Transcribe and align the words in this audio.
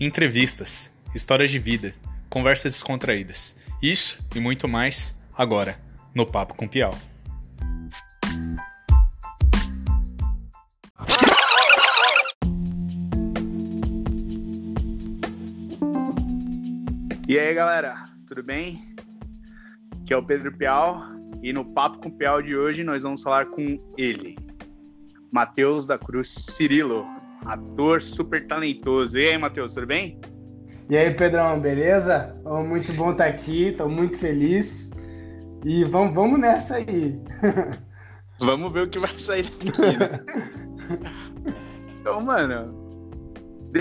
entrevistas, 0.00 0.92
histórias 1.12 1.50
de 1.50 1.58
vida, 1.58 1.92
conversas 2.28 2.74
descontraídas. 2.74 3.56
Isso 3.82 4.24
e 4.34 4.38
muito 4.38 4.68
mais 4.68 5.18
agora 5.36 5.78
no 6.14 6.24
Papo 6.24 6.54
com 6.54 6.68
Piau. 6.68 6.96
E 17.26 17.38
aí 17.38 17.52
galera, 17.52 18.06
tudo 18.26 18.42
bem? 18.42 18.80
Aqui 20.00 20.14
é 20.14 20.16
o 20.16 20.24
Pedro 20.24 20.56
Piau 20.56 21.02
e 21.42 21.52
no 21.52 21.64
Papo 21.64 21.98
com 21.98 22.10
Piau 22.10 22.40
de 22.40 22.56
hoje 22.56 22.84
nós 22.84 23.02
vamos 23.02 23.22
falar 23.22 23.46
com 23.46 23.78
ele, 23.98 24.38
Matheus 25.30 25.84
da 25.84 25.98
Cruz 25.98 26.28
Cirilo, 26.28 27.04
ator 27.44 28.00
super 28.00 28.46
talentoso. 28.46 29.18
E 29.18 29.28
aí, 29.28 29.38
Matheus, 29.38 29.74
tudo 29.74 29.86
bem? 29.86 30.20
E 30.90 30.96
aí, 30.96 31.12
Pedrão, 31.14 31.60
beleza? 31.60 32.34
Muito 32.44 32.92
bom 32.94 33.12
estar 33.12 33.26
aqui, 33.26 33.68
estou 33.68 33.88
muito 33.88 34.16
feliz. 34.18 34.90
E 35.64 35.84
vamos, 35.84 36.14
vamos 36.14 36.38
nessa 36.38 36.76
aí. 36.76 37.20
vamos 38.40 38.72
ver 38.72 38.84
o 38.84 38.88
que 38.88 38.98
vai 38.98 39.10
sair 39.16 39.42
daqui, 39.42 39.80
né? 39.80 40.20
então, 42.00 42.20
mano, 42.22 42.88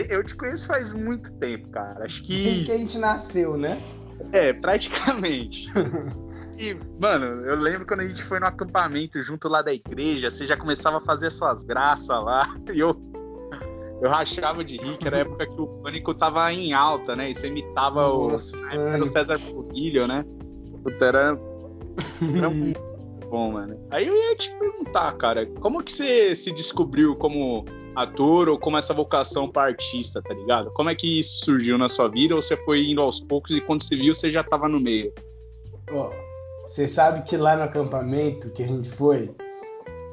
eu 0.10 0.24
te 0.24 0.36
conheço 0.36 0.68
faz 0.68 0.94
muito 0.94 1.32
tempo, 1.34 1.70
cara. 1.70 2.04
Acho 2.04 2.24
que. 2.24 2.44
Desde 2.44 2.66
que 2.66 2.72
a 2.72 2.78
gente 2.78 2.98
nasceu, 2.98 3.58
né? 3.58 3.82
É, 4.32 4.52
praticamente. 4.54 5.72
E, 6.60 6.76
mano, 7.00 7.46
eu 7.46 7.56
lembro 7.56 7.86
quando 7.86 8.00
a 8.00 8.08
gente 8.08 8.24
foi 8.24 8.40
no 8.40 8.48
acampamento 8.48 9.22
junto 9.22 9.48
lá 9.48 9.62
da 9.62 9.72
igreja, 9.72 10.30
você 10.30 10.46
já 10.46 10.58
começava 10.58 10.98
a 10.98 11.02
fazer 11.02 11.32
suas 11.32 11.64
graças 11.64 12.08
lá, 12.08 12.48
e 12.74 12.80
eu, 12.80 12.96
eu 14.02 14.10
rachava 14.10 14.64
de 14.64 14.78
rir, 14.78 14.98
que 14.98 15.08
era 15.08 15.18
a 15.18 15.20
época 15.22 15.48
que 15.48 15.60
o 15.60 15.68
pânico 15.68 16.14
tava 16.14 16.52
em 16.54 16.74
alta, 16.74 17.16
né? 17.16 17.30
E 17.30 17.36
você 17.36 17.48
imitava 17.48 18.08
Nossa, 18.08 18.56
o, 18.56 18.70
era 18.70 19.04
o 19.04 19.12
César 19.12 19.40
Porrilho, 19.40 20.08
né? 20.08 20.24
Puta, 20.84 21.06
era, 21.06 21.40
era 22.36 22.50
muito 22.50 22.80
bom, 23.30 23.54
mano. 23.54 23.80
Aí 23.90 24.08
eu 24.08 24.16
ia 24.16 24.36
te 24.36 24.52
perguntar, 24.52 25.12
cara, 25.18 25.46
como 25.60 25.84
que 25.84 25.92
você 25.92 26.36
se 26.36 26.52
descobriu 26.52 27.16
como 27.16 27.66
ator 27.96 28.50
ou 28.50 28.60
como 28.60 28.78
essa 28.78 28.94
vocação 28.94 29.50
para 29.50 29.70
artista, 29.70 30.22
tá 30.22 30.34
ligado? 30.34 30.72
Como 30.72 30.90
é 30.90 30.96
que 30.96 31.20
isso 31.20 31.46
surgiu 31.46 31.78
na 31.78 31.90
sua 31.90 32.08
vida 32.08 32.36
ou 32.36 32.42
você 32.42 32.56
foi 32.56 32.88
indo 32.88 33.02
aos 33.02 33.20
poucos 33.20 33.52
e 33.56 33.62
quando 33.62 33.82
você 33.82 33.96
viu 33.96 34.14
você 34.14 34.30
já 34.30 34.44
tava 34.44 34.68
no 34.70 34.80
meio? 34.80 35.12
Ó, 35.92 36.12
você 36.68 36.86
sabe 36.86 37.24
que 37.24 37.36
lá 37.36 37.56
no 37.56 37.64
acampamento 37.64 38.52
que 38.52 38.62
a 38.62 38.68
gente 38.68 38.90
foi, 38.90 39.32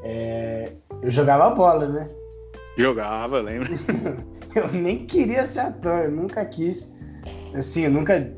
é... 0.02 0.72
eu 1.02 1.10
jogava 1.10 1.54
bola, 1.54 1.86
né? 1.86 2.08
Jogava, 2.76 3.40
lembra? 3.40 3.68
eu 4.54 4.68
nem 4.72 5.06
queria 5.06 5.46
ser 5.46 5.60
ator, 5.60 6.04
eu 6.04 6.10
nunca 6.10 6.44
quis. 6.44 6.94
Assim, 7.54 7.84
eu 7.84 7.90
nunca. 7.90 8.32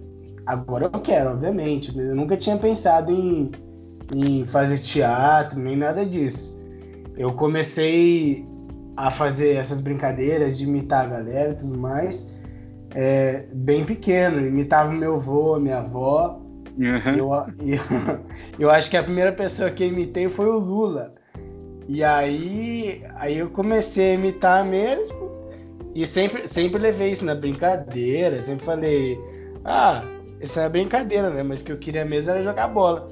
Agora 0.45 0.91
eu 0.93 1.01
quero, 1.01 1.31
obviamente, 1.31 1.97
mas 1.97 2.09
eu 2.09 2.15
nunca 2.15 2.37
tinha 2.37 2.57
pensado 2.57 3.11
em, 3.11 3.51
em 4.15 4.45
fazer 4.47 4.79
teatro, 4.79 5.59
nem 5.59 5.77
nada 5.77 6.05
disso. 6.05 6.57
Eu 7.17 7.33
comecei 7.33 8.47
a 8.97 9.11
fazer 9.11 9.57
essas 9.57 9.81
brincadeiras 9.81 10.57
de 10.57 10.65
imitar 10.65 11.07
a 11.07 11.09
galera 11.09 11.53
e 11.53 11.57
tudo 11.57 11.77
mais, 11.77 12.33
é, 12.95 13.47
bem 13.53 13.85
pequeno. 13.85 14.47
Imitava 14.47 14.93
meu 14.93 15.15
avô, 15.15 15.59
minha 15.59 15.79
avó. 15.79 16.41
Uhum. 16.79 17.15
Eu, 17.17 17.33
eu, 17.67 17.81
eu, 18.59 18.71
acho 18.71 18.91
que 18.91 18.97
a 18.97 19.03
primeira 19.03 19.33
pessoa 19.33 19.71
que 19.71 19.83
eu 19.83 19.89
imitei 19.89 20.29
foi 20.29 20.47
o 20.47 20.59
Lula. 20.59 21.15
E 21.89 22.03
aí, 22.03 23.03
aí 23.15 23.39
eu 23.39 23.51
comecei 23.51 24.13
a 24.13 24.15
imitar 24.15 24.65
mesmo. 24.65 25.31
E 25.95 26.07
sempre, 26.07 26.47
sempre 26.47 26.81
levei 26.81 27.13
isso 27.13 27.25
na 27.25 27.35
brincadeira. 27.35 28.43
Sempre 28.43 28.65
falei, 28.65 29.19
ah, 29.65 30.03
isso 30.41 30.59
é 30.61 30.69
brincadeira, 30.69 31.31
né? 31.31 31.43
Mas 31.43 31.63
o 31.63 31.65
que 31.65 31.73
eu 31.73 31.79
queria 31.79 32.05
mesmo 32.05 32.33
era 32.33 32.43
jogar 32.43 32.69
bola. 32.69 33.09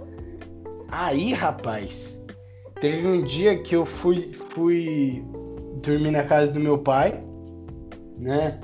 Aí, 0.89 1.33
rapaz, 1.33 2.23
teve 2.81 3.07
um 3.07 3.23
dia 3.23 3.59
que 3.59 3.75
eu 3.75 3.85
fui, 3.85 4.33
fui 4.33 5.25
dormir 5.83 6.11
na 6.11 6.25
casa 6.25 6.53
do 6.53 6.61
meu 6.61 6.79
pai, 6.79 7.23
né? 8.19 8.61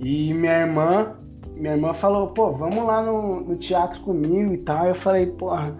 E 0.00 0.34
minha 0.34 0.60
irmã 0.60 1.16
minha 1.56 1.74
irmã 1.74 1.94
falou, 1.94 2.28
pô, 2.28 2.50
vamos 2.50 2.84
lá 2.84 3.02
no, 3.02 3.40
no 3.40 3.56
teatro 3.56 4.00
comigo 4.00 4.52
e 4.52 4.58
tal. 4.58 4.88
Eu 4.88 4.94
falei, 4.94 5.26
porra, 5.26 5.76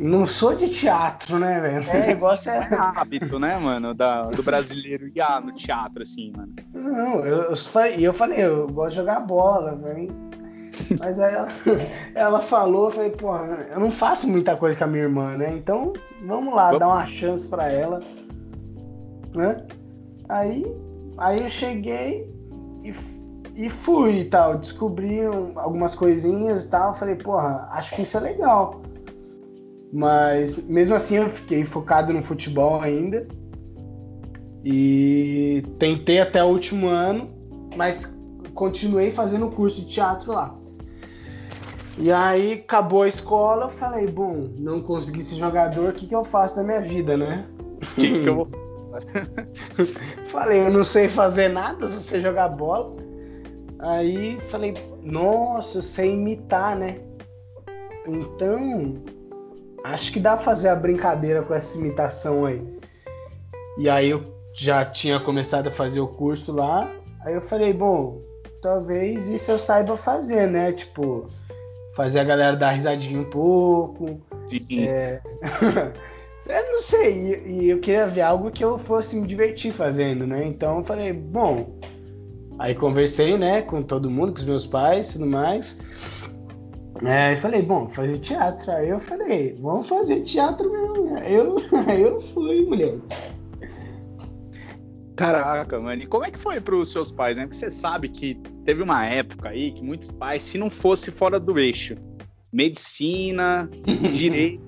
não 0.00 0.26
sou 0.26 0.54
de 0.54 0.68
teatro, 0.68 1.38
né, 1.38 1.60
velho? 1.60 1.90
É, 1.90 2.04
o 2.04 2.06
negócio 2.06 2.50
é... 2.50 2.68
é 2.70 2.74
hábito, 2.74 3.38
né, 3.38 3.58
mano, 3.58 3.94
da, 3.94 4.22
do 4.24 4.42
brasileiro 4.42 5.06
ir 5.06 5.22
no 5.44 5.52
teatro, 5.52 6.02
assim, 6.02 6.32
mano. 6.34 6.54
Não, 6.72 7.24
eu, 7.24 7.42
eu, 7.42 7.54
eu 7.98 8.12
falei, 8.12 8.44
eu 8.44 8.66
gosto 8.68 8.90
de 8.90 8.96
jogar 8.96 9.20
bola, 9.20 9.76
velho. 9.76 10.30
Mas 10.98 11.18
aí 11.20 11.34
ela, 11.34 11.48
ela 12.14 12.40
falou, 12.40 12.86
eu 12.86 12.90
falei, 12.90 13.10
pô, 13.10 13.36
eu 13.36 13.78
não 13.78 13.90
faço 13.90 14.26
muita 14.26 14.56
coisa 14.56 14.76
com 14.76 14.84
a 14.84 14.86
minha 14.86 15.04
irmã, 15.04 15.36
né? 15.36 15.50
Então, 15.52 15.92
vamos 16.24 16.54
lá, 16.54 16.66
vamos. 16.66 16.78
dar 16.78 16.88
uma 16.88 17.06
chance 17.06 17.48
pra 17.48 17.70
ela. 17.70 18.00
Né? 19.34 19.66
Aí, 20.28 20.64
aí 21.18 21.40
eu 21.40 21.48
cheguei 21.48 22.28
e 22.82 22.92
e 23.60 23.68
fui 23.68 24.20
e 24.20 24.24
tal, 24.24 24.56
descobri 24.56 25.22
algumas 25.54 25.94
coisinhas 25.94 26.64
e 26.64 26.70
tal, 26.70 26.94
falei, 26.94 27.14
porra, 27.16 27.68
acho 27.72 27.94
que 27.94 28.02
isso 28.02 28.16
é 28.16 28.20
legal. 28.20 28.80
Mas 29.92 30.68
mesmo 30.68 30.94
assim 30.94 31.16
eu 31.16 31.28
fiquei 31.28 31.64
focado 31.64 32.12
no 32.12 32.22
futebol 32.22 32.80
ainda. 32.80 33.26
E 34.64 35.62
tentei 35.78 36.20
até 36.20 36.44
o 36.44 36.48
último 36.48 36.86
ano, 36.88 37.30
mas 37.76 38.18
continuei 38.54 39.10
fazendo 39.10 39.48
curso 39.48 39.80
de 39.80 39.88
teatro 39.88 40.32
lá. 40.32 40.54
E 41.98 42.10
aí 42.12 42.52
acabou 42.54 43.02
a 43.02 43.08
escola, 43.08 43.64
eu 43.64 43.70
falei, 43.70 44.06
bom, 44.06 44.48
não 44.58 44.80
consegui 44.80 45.22
ser 45.22 45.36
jogador, 45.36 45.90
o 45.90 45.92
que, 45.92 46.06
que 46.06 46.14
eu 46.14 46.24
faço 46.24 46.56
da 46.56 46.62
minha 46.62 46.80
vida, 46.80 47.16
né? 47.16 47.46
O 47.82 48.00
que, 48.00 48.20
que 48.20 48.28
eu 48.28 48.36
vou 48.36 48.48
Falei, 50.28 50.66
eu 50.66 50.70
não 50.70 50.84
sei 50.84 51.08
fazer 51.08 51.48
nada, 51.48 51.86
só 51.86 52.00
sei 52.00 52.20
jogar 52.20 52.48
bola. 52.48 52.96
Aí 53.78 54.38
falei, 54.48 54.74
nossa, 55.02 55.78
eu 55.78 55.82
sei 55.82 56.12
imitar, 56.12 56.76
né? 56.76 56.98
Então, 58.06 58.94
acho 59.84 60.12
que 60.12 60.20
dá 60.20 60.36
pra 60.36 60.44
fazer 60.44 60.68
a 60.68 60.76
brincadeira 60.76 61.42
com 61.42 61.54
essa 61.54 61.76
imitação 61.78 62.46
aí. 62.46 62.62
E 63.78 63.88
aí 63.88 64.10
eu 64.10 64.24
já 64.54 64.84
tinha 64.84 65.20
começado 65.20 65.68
a 65.68 65.70
fazer 65.70 66.00
o 66.00 66.08
curso 66.08 66.52
lá. 66.52 66.90
Aí 67.24 67.34
eu 67.34 67.40
falei, 67.40 67.72
bom, 67.72 68.20
talvez 68.62 69.28
isso 69.28 69.50
eu 69.50 69.58
saiba 69.58 69.96
fazer, 69.96 70.46
né? 70.48 70.72
Tipo, 70.72 71.28
fazer 71.94 72.20
a 72.20 72.24
galera 72.24 72.56
dar 72.56 72.70
risadinha 72.70 73.20
um 73.20 73.30
pouco. 73.30 74.20
Sim. 74.46 74.86
É... 74.86 75.20
eu 76.48 76.72
não 76.72 76.78
sei, 76.78 77.44
e 77.46 77.70
eu 77.70 77.78
queria 77.78 78.06
ver 78.06 78.22
algo 78.22 78.50
que 78.50 78.64
eu 78.64 78.78
fosse 78.78 79.16
me 79.16 79.26
divertir 79.26 79.72
fazendo, 79.72 80.26
né? 80.26 80.44
Então 80.46 80.78
eu 80.78 80.84
falei, 80.84 81.12
bom, 81.12 81.78
Aí 82.60 82.74
conversei, 82.74 83.38
né, 83.38 83.62
com 83.62 83.80
todo 83.80 84.10
mundo, 84.10 84.34
com 84.34 84.38
os 84.38 84.44
meus 84.44 84.66
pais 84.66 85.08
e 85.08 85.12
tudo 85.14 85.26
mais. 85.26 85.80
É, 87.04 87.32
e 87.32 87.36
falei, 87.36 87.62
bom, 87.62 87.88
fazer 87.88 88.18
teatro. 88.18 88.70
Aí 88.72 88.88
eu 88.88 88.98
falei, 88.98 89.56
vamos 89.58 89.88
fazer 89.88 90.20
teatro 90.22 90.70
mesmo. 90.70 91.16
Aí 91.16 91.34
eu, 91.34 91.56
eu 91.98 92.20
fui, 92.20 92.62
mulher. 92.66 92.98
Caraca, 95.16 95.78
mano. 95.78 96.02
E 96.02 96.06
como 96.06 96.24
é 96.24 96.30
que 96.30 96.38
foi 96.38 96.60
para 96.60 96.74
os 96.74 96.90
seus 96.90 97.10
pais, 97.10 97.36
né? 97.36 97.44
Porque 97.44 97.56
você 97.56 97.70
sabe 97.70 98.08
que 98.08 98.34
teve 98.64 98.82
uma 98.82 99.04
época 99.06 99.50
aí 99.50 99.72
que 99.72 99.82
muitos 99.82 100.10
pais, 100.10 100.42
se 100.42 100.56
não 100.56 100.70
fosse 100.70 101.10
fora 101.10 101.38
do 101.38 101.58
eixo, 101.58 101.96
medicina, 102.52 103.68
direito, 104.12 104.62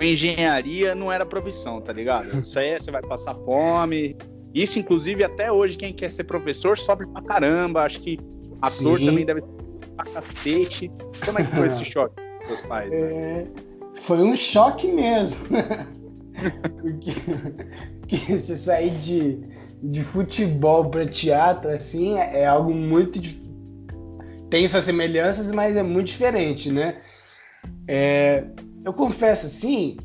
engenharia 0.00 0.94
não 0.94 1.12
era 1.12 1.24
profissão, 1.26 1.80
tá 1.80 1.92
ligado? 1.92 2.40
Isso 2.40 2.58
aí 2.58 2.78
você 2.78 2.90
vai 2.90 3.02
passar 3.02 3.34
fome, 3.34 4.16
isso, 4.54 4.78
inclusive, 4.78 5.22
até 5.22 5.50
hoje, 5.52 5.76
quem 5.76 5.92
quer 5.92 6.10
ser 6.10 6.24
professor 6.24 6.76
sofre 6.76 7.06
pra 7.06 7.22
caramba. 7.22 7.82
Acho 7.82 8.00
que 8.00 8.18
ator 8.60 8.98
Sim. 8.98 9.06
também 9.06 9.24
deve 9.24 9.42
pra 10.00 10.12
cacete. 10.12 10.90
Como 11.24 11.38
é 11.38 11.44
que 11.44 11.56
foi 11.56 11.66
esse 11.66 11.84
choque 11.92 12.14
dos 12.38 12.46
seus 12.46 12.62
pais? 12.62 12.90
Né? 12.90 12.98
É, 12.98 13.46
foi 13.96 14.22
um 14.22 14.34
choque 14.34 14.90
mesmo. 14.90 15.46
porque, 16.80 17.12
porque 18.00 18.16
você 18.38 18.56
sair 18.56 18.98
de, 18.98 19.38
de 19.82 20.02
futebol 20.02 20.88
para 20.90 21.06
teatro, 21.06 21.70
assim, 21.70 22.18
é, 22.18 22.40
é 22.40 22.46
algo 22.46 22.72
muito. 22.72 23.20
Tem 24.48 24.66
suas 24.66 24.84
semelhanças, 24.84 25.52
mas 25.52 25.76
é 25.76 25.82
muito 25.82 26.08
diferente, 26.08 26.72
né? 26.72 27.00
É, 27.86 28.44
eu 28.84 28.92
confesso, 28.92 29.46
assim, 29.46 29.96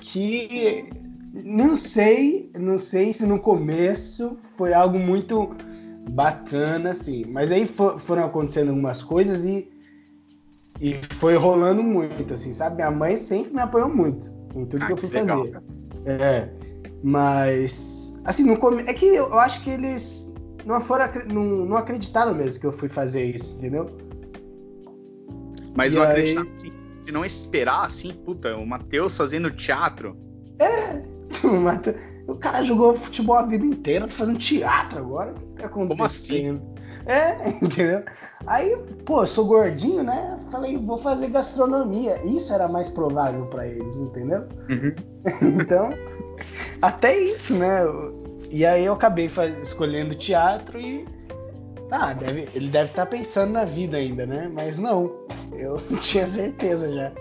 que 0.00 0.88
não 1.32 1.76
sei, 1.76 2.50
não 2.58 2.78
sei 2.78 3.12
se 3.12 3.26
no 3.26 3.38
começo 3.38 4.36
foi 4.56 4.74
algo 4.74 4.98
muito 4.98 5.54
bacana, 6.10 6.90
assim. 6.90 7.24
Mas 7.26 7.50
aí 7.52 7.66
for, 7.66 7.98
foram 8.00 8.24
acontecendo 8.24 8.70
algumas 8.70 9.02
coisas 9.02 9.44
e, 9.44 9.68
e 10.80 11.00
foi 11.18 11.36
rolando 11.36 11.82
muito, 11.82 12.34
assim, 12.34 12.52
sabe? 12.52 12.76
Minha 12.76 12.90
mãe 12.90 13.16
sempre 13.16 13.52
me 13.52 13.60
apoiou 13.60 13.88
muito 13.88 14.30
em 14.54 14.66
tudo 14.66 14.82
ah, 14.82 14.86
que 14.86 14.92
eu 14.92 14.96
fui 14.96 15.08
que 15.08 15.26
fazer. 15.26 15.62
é, 16.06 16.48
mas, 17.02 18.18
assim, 18.24 18.44
no 18.44 18.58
come... 18.58 18.82
é 18.82 18.92
que 18.92 19.06
eu 19.06 19.38
acho 19.38 19.62
que 19.62 19.70
eles 19.70 20.34
não, 20.66 20.80
foram, 20.80 21.08
não, 21.32 21.44
não 21.66 21.76
acreditaram 21.76 22.34
mesmo 22.34 22.60
que 22.60 22.66
eu 22.66 22.72
fui 22.72 22.88
fazer 22.88 23.24
isso, 23.34 23.56
entendeu? 23.56 23.86
Mas 25.74 25.94
e 25.94 25.96
não 25.96 26.04
aí... 26.04 26.10
acreditaram 26.10 26.50
assim, 26.52 26.72
de 27.04 27.12
não 27.12 27.24
esperar 27.24 27.84
assim, 27.84 28.12
puta, 28.12 28.56
o 28.56 28.66
Matheus 28.66 29.16
fazendo 29.16 29.50
teatro. 29.50 30.16
É, 30.58 31.02
o 31.46 31.60
Matheus. 31.60 32.11
O 32.26 32.34
cara 32.36 32.62
jogou 32.62 32.96
futebol 32.96 33.36
a 33.36 33.42
vida 33.42 33.64
inteira, 33.64 34.06
tá 34.06 34.12
fazendo 34.12 34.38
teatro 34.38 34.98
agora. 34.98 35.32
O 35.32 35.34
que 35.34 35.62
tá 35.62 35.66
acontecendo? 35.66 35.88
Como 35.88 36.04
assim? 36.04 36.60
É, 37.06 37.48
entendeu? 37.62 38.04
Aí, 38.46 38.76
pô, 39.04 39.22
eu 39.22 39.26
sou 39.26 39.46
gordinho, 39.46 40.02
né? 40.02 40.36
Falei, 40.50 40.76
vou 40.76 40.98
fazer 40.98 41.28
gastronomia. 41.28 42.20
Isso 42.24 42.52
era 42.52 42.68
mais 42.68 42.88
provável 42.88 43.46
para 43.46 43.66
eles, 43.66 43.96
entendeu? 43.96 44.46
Uhum. 44.68 44.94
então, 45.60 45.90
até 46.80 47.16
isso, 47.16 47.54
né? 47.54 47.82
E 48.50 48.66
aí 48.66 48.84
eu 48.84 48.92
acabei 48.92 49.30
escolhendo 49.60 50.14
teatro 50.14 50.80
e. 50.80 51.06
Tá, 51.88 52.14
deve, 52.14 52.48
ele 52.54 52.68
deve 52.68 52.90
estar 52.90 53.04
tá 53.04 53.10
pensando 53.10 53.52
na 53.52 53.64
vida 53.64 53.98
ainda, 53.98 54.24
né? 54.24 54.50
Mas 54.52 54.78
não, 54.78 55.12
eu 55.52 55.76
tinha 56.00 56.26
certeza 56.26 56.92
já. 56.92 57.12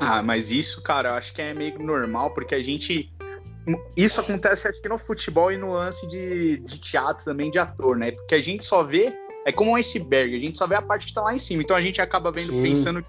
Ah, 0.00 0.22
mas 0.22 0.50
isso, 0.50 0.82
cara, 0.82 1.10
eu 1.10 1.14
acho 1.14 1.32
que 1.32 1.40
é 1.40 1.54
meio 1.54 1.78
normal, 1.78 2.30
porque 2.32 2.54
a 2.54 2.60
gente. 2.60 3.13
Isso 3.96 4.20
acontece, 4.20 4.68
acho 4.68 4.80
que 4.80 4.88
no 4.88 4.98
futebol 4.98 5.50
e 5.50 5.56
no 5.56 5.72
lance 5.72 6.06
de, 6.06 6.58
de 6.58 6.78
teatro 6.78 7.24
também, 7.24 7.50
de 7.50 7.58
ator, 7.58 7.96
né? 7.96 8.12
Porque 8.12 8.34
a 8.34 8.40
gente 8.40 8.64
só 8.64 8.82
vê. 8.82 9.12
É 9.46 9.52
como 9.52 9.72
um 9.72 9.76
iceberg, 9.76 10.34
a 10.34 10.40
gente 10.40 10.56
só 10.56 10.66
vê 10.66 10.74
a 10.74 10.80
parte 10.80 11.06
que 11.06 11.12
tá 11.12 11.20
lá 11.20 11.34
em 11.34 11.38
cima. 11.38 11.62
Então 11.62 11.76
a 11.76 11.80
gente 11.80 12.00
acaba 12.00 12.32
vendo, 12.32 12.50
Sim. 12.50 12.62
pensando 12.62 13.04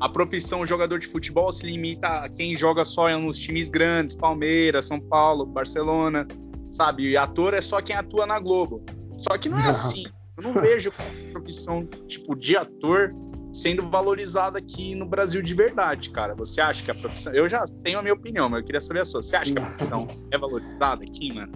a 0.00 0.08
profissão 0.08 0.66
jogador 0.66 0.98
de 0.98 1.06
futebol 1.06 1.52
se 1.52 1.66
limita 1.66 2.08
a 2.08 2.28
quem 2.28 2.56
joga 2.56 2.84
só 2.84 3.08
nos 3.18 3.38
times 3.38 3.68
grandes, 3.68 4.14
Palmeiras, 4.16 4.86
São 4.86 5.00
Paulo, 5.00 5.44
Barcelona, 5.44 6.26
sabe? 6.70 7.10
E 7.10 7.16
ator 7.16 7.54
é 7.54 7.60
só 7.60 7.82
quem 7.82 7.94
atua 7.94 8.24
na 8.24 8.38
Globo. 8.38 8.82
Só 9.18 9.36
que 9.36 9.48
não 9.48 9.58
é 9.58 9.64
não. 9.64 9.70
assim. 9.70 10.04
Eu 10.36 10.44
não 10.44 10.54
vejo 10.54 10.90
profissão 11.32 11.84
tipo 12.06 12.34
de 12.34 12.56
ator 12.56 13.12
sendo 13.52 13.88
valorizada 13.88 14.58
aqui 14.58 14.94
no 14.94 15.06
Brasil 15.06 15.42
de 15.42 15.54
verdade, 15.54 16.10
cara. 16.10 16.34
Você 16.34 16.60
acha 16.60 16.84
que 16.84 16.90
a 16.90 16.94
profissão. 16.94 17.32
Eu 17.32 17.48
já 17.48 17.64
tenho 17.82 17.98
a 17.98 18.02
minha 18.02 18.14
opinião, 18.14 18.48
mas 18.48 18.60
eu 18.60 18.66
queria 18.66 18.80
saber 18.80 19.00
a 19.00 19.04
sua. 19.04 19.22
Você 19.22 19.36
acha 19.36 19.52
que 19.52 19.58
a 19.58 19.62
profissão 19.66 20.08
é 20.30 20.38
valorizada 20.38 21.02
aqui, 21.02 21.32
mano? 21.32 21.52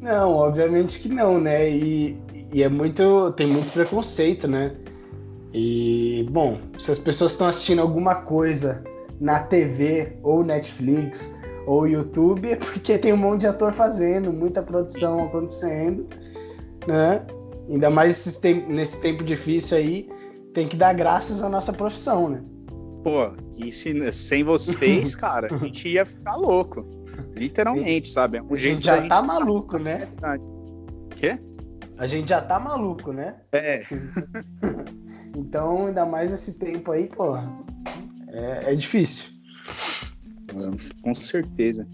Não, 0.00 0.32
obviamente 0.32 1.00
que 1.00 1.08
não, 1.08 1.40
né? 1.40 1.70
E, 1.70 2.18
e 2.52 2.62
é 2.62 2.68
muito. 2.68 3.32
tem 3.32 3.46
muito 3.46 3.72
preconceito, 3.72 4.46
né? 4.46 4.74
E, 5.52 6.26
bom, 6.30 6.58
se 6.78 6.90
as 6.90 6.98
pessoas 6.98 7.32
estão 7.32 7.46
assistindo 7.46 7.80
alguma 7.80 8.16
coisa 8.16 8.82
na 9.20 9.38
TV, 9.38 10.18
ou 10.22 10.44
Netflix, 10.44 11.32
ou 11.66 11.86
YouTube, 11.86 12.50
é 12.50 12.56
porque 12.56 12.98
tem 12.98 13.12
um 13.12 13.16
monte 13.16 13.42
de 13.42 13.46
ator 13.46 13.72
fazendo, 13.72 14.32
muita 14.32 14.62
produção 14.62 15.24
acontecendo, 15.24 16.08
né? 16.86 17.24
Ainda 17.70 17.88
mais 17.88 18.40
nesse 18.68 19.00
tempo 19.00 19.24
difícil 19.24 19.78
aí, 19.78 20.08
tem 20.54 20.68
que 20.68 20.76
dar 20.76 20.94
graças 20.94 21.42
à 21.42 21.48
nossa 21.48 21.72
profissão, 21.72 22.30
né? 22.30 22.42
Pô, 23.02 23.34
e 23.58 23.70
se, 23.70 24.12
sem 24.12 24.44
vocês, 24.44 25.14
cara, 25.16 25.54
a 25.54 25.58
gente 25.58 25.88
ia 25.88 26.06
ficar 26.06 26.36
louco. 26.36 26.88
Literalmente, 27.34 28.08
sabe? 28.08 28.38
É 28.38 28.42
um 28.42 28.54
a 28.54 28.56
jeito 28.56 28.74
gente 28.76 28.86
já 28.86 29.06
tá 29.06 29.20
maluco, 29.20 29.76
né? 29.78 30.08
Quê? 31.16 31.38
A 31.98 32.06
gente 32.06 32.28
já 32.28 32.40
tá 32.40 32.58
maluco, 32.58 33.12
né? 33.12 33.34
É. 33.52 33.82
Então, 35.36 35.88
ainda 35.88 36.06
mais 36.06 36.30
nesse 36.30 36.56
tempo 36.56 36.92
aí, 36.92 37.08
pô, 37.08 37.36
é, 38.28 38.72
é 38.72 38.74
difícil. 38.76 39.30
Com 41.02 41.12
certeza. 41.12 41.88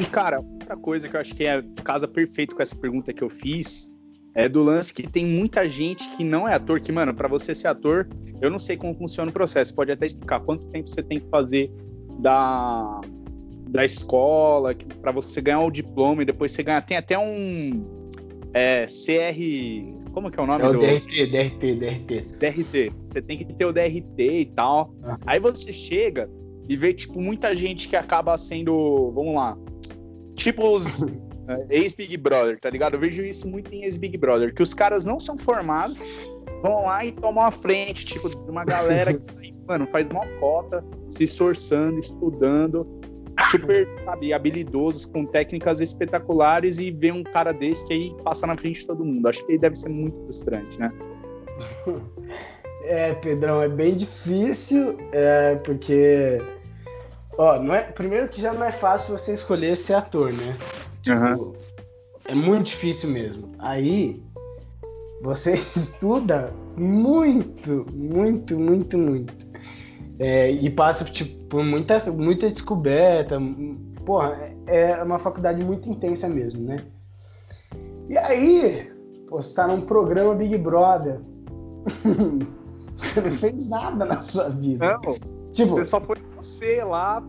E, 0.00 0.06
cara, 0.06 0.40
outra 0.40 0.74
coisa 0.74 1.06
que 1.06 1.14
eu 1.14 1.20
acho 1.20 1.34
que 1.34 1.44
é 1.44 1.62
casa 1.84 2.08
perfeito 2.08 2.56
com 2.56 2.62
essa 2.62 2.74
pergunta 2.74 3.12
que 3.12 3.22
eu 3.22 3.28
fiz 3.28 3.92
é 4.38 4.48
do 4.48 4.62
lance 4.62 4.94
que 4.94 5.02
tem 5.02 5.26
muita 5.26 5.68
gente 5.68 6.08
que 6.10 6.22
não 6.22 6.48
é 6.48 6.54
ator, 6.54 6.80
que, 6.80 6.92
mano, 6.92 7.12
para 7.12 7.26
você 7.26 7.52
ser 7.52 7.66
ator, 7.66 8.06
eu 8.40 8.48
não 8.48 8.58
sei 8.58 8.76
como 8.76 8.94
funciona 8.94 9.32
o 9.32 9.34
processo. 9.34 9.74
Pode 9.74 9.90
até 9.90 10.06
explicar 10.06 10.38
quanto 10.38 10.68
tempo 10.68 10.88
você 10.88 11.02
tem 11.02 11.18
que 11.18 11.28
fazer 11.28 11.68
da, 12.20 13.00
da 13.68 13.84
escola, 13.84 14.76
para 15.02 15.10
você 15.10 15.40
ganhar 15.40 15.58
o 15.58 15.72
diploma 15.72 16.22
e 16.22 16.24
depois 16.24 16.52
você 16.52 16.62
ganhar. 16.62 16.80
Tem 16.82 16.96
até 16.96 17.18
um 17.18 17.84
é, 18.54 18.84
CR. 18.84 20.12
Como 20.12 20.30
que 20.30 20.38
é 20.38 20.42
o 20.44 20.46
nome 20.46 20.62
é 20.62 20.68
o 20.68 20.72
do. 20.72 20.78
DRT, 20.78 21.26
DRT, 21.26 21.74
DRT. 21.74 22.20
DRT. 22.38 22.92
Você 23.08 23.20
tem 23.20 23.38
que 23.38 23.52
ter 23.52 23.64
o 23.64 23.72
DRT 23.72 24.22
e 24.22 24.44
tal. 24.44 24.94
Ah. 25.02 25.18
Aí 25.26 25.40
você 25.40 25.72
chega 25.72 26.30
e 26.68 26.76
vê, 26.76 26.94
tipo, 26.94 27.20
muita 27.20 27.56
gente 27.56 27.88
que 27.88 27.96
acaba 27.96 28.38
sendo. 28.38 29.10
Vamos 29.16 29.34
lá. 29.34 29.58
Tipo 30.36 30.76
os. 30.76 31.04
É, 31.48 31.66
ex-Big 31.70 32.16
Brother, 32.18 32.60
tá 32.60 32.68
ligado? 32.68 32.94
Eu 32.94 33.00
vejo 33.00 33.22
isso 33.24 33.48
muito 33.48 33.74
em 33.74 33.84
ex-Big 33.84 34.18
Brother, 34.18 34.54
que 34.54 34.62
os 34.62 34.74
caras 34.74 35.06
não 35.06 35.18
são 35.18 35.38
formados, 35.38 36.06
vão 36.62 36.84
lá 36.84 37.04
e 37.04 37.12
tomam 37.12 37.42
a 37.42 37.50
frente, 37.50 38.04
tipo, 38.04 38.28
de 38.28 38.50
uma 38.50 38.64
galera 38.64 39.14
que, 39.14 39.54
mano, 39.66 39.86
faz 39.86 40.08
uma 40.10 40.26
cota, 40.38 40.84
se 41.08 41.24
esforçando, 41.24 41.98
estudando, 41.98 42.86
super, 43.50 43.88
sabe, 44.04 44.32
habilidosos, 44.34 45.06
com 45.06 45.24
técnicas 45.24 45.80
espetaculares 45.80 46.78
e 46.78 46.90
ver 46.90 47.12
um 47.12 47.22
cara 47.22 47.52
desse 47.52 47.86
que 47.86 47.94
aí 47.94 48.14
passa 48.22 48.46
na 48.46 48.56
frente 48.56 48.80
de 48.80 48.86
todo 48.86 49.02
mundo. 49.02 49.26
Acho 49.26 49.44
que 49.46 49.52
aí 49.52 49.58
deve 49.58 49.76
ser 49.76 49.88
muito 49.88 50.18
frustrante, 50.24 50.78
né? 50.78 50.92
É, 52.84 53.12
Pedrão, 53.12 53.60
é 53.60 53.68
bem 53.68 53.94
difícil, 53.94 54.96
é, 55.12 55.56
porque. 55.56 56.40
Ó, 57.36 57.58
não 57.58 57.74
é, 57.74 57.82
primeiro 57.82 58.28
que 58.28 58.40
já 58.40 58.50
não 58.54 58.64
é 58.64 58.72
fácil 58.72 59.18
você 59.18 59.34
escolher 59.34 59.76
ser 59.76 59.92
ator, 59.92 60.32
né? 60.32 60.56
Tipo, 61.08 61.44
uhum. 61.44 61.52
É 62.26 62.34
muito 62.34 62.66
difícil 62.66 63.10
mesmo. 63.10 63.52
Aí 63.58 64.22
você 65.22 65.54
estuda 65.74 66.52
muito, 66.76 67.86
muito, 67.92 68.58
muito, 68.58 68.98
muito. 68.98 69.48
É, 70.18 70.50
e 70.50 70.68
passa 70.68 71.04
tipo, 71.04 71.44
por 71.48 71.64
muita, 71.64 72.10
muita 72.10 72.46
descoberta. 72.46 73.38
Porra, 74.04 74.50
é 74.66 75.02
uma 75.02 75.18
faculdade 75.18 75.64
muito 75.64 75.88
intensa 75.88 76.28
mesmo, 76.28 76.62
né? 76.62 76.76
E 78.10 78.18
aí, 78.18 78.90
pô, 79.28 79.40
você 79.40 79.54
tá 79.54 79.66
num 79.66 79.80
programa 79.80 80.34
Big 80.34 80.58
Brother. 80.58 81.20
você 82.96 83.20
não 83.22 83.30
fez 83.38 83.70
nada 83.70 84.04
na 84.04 84.20
sua 84.20 84.50
vida. 84.50 84.98
Não, 85.02 85.14
tipo, 85.52 85.70
você 85.70 85.84
só 85.84 86.00
foi 86.00 86.16
você 86.36 86.82
lá. 86.84 87.22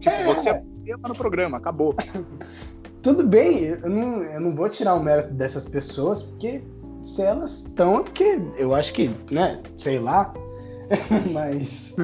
Tipo, 0.00 0.16
é... 0.16 0.24
você 0.24 0.50
é 0.50 0.62
no 0.96 1.14
programa, 1.14 1.56
acabou. 1.56 1.94
Tudo 3.02 3.26
bem, 3.26 3.64
eu 3.64 3.90
não, 3.90 4.22
eu 4.22 4.40
não 4.40 4.54
vou 4.54 4.68
tirar 4.68 4.94
o 4.94 5.02
mérito 5.02 5.34
dessas 5.34 5.68
pessoas, 5.68 6.22
porque 6.22 6.62
se 7.04 7.22
elas 7.22 7.64
estão, 7.64 7.96
é 7.96 8.02
porque 8.02 8.40
eu 8.56 8.72
acho 8.72 8.92
que, 8.92 9.10
né, 9.30 9.60
sei 9.76 9.98
lá, 9.98 10.32
mas 11.32 11.96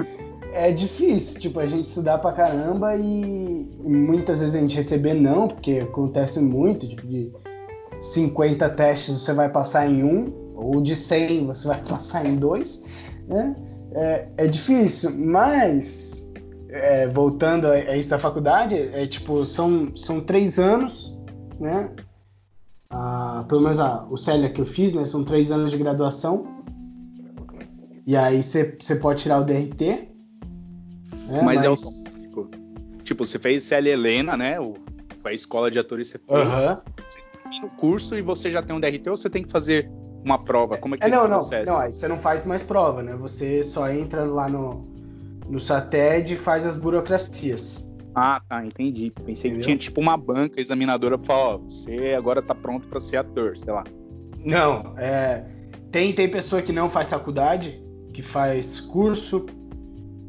é 0.52 0.72
difícil, 0.72 1.40
tipo, 1.40 1.60
a 1.60 1.66
gente 1.66 1.84
estudar 1.84 2.18
pra 2.18 2.32
caramba 2.32 2.96
e, 2.96 3.68
e 3.84 3.88
muitas 3.88 4.40
vezes 4.40 4.56
a 4.56 4.58
gente 4.58 4.74
receber 4.74 5.14
não, 5.14 5.46
porque 5.46 5.78
acontece 5.82 6.40
muito, 6.40 6.88
tipo, 6.88 7.06
de 7.06 7.32
50 8.00 8.68
testes 8.70 9.22
você 9.22 9.32
vai 9.32 9.48
passar 9.48 9.88
em 9.88 10.02
um, 10.02 10.32
ou 10.56 10.80
de 10.80 10.96
100 10.96 11.46
você 11.46 11.68
vai 11.68 11.80
passar 11.86 12.26
em 12.26 12.36
dois, 12.36 12.84
né? 13.28 13.54
É, 13.92 14.26
é 14.36 14.46
difícil, 14.46 15.12
mas 15.16 16.07
é, 16.68 17.06
voltando 17.06 17.66
a, 17.68 17.96
isso 17.96 18.10
da 18.10 18.18
faculdade, 18.18 18.74
é 18.74 19.06
tipo, 19.06 19.44
são, 19.44 19.94
são 19.96 20.20
três 20.20 20.58
anos, 20.58 21.14
né? 21.58 21.90
Ah, 22.90 23.44
pelo 23.48 23.60
menos 23.60 23.80
a, 23.80 24.04
o 24.10 24.16
Célia 24.16 24.50
que 24.50 24.60
eu 24.60 24.66
fiz, 24.66 24.94
né? 24.94 25.04
São 25.04 25.24
três 25.24 25.50
anos 25.50 25.70
de 25.70 25.78
graduação. 25.78 26.46
E 28.06 28.16
aí 28.16 28.42
você 28.42 28.96
pode 29.00 29.22
tirar 29.22 29.40
o 29.40 29.44
DRT, 29.44 29.82
é, 31.30 31.42
mas, 31.42 31.44
mas, 31.44 31.64
é 31.64 31.70
o 31.70 31.74
Tipo, 33.04 33.24
você 33.24 33.38
fez 33.38 33.64
CL 33.64 33.88
Helena, 33.88 34.36
né? 34.36 34.60
O, 34.60 34.74
foi 35.18 35.32
a 35.32 35.34
escola 35.34 35.70
de 35.70 35.78
atores 35.78 36.12
que 36.12 36.18
você 36.18 36.24
fez. 36.24 36.64
Uhum. 36.64 36.76
Você 37.06 37.28
o 37.64 37.70
curso 37.70 38.16
e 38.16 38.22
você 38.22 38.50
já 38.50 38.62
tem 38.62 38.76
um 38.76 38.80
DRT 38.80 39.08
ou 39.08 39.16
você 39.16 39.30
tem 39.30 39.42
que 39.42 39.50
fazer 39.50 39.90
uma 40.24 40.38
prova? 40.38 40.76
Como 40.76 40.94
é 40.94 40.98
que 40.98 41.04
é, 41.04 41.08
é 41.08 41.10
não, 41.10 41.22
não, 41.22 41.38
processo? 41.38 41.70
Não, 41.70 41.78
aí 41.78 41.92
você 41.92 42.06
não 42.06 42.18
faz 42.18 42.44
mais 42.44 42.62
prova, 42.62 43.02
né? 43.02 43.16
Você 43.16 43.62
só 43.62 43.90
entra 43.90 44.24
lá 44.24 44.48
no, 44.48 44.86
no 45.48 45.58
SATED 45.58 46.36
faz 46.36 46.66
as 46.66 46.76
burocracias. 46.76 47.88
Ah, 48.14 48.40
tá, 48.48 48.64
entendi. 48.64 49.10
Pensei 49.10 49.32
Entendeu? 49.32 49.58
que 49.58 49.64
tinha 49.64 49.76
tipo 49.76 50.00
uma 50.00 50.16
banca 50.16 50.60
examinadora 50.60 51.16
pra 51.16 51.26
falar, 51.26 51.54
ó, 51.54 51.58
você 51.58 52.14
agora 52.16 52.42
tá 52.42 52.54
pronto 52.54 52.88
para 52.88 53.00
ser 53.00 53.18
ator, 53.18 53.56
sei 53.56 53.72
lá. 53.72 53.84
Não, 54.44 54.94
é. 54.98 55.44
Tem, 55.90 56.12
tem 56.12 56.28
pessoa 56.28 56.60
que 56.60 56.72
não 56.72 56.90
faz 56.90 57.10
faculdade, 57.10 57.82
que 58.12 58.22
faz 58.22 58.80
curso, 58.80 59.46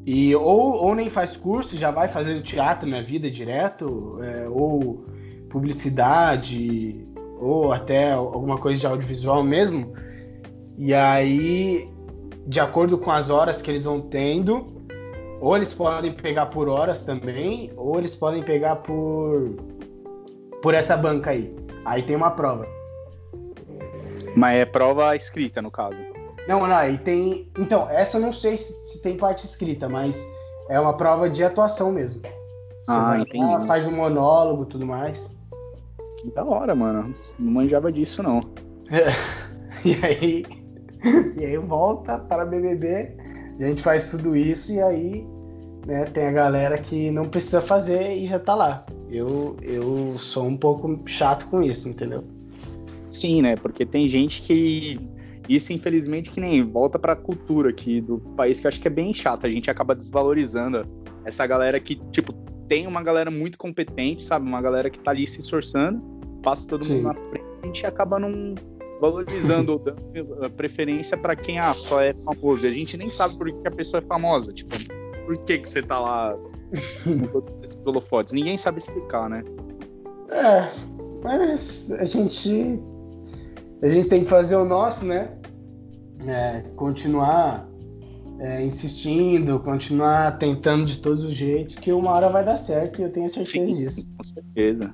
e 0.06 0.36
ou, 0.36 0.84
ou 0.84 0.96
nem 0.96 1.10
faz 1.10 1.36
curso, 1.36 1.78
já 1.78 1.92
vai 1.92 2.08
fazendo 2.08 2.42
teatro 2.42 2.90
na 2.90 3.02
vida 3.02 3.30
direto, 3.30 4.20
é, 4.24 4.48
ou 4.48 5.06
publicidade, 5.50 7.06
ou 7.40 7.74
até 7.74 8.12
alguma 8.12 8.58
coisa 8.58 8.80
de 8.80 8.88
audiovisual 8.88 9.44
mesmo. 9.44 9.94
E 10.78 10.94
aí, 10.94 11.90
de 12.48 12.60
acordo 12.60 12.98
com 12.98 13.12
as 13.12 13.30
horas 13.30 13.62
que 13.62 13.70
eles 13.70 13.84
vão 13.84 14.00
tendo, 14.00 14.79
ou 15.42 15.56
eles 15.56 15.74
podem 15.74 16.14
pegar 16.14 16.48
por 16.48 16.68
horas 16.68 17.04
também, 17.04 17.72
ou 17.76 17.98
eles 17.98 18.16
podem 18.16 18.44
pegar 18.44 18.78
por 18.78 19.56
por 20.62 20.74
essa 20.74 20.98
banca 20.98 21.32
aí. 21.32 21.56
Aí 21.86 22.04
tem 22.04 22.16
uma 22.16 22.32
prova. 22.32 22.68
Mas 24.36 24.58
é 24.58 24.66
prova 24.66 25.16
escrita, 25.16 25.62
no 25.62 25.72
caso. 25.72 26.02
Não, 26.48 26.66
não, 26.68 26.90
e 26.90 26.98
tem. 26.98 27.50
Então, 27.58 27.90
essa 27.90 28.18
eu 28.18 28.22
não 28.22 28.34
sei 28.34 28.58
se, 28.58 28.74
se 28.90 29.02
tem 29.02 29.16
parte 29.18 29.46
escrita, 29.46 29.88
mas 29.88 30.22
é 30.70 30.80
uma 30.80 30.94
prova 30.94 31.30
de 31.30 31.44
atuação 31.44 31.92
mesmo. 31.92 32.22
Você 32.22 32.92
Ah, 32.92 33.04
vai 33.10 33.22
entendi. 33.22 33.44
lá, 33.44 33.62
faz 33.62 33.88
um 33.88 33.92
monólogo 33.92 34.64
e 34.64 34.66
tudo 34.68 34.86
mais. 34.86 35.36
Que 36.18 36.32
da 36.32 36.44
hora, 36.44 36.76
mano. 36.76 37.14
Não 37.38 37.52
manjava 37.52 37.92
disso, 37.92 38.22
não. 38.24 38.42
E 39.86 39.94
aí. 40.04 40.46
E 41.38 41.46
aí 41.46 41.58
volta 41.58 42.18
para 42.20 42.46
BBB, 42.46 43.16
a 43.64 43.68
gente 43.68 43.82
faz 43.82 44.10
tudo 44.10 44.36
isso 44.36 44.72
e 44.72 44.82
aí 44.82 45.28
né, 45.86 46.06
tem 46.06 46.28
a 46.28 46.32
galera 46.32 46.78
que 46.78 47.12
não 47.12 47.26
precisa 47.26 47.62
fazer 47.62 48.16
e 48.16 48.28
já 48.28 48.40
tá 48.40 48.56
lá. 48.56 48.86
Eu, 49.10 49.58
eu 49.62 50.18
sou 50.18 50.46
um 50.46 50.56
pouco 50.56 51.00
chato 51.06 51.48
com 51.48 51.62
isso, 51.62 51.90
entendeu? 51.90 52.24
Sim, 53.10 53.42
né? 53.42 53.56
Porque 53.56 53.86
tem 53.86 54.08
gente 54.08 54.42
que. 54.42 55.00
Isso, 55.48 55.74
infelizmente, 55.74 56.30
que 56.30 56.40
nem 56.40 56.62
volta 56.64 57.00
pra 57.00 57.16
cultura 57.16 57.72
aqui 57.72 58.00
do 58.00 58.20
país, 58.20 58.60
que 58.60 58.68
eu 58.68 58.70
acho 58.70 58.80
que 58.80 58.88
é 58.88 58.92
bem 58.92 59.12
chato. 59.16 59.48
A 59.48 59.50
gente 59.50 59.72
acaba 59.72 59.96
desvalorizando 59.96 60.86
essa 61.26 61.46
galera 61.48 61.80
que, 61.80 61.96
tipo, 62.12 62.34
tem 62.68 62.86
uma 62.86 63.02
galera 63.02 63.32
muito 63.32 63.58
competente, 63.58 64.22
sabe? 64.22 64.48
Uma 64.48 64.62
galera 64.62 64.92
que 64.92 65.00
tá 65.00 65.10
ali 65.10 65.26
se 65.26 65.40
esforçando, 65.40 66.00
passa 66.44 66.68
todo 66.68 66.86
Sim. 66.86 66.98
mundo 66.98 67.06
na 67.06 67.16
frente, 67.16 67.46
a 67.64 67.66
gente 67.66 67.86
acaba 67.88 68.20
não 68.20 68.54
valorizando 69.00 69.74
ou 69.74 69.80
dando 69.80 70.44
eh, 70.44 70.50
preferência 70.50 71.18
pra 71.18 71.36
quem 71.36 71.60
ah, 71.60 71.74
só 71.74 72.02
é 72.02 72.14
famoso. 72.14 72.66
A 72.66 72.72
gente 72.72 72.98
nem 72.98 73.10
sabe 73.10 73.38
por 73.38 73.52
que 73.52 73.68
a 73.68 73.72
pessoa 73.72 74.00
é 74.00 74.02
famosa. 74.02 74.54
Tipo, 74.54 74.76
por 75.26 75.38
que, 75.46 75.60
que 75.60 75.70
você 75.70 75.82
tá 75.82 76.00
lá 76.00 76.38
com 77.04 77.20
todos 77.28 77.54
esses 77.64 77.86
holofotes? 77.86 78.34
Ninguém 78.34 78.58
sabe 78.58 78.80
explicar, 78.80 79.30
né? 79.30 79.44
É, 80.30 80.70
mas 81.24 81.92
a 81.92 82.06
gente. 82.06 82.80
A 83.82 83.88
gente 83.88 84.10
tem 84.10 84.24
que 84.24 84.30
fazer 84.30 84.58
o 84.58 84.66
nosso, 84.66 85.06
né? 85.06 85.38
É, 86.28 86.64
continuar 86.76 87.70
é, 88.40 88.66
insistindo, 88.66 89.60
continuar 89.60 90.38
tentando 90.38 90.86
de 90.86 90.98
todos 90.98 91.24
os 91.24 91.32
jeitos, 91.32 91.76
que 91.76 91.92
uma 91.94 92.12
hora 92.12 92.30
vai 92.30 92.44
dar 92.44 92.58
certo 92.58 93.00
e 93.00 93.04
eu 93.04 93.12
tenho 93.12 93.30
certeza 93.30 93.74
disso. 93.74 94.12
Com 94.18 94.24
certeza. 94.24 94.94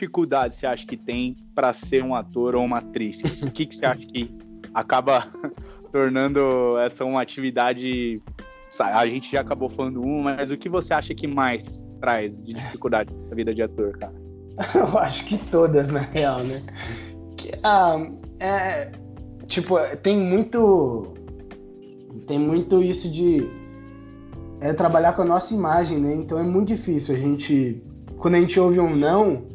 Dificuldades 0.00 0.56
você 0.56 0.66
acha 0.66 0.86
que 0.86 0.96
tem 0.96 1.36
para 1.54 1.72
ser 1.72 2.02
um 2.02 2.14
ator 2.14 2.54
ou 2.54 2.64
uma 2.64 2.78
atriz? 2.78 3.22
O 3.42 3.50
que, 3.50 3.66
que 3.66 3.76
você 3.76 3.84
acha 3.84 4.00
que 4.06 4.34
acaba 4.72 5.26
tornando 5.92 6.78
essa 6.78 7.04
uma 7.04 7.20
atividade? 7.20 8.22
A 8.78 9.06
gente 9.06 9.32
já 9.32 9.40
acabou 9.40 9.68
falando 9.68 10.00
uma, 10.00 10.36
mas 10.36 10.50
o 10.50 10.56
que 10.56 10.68
você 10.68 10.94
acha 10.94 11.14
que 11.14 11.26
mais 11.26 11.86
traz 12.00 12.40
de 12.42 12.54
dificuldade 12.54 13.12
nessa 13.14 13.34
vida 13.34 13.54
de 13.54 13.62
ator, 13.62 13.98
cara? 13.98 14.14
Eu 14.74 14.98
acho 14.98 15.24
que 15.24 15.36
todas, 15.36 15.90
na 15.90 16.00
real, 16.00 16.44
né? 16.44 16.62
Que, 17.36 17.50
ah, 17.62 17.96
é, 18.38 18.92
tipo, 19.46 19.76
tem 20.02 20.16
muito. 20.16 21.14
Tem 22.26 22.38
muito 22.38 22.82
isso 22.82 23.10
de 23.10 23.48
é, 24.60 24.72
trabalhar 24.72 25.14
com 25.14 25.22
a 25.22 25.24
nossa 25.24 25.52
imagem, 25.52 25.98
né? 25.98 26.14
Então 26.14 26.38
é 26.38 26.42
muito 26.42 26.68
difícil. 26.68 27.14
A 27.16 27.18
gente. 27.18 27.82
Quando 28.18 28.34
a 28.34 28.40
gente 28.40 28.60
ouve 28.60 28.78
um 28.78 28.94
não, 28.94 29.46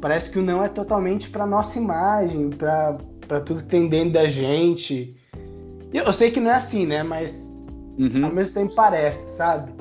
parece 0.00 0.30
que 0.30 0.38
o 0.38 0.42
não 0.42 0.62
é 0.62 0.68
totalmente 0.68 1.28
pra 1.30 1.46
nossa 1.46 1.78
imagem, 1.78 2.50
pra, 2.50 2.98
pra 3.26 3.40
tudo 3.40 3.62
que 3.62 3.68
tem 3.68 3.88
dentro 3.88 4.14
da 4.14 4.28
gente. 4.28 5.16
E 5.92 5.96
Eu 5.96 6.12
sei 6.12 6.30
que 6.30 6.40
não 6.40 6.50
é 6.50 6.54
assim, 6.54 6.86
né? 6.86 7.02
Mas 7.02 7.46
Uhum. 7.98 8.26
ao 8.26 8.32
mesmo 8.32 8.54
tempo 8.54 8.74
parece, 8.74 9.36
sabe? 9.36 9.72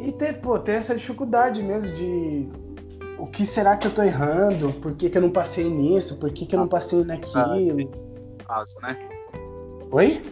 E 0.00 0.12
ter, 0.12 0.40
pô, 0.40 0.58
ter 0.58 0.72
essa 0.72 0.94
dificuldade 0.94 1.62
mesmo 1.62 1.94
de 1.94 2.48
o 3.18 3.26
que 3.26 3.46
será 3.46 3.76
que 3.76 3.86
eu 3.86 3.94
tô 3.94 4.02
errando? 4.02 4.72
Por 4.74 4.94
que, 4.94 5.10
que 5.10 5.18
eu 5.18 5.22
não 5.22 5.30
passei 5.30 5.68
nisso? 5.68 6.18
Por 6.18 6.30
que, 6.30 6.46
que 6.46 6.54
eu 6.54 6.60
não 6.60 6.68
passei 6.68 7.02
naquilo? 7.04 7.90
Caso, 8.46 8.78
né? 8.82 8.96
Oi? 9.90 10.22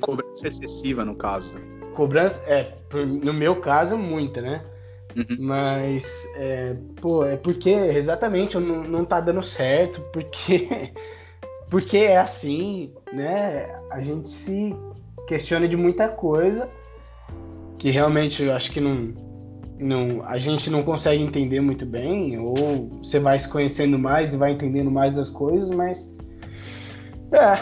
Cobrança 0.00 0.48
excessiva, 0.48 1.04
no 1.04 1.14
caso. 1.16 1.60
Cobrança, 1.94 2.42
é, 2.46 2.74
no 2.92 3.32
meu 3.32 3.60
caso, 3.60 3.96
muita, 3.96 4.40
né? 4.40 4.62
Uhum. 5.16 5.36
Mas, 5.38 6.28
é, 6.34 6.76
pô, 7.00 7.24
é 7.24 7.36
porque 7.36 7.70
exatamente 7.70 8.58
não, 8.58 8.82
não 8.82 9.04
tá 9.04 9.18
dando 9.18 9.42
certo, 9.42 10.00
porque, 10.12 10.92
porque 11.70 11.96
é 11.96 12.18
assim, 12.18 12.92
né? 13.12 13.74
A 13.90 14.02
gente 14.02 14.28
se 14.28 14.76
questiona 15.26 15.66
de 15.66 15.76
muita 15.76 16.08
coisa 16.08 16.68
que 17.78 17.90
realmente 17.90 18.42
eu 18.42 18.54
acho 18.54 18.70
que 18.70 18.80
não, 18.80 19.14
não, 19.78 20.22
a 20.26 20.38
gente 20.38 20.70
não 20.70 20.82
consegue 20.82 21.22
entender 21.22 21.60
muito 21.60 21.86
bem, 21.86 22.38
ou 22.38 22.88
você 23.02 23.18
vai 23.18 23.38
se 23.38 23.48
conhecendo 23.48 23.98
mais 23.98 24.34
e 24.34 24.36
vai 24.36 24.52
entendendo 24.52 24.90
mais 24.90 25.18
as 25.18 25.30
coisas, 25.30 25.70
mas. 25.70 26.14
É. 27.32 27.58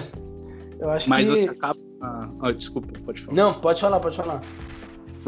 eu 0.78 0.90
acho 0.90 1.08
Mas 1.08 1.28
que. 1.28 1.36
você 1.36 1.48
acaba. 1.48 1.78
Ah, 2.02 2.52
desculpa, 2.52 2.92
pode 3.04 3.20
falar. 3.20 3.36
Não, 3.36 3.54
pode 3.54 3.80
falar, 3.80 4.00
pode 4.00 4.16
falar. 4.16 4.42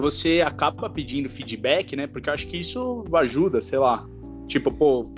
Você 0.02 0.42
acaba 0.44 0.88
pedindo 0.88 1.28
feedback, 1.28 1.96
né? 1.96 2.06
Porque 2.06 2.30
eu 2.30 2.34
acho 2.34 2.46
que 2.46 2.56
isso 2.56 3.04
ajuda, 3.12 3.60
sei 3.60 3.78
lá. 3.78 4.06
Tipo, 4.46 4.70
pô, 4.70 5.12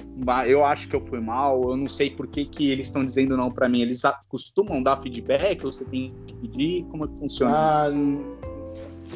eu 0.47 0.65
acho 0.65 0.89
que 0.89 0.97
eu 0.97 1.01
fui 1.01 1.21
mal, 1.21 1.71
eu 1.71 1.77
não 1.77 1.87
sei 1.87 2.11
por 2.11 2.27
que, 2.27 2.45
que 2.45 2.71
eles 2.71 2.87
estão 2.87 3.05
dizendo 3.05 3.37
não 3.37 3.51
pra 3.51 3.69
mim. 3.69 3.81
Eles 3.83 4.03
costumam 4.29 4.83
dar 4.83 4.97
feedback 4.97 5.65
ou 5.65 5.71
você 5.71 5.85
tem 5.85 6.13
que 6.27 6.35
pedir? 6.35 6.85
Como 6.91 7.05
é 7.05 7.09
que 7.09 7.19
funciona 7.19 7.55
Ah, 7.55 7.89
isso? 7.89 8.51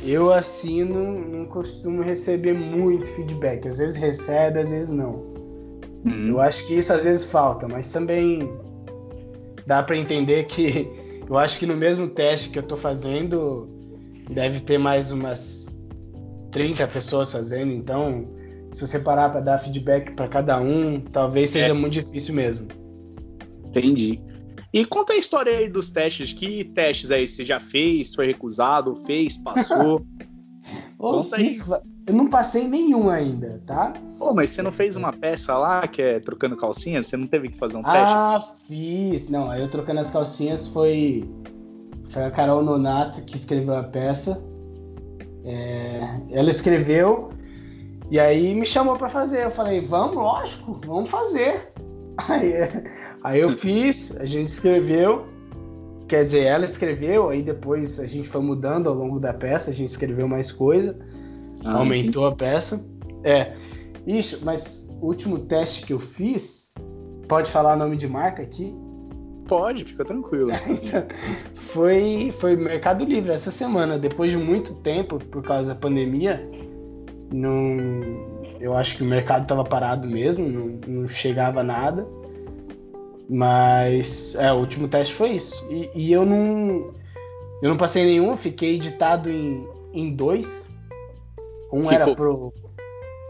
eu 0.04 0.32
assim 0.32 0.84
não, 0.84 1.20
não 1.20 1.46
costumo 1.46 2.02
receber 2.02 2.54
muito 2.54 3.08
feedback. 3.08 3.66
Às 3.66 3.78
vezes 3.78 3.96
recebe, 3.96 4.60
às 4.60 4.70
vezes 4.70 4.90
não. 4.90 5.34
Uhum. 6.04 6.28
Eu 6.28 6.40
acho 6.40 6.66
que 6.66 6.74
isso 6.74 6.92
às 6.92 7.04
vezes 7.04 7.24
falta, 7.24 7.66
mas 7.66 7.90
também 7.90 8.38
dá 9.66 9.82
pra 9.82 9.96
entender 9.96 10.44
que 10.44 10.88
eu 11.28 11.36
acho 11.38 11.58
que 11.58 11.66
no 11.66 11.76
mesmo 11.76 12.06
teste 12.08 12.50
que 12.50 12.58
eu 12.58 12.62
tô 12.62 12.76
fazendo 12.76 13.68
deve 14.30 14.60
ter 14.60 14.78
mais 14.78 15.10
umas 15.12 15.66
30 16.50 16.86
pessoas 16.88 17.30
fazendo, 17.32 17.72
então 17.72 18.26
se 18.72 18.80
você 18.80 18.98
parar 18.98 19.30
pra 19.30 19.40
dar 19.40 19.58
feedback 19.58 20.12
pra 20.14 20.26
cada 20.28 20.60
um, 20.60 21.00
talvez 21.00 21.50
seja 21.50 21.66
É. 21.66 21.72
muito 21.72 21.92
difícil 21.94 22.34
mesmo. 22.34 22.66
Entendi. 23.66 24.20
E 24.72 24.84
conta 24.84 25.12
a 25.12 25.16
história 25.16 25.56
aí 25.56 25.68
dos 25.68 25.90
testes. 25.90 26.32
Que 26.32 26.64
testes 26.64 27.10
aí 27.12 27.28
você 27.28 27.44
já 27.44 27.60
fez? 27.60 28.12
Foi 28.14 28.26
recusado? 28.26 28.96
Fez? 28.96 29.36
Passou? 29.36 30.04
Ô, 30.98 31.22
Conta 31.22 31.36
aí. 31.36 31.56
eu 32.06 32.14
não 32.14 32.28
passei 32.28 32.66
nenhum 32.66 33.08
ainda, 33.08 33.62
tá? 33.66 33.92
Pô, 34.18 34.32
mas 34.34 34.50
você 34.50 34.62
não 34.62 34.72
fez 34.72 34.96
uma 34.96 35.12
peça 35.12 35.56
lá 35.56 35.86
que 35.86 36.02
é 36.02 36.18
trocando 36.18 36.56
calcinhas? 36.56 37.06
Você 37.06 37.16
não 37.16 37.26
teve 37.28 37.50
que 37.50 37.58
fazer 37.58 37.76
um 37.76 37.82
teste? 37.82 38.14
Ah, 38.16 38.42
fiz. 38.66 39.28
Não, 39.28 39.48
aí 39.50 39.60
eu 39.60 39.68
trocando 39.68 40.00
as 40.00 40.10
calcinhas 40.10 40.66
foi. 40.66 41.28
Foi 42.14 42.22
a 42.22 42.30
Carol 42.30 42.62
Nonato 42.62 43.22
que 43.22 43.36
escreveu 43.36 43.74
a 43.74 43.82
peça. 43.82 44.40
É, 45.44 45.98
ela 46.30 46.48
escreveu 46.48 47.30
e 48.08 48.20
aí 48.20 48.54
me 48.54 48.64
chamou 48.64 48.96
pra 48.96 49.08
fazer. 49.08 49.42
Eu 49.42 49.50
falei, 49.50 49.80
vamos, 49.80 50.14
lógico, 50.14 50.80
vamos 50.86 51.10
fazer. 51.10 51.72
Aí, 52.28 52.52
aí 53.24 53.40
eu 53.40 53.50
fiz, 53.50 54.16
a 54.18 54.24
gente 54.24 54.46
escreveu. 54.46 55.26
Quer 56.06 56.22
dizer, 56.22 56.44
ela 56.44 56.64
escreveu, 56.64 57.30
aí 57.30 57.42
depois 57.42 57.98
a 57.98 58.06
gente 58.06 58.28
foi 58.28 58.40
mudando 58.40 58.88
ao 58.88 58.94
longo 58.94 59.18
da 59.18 59.34
peça, 59.34 59.72
a 59.72 59.74
gente 59.74 59.90
escreveu 59.90 60.28
mais 60.28 60.52
coisa 60.52 60.96
Ah, 61.64 61.78
aumentou 61.78 62.24
a 62.26 62.36
peça. 62.36 62.88
É, 63.24 63.56
isso, 64.06 64.44
mas 64.44 64.88
o 65.00 65.06
último 65.06 65.40
teste 65.40 65.84
que 65.84 65.92
eu 65.92 65.98
fiz, 65.98 66.72
pode 67.26 67.50
falar 67.50 67.74
nome 67.74 67.96
de 67.96 68.06
marca 68.06 68.42
aqui, 68.42 68.72
Pode, 69.46 69.84
fica 69.84 70.04
tranquilo. 70.04 70.50
foi, 71.74 72.30
foi 72.30 72.54
Mercado 72.56 73.04
Livre 73.04 73.32
essa 73.32 73.50
semana, 73.50 73.98
depois 73.98 74.30
de 74.30 74.38
muito 74.38 74.74
tempo, 74.76 75.18
por 75.18 75.42
causa 75.42 75.74
da 75.74 75.80
pandemia, 75.80 76.48
não, 77.32 78.00
eu 78.60 78.76
acho 78.76 78.96
que 78.96 79.02
o 79.02 79.06
mercado 79.06 79.42
estava 79.42 79.64
parado 79.64 80.06
mesmo, 80.06 80.48
não, 80.48 80.78
não 80.86 81.08
chegava 81.08 81.64
nada. 81.64 82.06
Mas 83.28 84.36
é, 84.36 84.52
o 84.52 84.56
último 84.56 84.86
teste 84.86 85.14
foi 85.14 85.30
isso. 85.30 85.66
E, 85.68 85.90
e 85.94 86.12
eu 86.12 86.24
não. 86.24 86.92
Eu 87.62 87.70
não 87.70 87.76
passei 87.76 88.04
nenhum, 88.04 88.36
fiquei 88.36 88.76
editado 88.76 89.30
em, 89.30 89.66
em 89.92 90.14
dois. 90.14 90.68
Um 91.72 91.90
era 91.90 92.06
Ficou. 92.06 92.14
pro. 92.14 92.54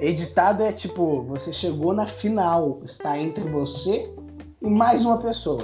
Editado 0.00 0.64
é 0.64 0.72
tipo, 0.72 1.22
você 1.22 1.52
chegou 1.52 1.94
na 1.94 2.06
final, 2.06 2.80
está 2.84 3.16
entre 3.16 3.44
você 3.44 4.12
e 4.60 4.68
mais 4.68 5.04
uma 5.04 5.18
pessoa. 5.18 5.62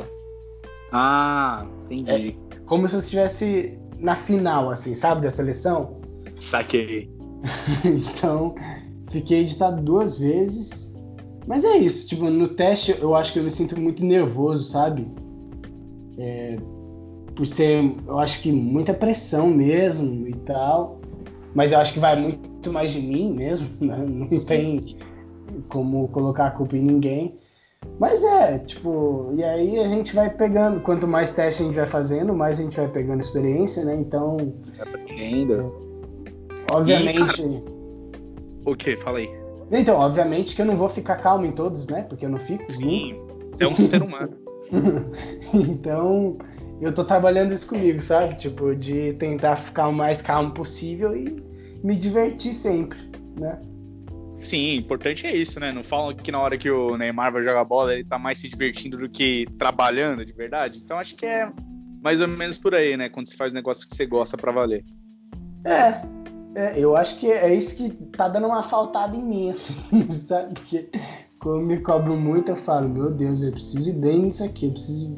Ah, 0.93 1.67
entendi. 1.91 2.39
Como 2.71 2.87
se 2.87 2.95
você 2.95 3.01
estivesse 3.01 3.79
na 3.99 4.15
final, 4.15 4.71
assim, 4.71 4.95
sabe, 4.95 5.23
da 5.23 5.29
seleção. 5.29 5.97
Saquei. 6.39 7.11
então, 7.85 8.55
fiquei 9.11 9.41
editado 9.41 9.83
duas 9.83 10.17
vezes. 10.17 10.95
Mas 11.49 11.65
é 11.65 11.77
isso, 11.79 12.07
tipo, 12.07 12.31
no 12.31 12.47
teste 12.47 12.95
eu 13.01 13.17
acho 13.17 13.33
que 13.33 13.41
eu 13.41 13.43
me 13.43 13.51
sinto 13.51 13.79
muito 13.79 14.05
nervoso, 14.05 14.71
sabe? 14.71 15.05
É, 16.17 16.59
por 17.35 17.45
ser, 17.45 17.93
eu 18.07 18.21
acho 18.21 18.41
que 18.41 18.53
muita 18.53 18.95
pressão 18.95 19.49
mesmo 19.49 20.29
e 20.29 20.35
tal. 20.35 21.01
Mas 21.53 21.73
eu 21.73 21.79
acho 21.81 21.93
que 21.93 21.99
vai 21.99 22.21
muito 22.21 22.73
mais 22.73 22.93
de 22.93 23.01
mim 23.01 23.33
mesmo, 23.33 23.69
né? 23.81 23.97
Não 24.09 24.29
tem 24.29 24.97
como 25.69 26.07
colocar 26.07 26.47
a 26.47 26.51
culpa 26.53 26.77
em 26.77 26.83
ninguém. 26.83 27.35
Mas 27.99 28.23
é, 28.23 28.59
tipo, 28.59 29.33
e 29.35 29.45
aí 29.45 29.79
a 29.79 29.89
gente 29.89 30.15
vai 30.15 30.31
pegando, 30.31 30.81
quanto 30.81 31.07
mais 31.07 31.33
teste 31.35 31.63
a 31.63 31.67
gente 31.67 31.75
vai 31.75 31.87
fazendo, 31.87 32.35
mais 32.35 32.59
a 32.59 32.63
gente 32.63 32.77
vai 32.77 32.89
pegando 32.89 33.21
experiência, 33.21 33.85
né? 33.85 33.95
Então. 33.95 34.37
Ainda. 35.09 35.71
Obviamente. 36.73 37.43
E, 37.43 37.65
o 38.65 38.77
que? 38.77 38.97
Fala 38.97 39.19
aí. 39.19 39.29
Então, 39.71 39.97
obviamente 39.99 40.57
que 40.57 40.63
eu 40.63 40.67
não 40.67 40.77
vou 40.77 40.89
ficar 40.89 41.17
calmo 41.17 41.47
em 41.47 41.53
todos, 41.53 41.87
né? 41.87 42.03
Porque 42.03 42.27
eu 42.27 42.31
não 42.31 42.39
fico. 42.39 42.71
Sim, 42.71 43.17
você 43.53 43.65
é 43.65 43.69
um 43.69 43.77
ser 43.77 44.03
humano. 44.03 44.37
então, 45.55 46.37
eu 46.81 46.93
tô 46.93 47.05
trabalhando 47.05 47.55
isso 47.55 47.67
comigo, 47.67 48.03
sabe? 48.03 48.37
Tipo, 48.37 48.75
de 48.75 49.15
tentar 49.15 49.57
ficar 49.57 49.89
o 49.89 49.93
mais 49.93 50.21
calmo 50.21 50.53
possível 50.53 51.17
e 51.17 51.37
me 51.83 51.97
divertir 51.97 52.53
sempre, 52.53 52.99
né? 53.39 53.61
Sim, 54.51 54.75
importante 54.75 55.29
é 55.29 55.37
isso, 55.37 55.61
né? 55.61 55.71
Não 55.71 55.85
falam 55.85 56.13
que 56.13 56.33
na 56.33 56.41
hora 56.41 56.59
que 56.59 56.69
o 56.69 56.97
Neymar 56.97 57.33
vai 57.33 57.45
jogar 57.45 57.63
bola, 57.63 57.95
ele 57.95 58.05
tá 58.05 58.19
mais 58.19 58.37
se 58.41 58.49
divertindo 58.49 58.99
do 58.99 59.09
que 59.09 59.47
trabalhando 59.57 60.27
de 60.27 60.33
verdade. 60.33 60.81
Então 60.85 60.99
acho 60.99 61.15
que 61.15 61.25
é 61.25 61.49
mais 62.03 62.21
ou 62.21 62.27
menos 62.27 62.59
por 62.59 62.75
aí, 62.75 62.97
né? 62.97 63.09
Quando 63.09 63.29
você 63.29 63.37
faz 63.37 63.53
um 63.53 63.55
negócio 63.55 63.87
que 63.87 63.95
você 63.95 64.05
gosta 64.05 64.37
para 64.37 64.51
valer. 64.51 64.85
É, 65.65 66.03
é, 66.57 66.81
eu 66.81 66.97
acho 66.97 67.17
que 67.21 67.31
é 67.31 67.55
isso 67.55 67.77
que 67.77 67.91
tá 68.07 68.29
dando 68.29 68.49
uma 68.49 68.65
faltada 68.65 69.17
em 69.17 69.23
mim, 69.23 69.51
assim, 69.55 70.11
sabe? 70.11 70.55
Porque 70.55 70.91
quando 71.39 71.65
me 71.65 71.79
cobro 71.79 72.17
muito, 72.17 72.51
eu 72.51 72.57
falo, 72.57 72.89
meu 72.89 73.13
Deus, 73.13 73.45
eu 73.45 73.53
preciso 73.53 73.91
ir 73.91 74.01
bem 74.01 74.23
nisso 74.23 74.43
aqui, 74.43 74.67
eu 74.67 74.73
preciso. 74.73 75.15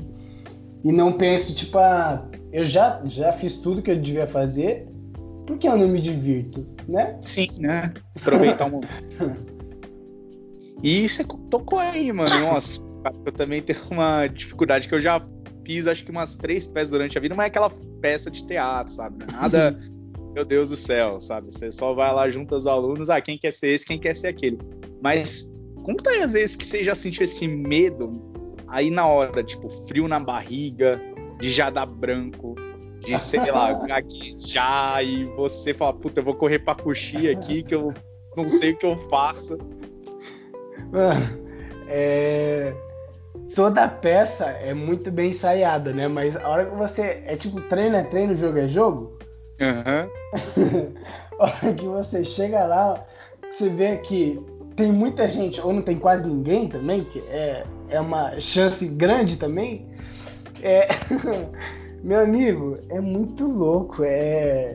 E 0.85 0.93
não 0.93 1.11
penso, 1.11 1.55
tipo, 1.55 1.79
ah, 1.79 2.23
eu 2.53 2.65
já, 2.65 3.01
já 3.07 3.33
fiz 3.33 3.61
tudo 3.61 3.81
que 3.81 3.91
eu 3.91 3.99
devia 3.99 4.27
fazer, 4.27 4.92
por 5.53 5.59
que 5.59 5.69
eu 5.69 5.77
não 5.77 5.89
me 5.89 6.01
divirto, 6.01 6.67
né? 6.89 7.19
Sim, 7.21 7.49
né? 7.61 7.93
Aproveitar 8.17 8.67
um 8.67 8.71
momento. 8.71 9.53
E 10.83 11.09
você 11.09 11.23
tocou 11.49 11.79
aí, 11.79 12.13
mano. 12.13 12.41
Nossa, 12.41 12.81
eu 13.25 13.31
também 13.31 13.63
tenho 13.63 13.79
uma 13.93 14.27
dificuldade 14.27 14.89
que 14.89 14.95
eu 14.95 15.01
já 15.01 15.25
fiz, 15.65 15.87
acho 15.87 16.05
que 16.05 16.11
umas 16.11 16.35
três 16.35 16.67
peças 16.67 16.91
durante 16.91 17.17
a 17.17 17.21
vida, 17.21 17.37
mas 17.37 17.45
é 17.45 17.47
aquela 17.47 17.71
peça 18.01 18.29
de 18.29 18.45
teatro, 18.45 18.93
sabe? 18.93 19.25
Nada, 19.31 19.79
meu 20.35 20.45
Deus 20.45 20.71
do 20.71 20.77
céu, 20.77 21.21
sabe? 21.21 21.53
Você 21.53 21.71
só 21.71 21.95
vai 21.95 22.13
lá 22.13 22.29
junto 22.29 22.57
aos 22.57 22.67
alunos, 22.67 23.11
ah, 23.11 23.21
quem 23.21 23.39
quer 23.39 23.53
ser 23.53 23.69
esse, 23.69 23.87
quem 23.87 23.97
quer 23.97 24.17
ser 24.17 24.27
aquele. 24.27 24.59
Mas 25.01 25.49
conta 25.85 26.11
aí 26.11 26.23
às 26.23 26.33
vezes 26.33 26.57
que 26.57 26.65
você 26.65 26.83
já 26.83 26.97
sentiu 26.97 27.23
esse 27.23 27.47
medo 27.47 28.13
aí 28.67 28.91
na 28.91 29.07
hora, 29.07 29.45
tipo, 29.45 29.69
frio 29.87 30.09
na 30.09 30.19
barriga, 30.19 31.01
de 31.39 31.49
já 31.49 31.71
dar 31.71 31.87
branco, 31.87 32.57
de, 33.05 33.19
sei 33.19 33.51
lá, 33.51 33.73
gaguejar 33.87 35.05
e 35.05 35.25
você 35.37 35.75
fala, 35.75 35.93
puta, 35.93 36.21
eu 36.21 36.25
vou 36.25 36.35
correr 36.35 36.61
pra 36.61 36.75
coxia 36.75 37.33
aqui 37.33 37.63
que 37.63 37.75
eu 37.75 37.93
não 38.37 38.49
sei 38.49 38.73
o 38.73 38.77
que 38.77 38.87
eu 38.87 38.97
faço. 38.97 39.59
Mano, 40.91 41.39
é... 41.89 42.73
toda 43.55 43.89
peça 43.89 44.47
é 44.47 44.73
muito 44.75 45.11
bem 45.11 45.31
ensaiada, 45.31 45.93
né? 45.93 46.09
Mas 46.09 46.37
a 46.37 46.49
hora 46.49 46.67
que 46.67 46.77
você. 46.77 47.23
É 47.27 47.37
tipo 47.37 47.61
treino 47.63 47.97
é 47.97 48.03
treino, 48.05 48.35
jogo 48.35 48.59
é 48.59 48.69
jogo. 48.69 49.19
Uhum. 49.61 50.93
a 51.39 51.45
hora 51.45 51.75
que 51.75 51.87
você 51.87 52.25
chega 52.25 52.65
lá, 52.65 53.05
você 53.51 53.69
vê 53.69 53.97
que 53.99 54.39
tem 54.77 54.91
muita 54.91 55.29
gente, 55.29 55.61
ou 55.61 55.73
não 55.73 55.83
tem 55.83 55.99
quase 55.99 56.27
ninguém 56.27 56.69
também, 56.69 57.05
que 57.05 57.21
é, 57.29 57.65
é 57.89 58.01
uma 58.01 58.39
chance 58.41 58.87
grande 58.89 59.37
também. 59.37 59.87
É. 60.63 60.89
Meu 62.03 62.21
amigo, 62.21 62.75
é 62.89 63.01
muito 63.01 63.47
louco. 63.47 64.03
É, 64.03 64.75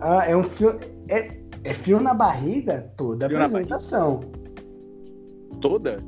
ah, 0.00 0.26
é 0.26 0.36
um 0.36 0.42
fio. 0.42 0.78
É, 1.08 1.30
é 1.64 1.72
fio 1.72 2.00
na 2.00 2.12
barriga 2.12 2.92
toda 2.96 3.26
a 3.26 3.28
fio 3.28 3.38
apresentação. 3.38 4.20
Toda? 5.60 6.00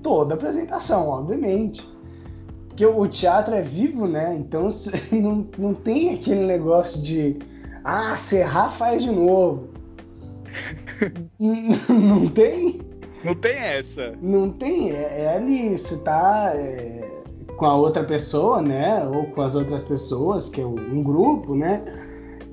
Toda 0.00 0.34
a 0.34 0.36
apresentação, 0.36 1.08
obviamente. 1.08 1.86
Porque 2.68 2.86
o 2.86 3.06
teatro 3.08 3.54
é 3.54 3.62
vivo, 3.62 4.06
né? 4.06 4.36
Então 4.36 4.68
não, 5.10 5.46
não 5.58 5.74
tem 5.74 6.14
aquele 6.14 6.46
negócio 6.46 7.02
de. 7.02 7.38
Ah, 7.84 8.16
se 8.16 8.36
errar, 8.36 8.70
faz 8.70 9.02
de 9.02 9.10
novo. 9.10 9.70
não 11.88 12.28
tem? 12.28 12.80
Não 13.24 13.34
tem 13.34 13.56
essa. 13.56 14.14
Não 14.22 14.50
tem, 14.50 14.92
é, 14.92 15.22
é 15.22 15.36
ali, 15.36 15.76
você 15.76 15.98
tá. 15.98 16.52
É 16.54 17.11
com 17.62 17.66
a 17.66 17.76
outra 17.76 18.02
pessoa, 18.02 18.60
né? 18.60 19.06
Ou 19.06 19.26
com 19.26 19.40
as 19.40 19.54
outras 19.54 19.84
pessoas, 19.84 20.48
que 20.48 20.60
é 20.60 20.66
um 20.66 21.00
grupo, 21.00 21.54
né? 21.54 21.80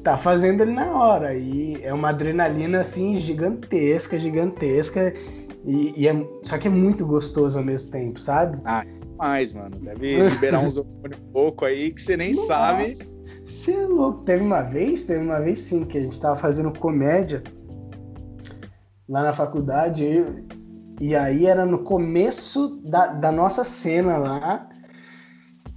Tá 0.04 0.15
fazendo 0.15 0.62
ele 0.62 0.72
na 0.72 0.86
hora. 0.91 1.34
E 1.34 1.84
é 1.84 1.91
uma 1.91 2.10
adrenalina 2.10 2.82
assim 2.82 3.15
gigantesca, 3.15 4.19
gigantesca. 4.19 5.12
E, 5.65 6.00
e 6.00 6.08
é, 6.08 6.13
só 6.43 6.60
que 6.60 6.67
é 6.67 6.69
muito 6.69 7.08
gostoso 7.08 7.58
ao 7.58 7.65
mesmo 7.65 7.89
tempo, 7.89 8.19
sabe? 8.19 8.62
Ah, 8.65 8.86
mais, 9.17 9.52
mano. 9.52 9.80
Deve 9.80 10.30
liberar 10.30 10.60
uns 10.60 10.78
hormônios 10.78 11.19
pouco 11.34 11.65
aí 11.65 11.89
que 11.89 12.04
você 12.04 12.15
nem 12.15 12.30
Nossa, 12.30 12.45
sabe. 12.45 12.93
Você 13.48 13.72
é 13.72 13.88
louco. 13.88 14.22
Teve 14.26 14.43
uma 14.43 14.62
vez, 14.62 15.06
teve 15.06 15.26
uma 15.26 15.41
vez 15.41 15.58
sim, 15.58 15.86
que 15.86 15.98
a 15.98 16.02
gente 16.02 16.22
tava 16.22 16.36
fazendo 16.36 16.72
comédia 16.78 17.41
lá 19.10 19.24
na 19.24 19.34
faculdade. 19.34 20.04
E, 20.04 21.08
e 21.08 21.15
aí 21.15 21.48
era 21.48 21.65
no 21.65 21.80
começo 21.80 22.80
da, 22.84 23.08
da 23.08 23.32
nossa 23.32 23.63
cena 23.63 24.19
lá. 24.19 24.68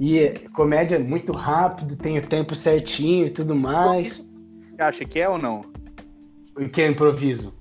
E 0.01 0.31
comédia 0.53 0.97
é 0.97 0.99
muito 0.99 1.33
rápido, 1.33 1.97
tem 1.97 2.19
o 2.19 2.23
tempo 2.23 2.55
certinho 2.55 3.27
e 3.27 3.31
tudo 3.31 3.55
mais. 3.55 4.31
Você 4.71 4.83
acha 4.83 5.05
que 5.05 5.21
é 5.21 5.29
ou 5.29 5.39
não? 5.39 5.65
O 6.57 6.69
que 6.69 6.83
é 6.83 6.87
improviso? 6.89 7.53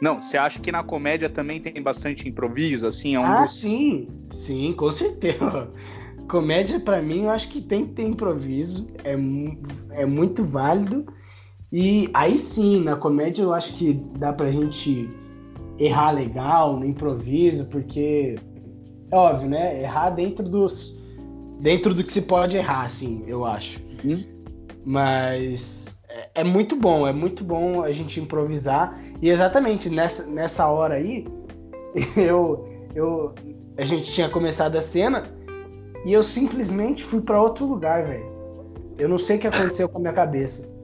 Não, 0.00 0.20
você 0.20 0.36
acha 0.36 0.60
que 0.60 0.70
na 0.70 0.82
comédia 0.82 1.28
também 1.28 1.60
tem 1.60 1.82
bastante 1.82 2.28
improviso, 2.28 2.86
assim? 2.86 3.16
É 3.16 3.20
um 3.20 3.24
ah, 3.24 3.42
dos... 3.42 3.52
sim, 3.52 4.08
sim, 4.30 4.72
com 4.72 4.90
certeza. 4.92 5.70
Comédia, 6.28 6.78
para 6.78 7.00
mim, 7.00 7.22
eu 7.22 7.30
acho 7.30 7.48
que 7.48 7.60
tem 7.60 7.86
que 7.86 7.94
ter 7.94 8.02
improviso, 8.02 8.86
é, 9.02 9.14
é 10.02 10.06
muito 10.06 10.44
válido. 10.44 11.06
E 11.72 12.08
aí 12.12 12.38
sim, 12.38 12.82
na 12.82 12.96
comédia 12.96 13.42
eu 13.42 13.52
acho 13.52 13.74
que 13.74 13.94
dá 14.18 14.32
pra 14.32 14.50
gente 14.50 15.08
errar 15.78 16.10
legal 16.10 16.78
no 16.78 16.84
improviso, 16.84 17.68
porque 17.68 18.36
é 19.10 19.16
óbvio, 19.16 19.48
né? 19.48 19.82
Errar 19.82 20.10
dentro 20.10 20.46
dos 20.46 20.97
dentro 21.58 21.94
do 21.94 22.04
que 22.04 22.12
se 22.12 22.22
pode 22.22 22.56
errar, 22.56 22.84
assim, 22.84 23.24
eu 23.26 23.44
acho. 23.44 23.80
Uhum. 24.04 24.24
Mas 24.84 25.98
é, 26.08 26.30
é, 26.36 26.44
muito 26.44 26.76
bom, 26.76 27.06
é 27.06 27.12
muito 27.12 27.44
bom 27.44 27.82
a 27.82 27.92
gente 27.92 28.20
improvisar. 28.20 28.98
E 29.20 29.28
exatamente 29.28 29.90
nessa, 29.90 30.26
nessa 30.26 30.66
hora 30.68 30.94
aí, 30.94 31.26
eu, 32.16 32.68
eu, 32.94 33.34
a 33.76 33.84
gente 33.84 34.12
tinha 34.12 34.28
começado 34.28 34.76
a 34.76 34.82
cena 34.82 35.24
e 36.04 36.12
eu 36.12 36.22
simplesmente 36.22 37.04
fui 37.04 37.20
para 37.20 37.40
outro 37.40 37.66
lugar, 37.66 38.04
velho. 38.04 38.38
Eu 38.98 39.08
não 39.08 39.18
sei 39.18 39.36
o 39.36 39.40
que 39.40 39.46
aconteceu 39.46 39.88
com 39.88 39.98
a 39.98 40.00
minha 40.00 40.12
cabeça. 40.12 40.76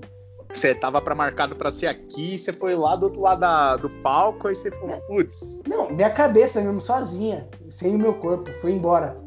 Você 0.52 0.72
tava 0.72 1.02
para 1.02 1.16
marcado 1.16 1.56
para 1.56 1.68
ser 1.72 1.88
aqui, 1.88 2.38
você 2.38 2.52
foi 2.52 2.76
lá 2.76 2.94
do 2.94 3.06
outro 3.06 3.20
lado 3.20 3.40
da, 3.40 3.76
do 3.76 3.90
palco, 3.90 4.46
aí 4.46 4.54
você 4.54 4.70
falou, 4.70 5.00
putz. 5.08 5.62
Não, 5.66 5.90
minha 5.90 6.10
cabeça 6.10 6.60
mesmo, 6.60 6.80
sozinha, 6.80 7.48
sem 7.68 7.96
o 7.96 7.98
meu 7.98 8.14
corpo, 8.14 8.48
foi 8.60 8.72
embora. 8.72 9.23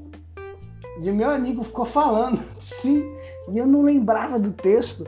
E 0.99 1.09
o 1.09 1.15
meu 1.15 1.29
amigo 1.29 1.63
ficou 1.63 1.85
falando, 1.85 2.39
sim, 2.59 3.03
e 3.49 3.57
eu 3.57 3.67
não 3.67 3.81
lembrava 3.81 4.39
do 4.39 4.51
texto. 4.51 5.05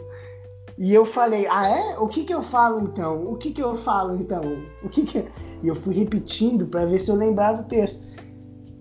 E 0.78 0.94
eu 0.94 1.06
falei, 1.06 1.46
ah 1.48 1.68
é? 1.68 2.00
O 2.00 2.08
que 2.08 2.24
que 2.24 2.34
eu 2.34 2.42
falo 2.42 2.80
então? 2.82 3.30
O 3.30 3.36
que 3.36 3.52
que 3.52 3.62
eu 3.62 3.76
falo 3.76 4.16
então? 4.16 4.42
O 4.82 4.88
que 4.88 5.04
que... 5.04 5.26
E 5.62 5.68
eu 5.68 5.76
fui 5.76 5.94
repetindo 5.94 6.68
para 6.68 6.86
ver 6.86 7.00
se 7.00 7.12
eu 7.12 7.16
lembrava 7.16 7.62
o 7.62 7.66
texto. 7.66 8.08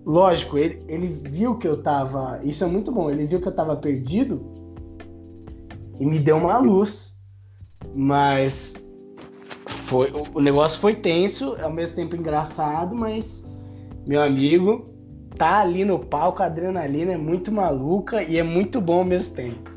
Lógico, 0.05 0.57
ele, 0.57 0.81
ele 0.87 1.07
viu 1.29 1.57
que 1.57 1.67
eu 1.67 1.83
tava. 1.83 2.39
Isso 2.41 2.63
é 2.63 2.67
muito 2.67 2.89
bom, 2.89 3.09
ele 3.09 3.25
viu 3.25 3.41
que 3.41 3.47
eu 3.49 3.55
tava 3.55 3.75
perdido 3.75 4.41
e 5.99 6.05
me 6.05 6.19
deu 6.19 6.37
uma 6.37 6.57
luz. 6.57 7.13
Mas 7.93 8.89
foi, 9.65 10.11
o 10.33 10.39
negócio 10.39 10.79
foi 10.79 10.95
tenso, 10.95 11.57
ao 11.61 11.71
mesmo 11.71 11.95
tempo 11.95 12.15
engraçado, 12.15 12.95
mas 12.95 13.49
meu 14.05 14.21
amigo 14.21 14.85
tá 15.39 15.61
ali 15.61 15.85
no 15.85 15.97
palco, 15.97 16.43
a 16.43 16.47
adrenalina 16.47 17.13
é 17.13 17.17
muito 17.17 17.49
maluca 17.49 18.21
e 18.21 18.37
é 18.37 18.43
muito 18.43 18.81
bom 18.81 18.99
ao 18.99 19.05
mesmo 19.05 19.35
tempo. 19.35 19.71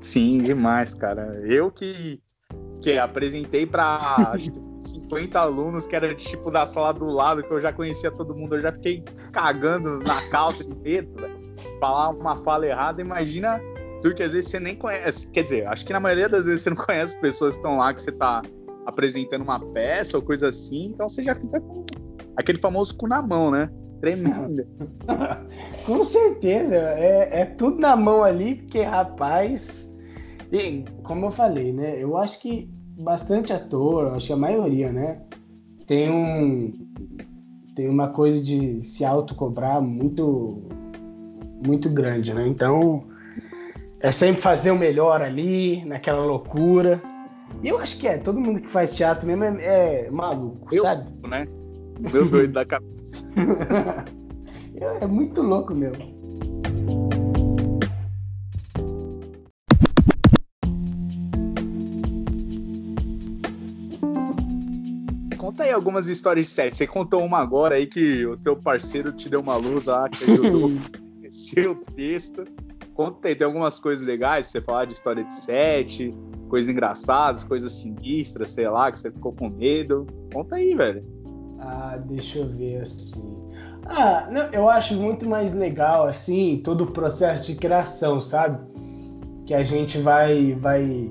Sim, 0.00 0.42
demais, 0.42 0.92
cara. 0.92 1.40
Eu 1.46 1.72
que, 1.72 2.20
que 2.82 2.98
apresentei 2.98 3.66
para 3.66 4.34
50 4.78 5.40
alunos 5.40 5.86
que 5.86 5.96
era 5.96 6.14
tipo 6.14 6.50
da 6.50 6.66
sala 6.66 6.92
do 6.92 7.06
lado, 7.06 7.42
que 7.42 7.50
eu 7.50 7.60
já 7.60 7.72
conhecia 7.72 8.10
todo 8.10 8.36
mundo, 8.36 8.56
eu 8.56 8.62
já 8.62 8.70
fiquei 8.70 9.02
cagando 9.32 9.98
na 10.00 10.20
calça 10.28 10.62
de 10.62 10.76
medo. 10.76 11.10
Falar 11.80 12.10
uma 12.10 12.36
fala 12.36 12.66
errada, 12.66 13.00
imagina 13.00 13.58
tu 14.02 14.14
que 14.14 14.22
às 14.22 14.32
vezes 14.32 14.50
você 14.50 14.60
nem 14.60 14.76
conhece. 14.76 15.30
Quer 15.30 15.42
dizer, 15.42 15.66
acho 15.68 15.86
que 15.86 15.92
na 15.92 16.00
maioria 16.00 16.28
das 16.28 16.44
vezes 16.44 16.60
você 16.60 16.70
não 16.70 16.76
conhece 16.76 17.14
as 17.14 17.20
pessoas 17.20 17.54
que 17.54 17.60
estão 17.60 17.78
lá 17.78 17.94
que 17.94 18.02
você 18.02 18.12
tá 18.12 18.42
apresentando 18.84 19.40
uma 19.40 19.58
peça 19.72 20.18
ou 20.18 20.22
coisa 20.22 20.48
assim, 20.48 20.88
então 20.88 21.08
você 21.08 21.22
já 21.22 21.34
fica 21.34 21.60
com 21.60 21.86
aquele 22.36 22.58
famoso 22.58 22.94
cu 22.94 23.08
na 23.08 23.22
mão, 23.22 23.50
né? 23.50 23.70
Tremenda. 24.00 24.66
Com 25.86 26.02
certeza, 26.04 26.76
é, 26.76 27.40
é 27.40 27.44
tudo 27.44 27.78
na 27.78 27.96
mão 27.96 28.22
ali, 28.22 28.56
porque, 28.56 28.82
rapaz. 28.82 29.96
E, 30.52 30.84
como 31.02 31.26
eu 31.26 31.30
falei, 31.30 31.72
né? 31.72 32.02
Eu 32.02 32.16
acho 32.16 32.40
que 32.40 32.70
bastante 33.00 33.52
ator, 33.52 34.14
acho 34.14 34.28
que 34.28 34.32
a 34.32 34.36
maioria, 34.36 34.92
né? 34.92 35.20
Tem 35.86 36.10
um. 36.10 36.72
Tem 37.74 37.88
uma 37.88 38.08
coisa 38.08 38.42
de 38.42 38.82
se 38.82 39.04
autocobrar 39.04 39.80
muito. 39.80 40.62
Muito 41.66 41.88
grande, 41.90 42.32
né? 42.32 42.46
Então. 42.46 43.04
É 44.00 44.12
sempre 44.12 44.40
fazer 44.40 44.70
o 44.70 44.78
melhor 44.78 45.20
ali, 45.22 45.84
naquela 45.84 46.24
loucura. 46.24 47.02
E 47.62 47.68
eu 47.68 47.78
acho 47.78 47.98
que 47.98 48.06
é, 48.06 48.16
todo 48.16 48.40
mundo 48.40 48.60
que 48.60 48.68
faz 48.68 48.94
teatro 48.94 49.26
mesmo 49.26 49.42
é, 49.44 50.06
é 50.06 50.10
maluco, 50.10 50.68
eu, 50.72 50.82
sabe? 50.82 51.10
né? 51.26 51.48
Meu 51.98 52.28
doido 52.28 52.52
da 52.52 52.64
cabeça. 52.64 52.94
é 55.00 55.06
muito 55.06 55.42
louco 55.42 55.74
meu. 55.74 55.92
Conta 65.36 65.64
aí 65.64 65.70
algumas 65.70 66.08
histórias 66.08 66.46
de 66.46 66.52
set. 66.52 66.76
Você 66.76 66.86
contou 66.86 67.22
uma 67.24 67.38
agora 67.38 67.76
aí 67.76 67.86
que 67.86 68.26
o 68.26 68.36
teu 68.36 68.56
parceiro 68.56 69.12
te 69.12 69.28
deu 69.28 69.40
uma 69.40 69.56
luz 69.56 69.84
lá, 69.84 70.08
que 70.08 70.24
ajudou 70.24 70.70
o 71.70 71.74
texto. 71.94 72.44
Conta 72.94 73.28
aí, 73.28 73.34
tem 73.36 73.46
algumas 73.46 73.78
coisas 73.78 74.04
legais 74.04 74.46
pra 74.46 74.52
você 74.52 74.60
falar 74.60 74.84
de 74.84 74.94
história 74.94 75.22
de 75.22 75.32
set, 75.32 76.12
coisas 76.48 76.68
engraçadas, 76.68 77.44
coisas 77.44 77.72
sinistras, 77.72 78.50
sei 78.50 78.68
lá, 78.68 78.90
que 78.90 78.98
você 78.98 79.10
ficou 79.10 79.32
com 79.32 79.48
medo. 79.48 80.04
Conta 80.32 80.56
aí, 80.56 80.74
velho. 80.74 81.17
Ah, 81.70 81.98
deixa 81.98 82.38
eu 82.38 82.48
ver 82.48 82.80
assim. 82.80 83.36
Ah, 83.84 84.26
não, 84.30 84.42
eu 84.52 84.70
acho 84.70 84.94
muito 84.94 85.28
mais 85.28 85.52
legal 85.52 86.06
assim 86.06 86.62
todo 86.64 86.84
o 86.84 86.90
processo 86.92 87.46
de 87.46 87.56
criação, 87.56 88.22
sabe? 88.22 88.58
Que 89.44 89.52
a 89.52 89.62
gente 89.62 89.98
vai 89.98 90.54
vai 90.54 91.10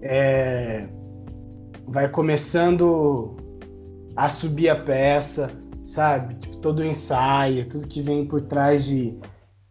é, 0.00 0.86
vai 1.88 2.08
começando 2.08 3.36
a 4.14 4.28
subir 4.28 4.68
a 4.68 4.76
peça, 4.76 5.50
sabe? 5.84 6.34
Tipo, 6.36 6.56
todo 6.58 6.78
o 6.78 6.84
ensaio, 6.84 7.68
tudo 7.68 7.88
que 7.88 8.00
vem 8.00 8.24
por 8.24 8.42
trás 8.42 8.84
de, 8.84 9.18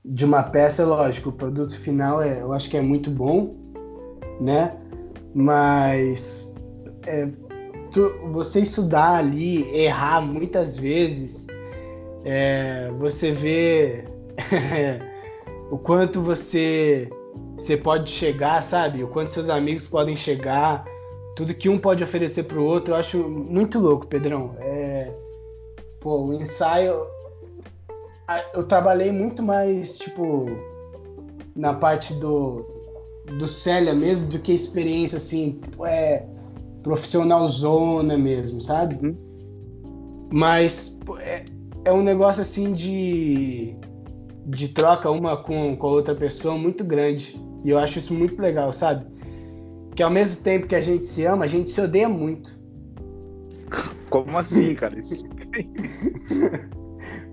de 0.03 0.25
uma 0.25 0.43
peça, 0.43 0.85
lógico, 0.85 1.29
o 1.29 1.33
produto 1.33 1.77
final 1.79 2.21
é, 2.21 2.41
eu 2.41 2.51
acho 2.51 2.69
que 2.69 2.75
é 2.75 2.81
muito 2.81 3.09
bom, 3.09 3.55
né? 4.41 4.73
Mas 5.33 6.53
é, 7.05 7.29
tu, 7.97 8.13
você 8.31 8.59
estudar 8.59 9.15
ali, 9.15 9.67
errar 9.75 10.21
muitas 10.21 10.77
vezes, 10.77 11.47
é, 12.23 12.91
você 12.99 13.31
vê 13.31 14.03
o 15.71 15.79
quanto 15.79 16.21
você, 16.21 17.09
você 17.57 17.75
pode 17.75 18.11
chegar, 18.11 18.61
sabe? 18.61 19.03
O 19.03 19.07
quanto 19.07 19.33
seus 19.33 19.49
amigos 19.49 19.87
podem 19.87 20.15
chegar, 20.15 20.85
tudo 21.35 21.55
que 21.55 21.67
um 21.67 21.79
pode 21.79 22.03
oferecer 22.03 22.43
para 22.43 22.59
o 22.59 22.63
outro, 22.63 22.93
eu 22.93 22.97
acho 22.97 23.27
muito 23.27 23.79
louco, 23.79 24.05
Pedrão. 24.05 24.55
É, 24.59 25.11
pô, 25.99 26.25
o 26.25 26.33
ensaio. 26.35 27.03
Eu 28.53 28.63
trabalhei 28.67 29.11
muito 29.11 29.41
mais, 29.41 29.97
tipo, 29.97 30.45
na 31.55 31.73
parte 31.73 32.13
do, 32.15 32.63
do 33.39 33.47
Célia 33.47 33.95
mesmo 33.95 34.29
do 34.29 34.37
que 34.37 34.51
experiência 34.51 35.17
assim, 35.17 35.61
é 35.85 36.23
profissional 36.87 37.45
zona 37.49 38.17
mesmo, 38.17 38.61
sabe? 38.61 38.95
Uhum. 39.05 39.15
Mas 40.31 40.97
é, 41.19 41.43
é, 41.83 41.91
um 41.91 42.01
negócio 42.01 42.41
assim 42.41 42.71
de 42.71 43.75
de 44.45 44.69
troca 44.69 45.11
uma 45.11 45.35
com, 45.35 45.75
com 45.75 45.87
a 45.87 45.89
outra 45.89 46.15
pessoa 46.15 46.57
muito 46.57 46.85
grande. 46.85 47.37
E 47.65 47.69
eu 47.69 47.77
acho 47.77 47.99
isso 47.99 48.13
muito 48.13 48.41
legal, 48.41 48.71
sabe? 48.71 49.05
Que 49.93 50.01
ao 50.01 50.09
mesmo 50.09 50.41
tempo 50.41 50.65
que 50.67 50.75
a 50.75 50.79
gente 50.79 51.05
se 51.05 51.25
ama, 51.25 51.43
a 51.43 51.47
gente 51.47 51.69
se 51.69 51.81
odeia 51.81 52.07
muito. 52.07 52.57
Como 54.09 54.37
assim, 54.37 54.73
cara? 54.73 54.95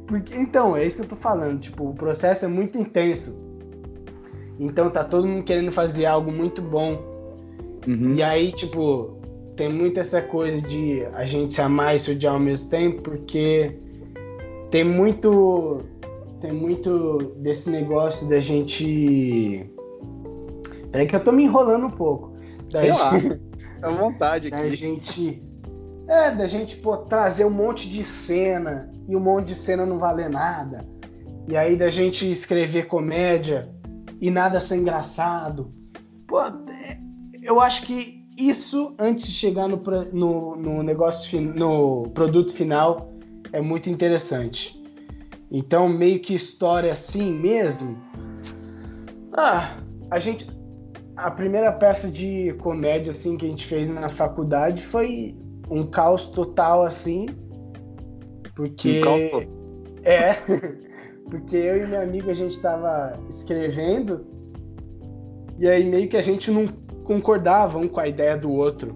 Porque, 0.09 0.35
então, 0.35 0.77
é 0.77 0.85
isso 0.85 0.97
que 0.97 1.03
eu 1.05 1.09
tô 1.09 1.14
falando. 1.14 1.61
Tipo, 1.61 1.90
o 1.90 1.95
processo 1.95 2.45
é 2.45 2.49
muito 2.49 2.77
intenso. 2.77 3.38
Então 4.59 4.90
tá 4.90 5.05
todo 5.05 5.29
mundo 5.29 5.45
querendo 5.45 5.71
fazer 5.71 6.07
algo 6.07 6.33
muito 6.33 6.61
bom. 6.61 7.01
Uhum. 7.87 8.17
E 8.17 8.23
aí, 8.25 8.51
tipo, 8.51 9.23
tem 9.57 9.73
muito 9.73 10.01
essa 10.01 10.21
coisa 10.21 10.61
de 10.61 11.05
a 11.14 11.25
gente 11.27 11.53
se 11.53 11.61
amar 11.61 11.95
e 11.95 11.99
se 11.99 12.11
odiar 12.11 12.35
ao 12.35 12.40
mesmo 12.40 12.71
tempo, 12.71 13.03
porque 13.03 13.79
tem 14.71 14.85
muito. 14.85 15.81
Tem 16.40 16.53
muito 16.53 17.37
desse 17.38 17.71
negócio 17.71 18.29
da 18.29 18.38
gente. 18.40 19.71
Peraí 20.90 21.07
que 21.07 21.17
eu 21.17 21.25
tô 21.25 21.33
me 21.33 21.45
enrolando 21.45 21.87
um 21.87 21.90
pouco. 21.90 22.35
Da 22.71 22.81
Sei 22.81 22.93
gente... 22.93 22.99
lá. 23.01 23.88
à 23.88 23.90
vontade 23.90 24.49
aqui. 24.49 24.57
Da 24.57 24.71
gente. 24.71 25.43
É, 26.07 26.31
da 26.31 26.47
gente 26.47 26.77
pô, 26.77 26.99
trazer 26.99 27.47
um 27.47 27.51
monte 27.51 27.88
de 27.88 28.05
cena 28.05 28.93
e 29.09 29.17
um 29.17 29.21
monte 29.21 29.49
de 29.49 29.55
cena 29.55 29.87
não 29.87 29.99
valer 29.99 30.29
nada. 30.29 30.81
E 31.49 31.57
aí 31.57 31.77
da 31.77 31.88
gente 31.88 32.31
escrever 32.31 32.88
comédia 32.88 33.71
e 34.21 34.31
nada 34.31 34.61
ser 34.61 34.77
engraçado. 34.77 35.73
Pô, 36.27 36.40
é, 36.40 36.99
eu 37.43 37.59
acho 37.59 37.87
que 37.87 38.13
isso, 38.37 38.94
antes 38.99 39.27
de 39.27 39.33
chegar 39.33 39.68
no, 39.68 39.81
no, 40.12 40.57
no 40.57 40.83
negócio, 40.83 41.40
no 41.40 42.09
produto 42.11 42.53
final, 42.53 43.12
é 43.53 43.61
muito 43.61 43.88
interessante. 43.88 44.83
Então, 45.51 45.88
meio 45.88 46.20
que 46.20 46.35
história 46.35 46.92
assim 46.92 47.33
mesmo. 47.33 47.97
Ah, 49.37 49.79
a 50.11 50.18
gente. 50.18 50.47
A 51.16 51.31
primeira 51.31 51.70
peça 51.70 52.09
de 52.09 52.53
comédia 52.55 53.12
assim 53.12 53.37
que 53.37 53.47
a 53.47 53.49
gente 53.49 53.64
fez 53.64 53.88
na 53.88 54.09
faculdade 54.09 54.83
foi 54.83 55.37
um 55.70 55.85
caos 55.85 56.27
total 56.29 56.85
assim. 56.85 57.27
Porque. 58.57 58.99
Um 58.99 59.01
caos 59.03 59.25
total. 59.27 59.49
É. 60.03 60.37
Porque 61.31 61.57
eu 61.57 61.77
e 61.77 61.87
minha 61.87 62.03
amiga 62.03 62.33
a 62.33 62.35
gente 62.35 62.53
estava 62.53 63.18
escrevendo 63.29 64.27
e 65.59 65.68
aí 65.68 65.85
meio 65.85 66.09
que 66.09 66.16
a 66.16 66.23
gente 66.23 66.51
não 66.51 66.66
concordava 67.05 67.79
um 67.79 67.87
com 67.87 68.01
a 68.01 68.09
ideia 68.09 68.37
do 68.37 68.51
outro. 68.51 68.95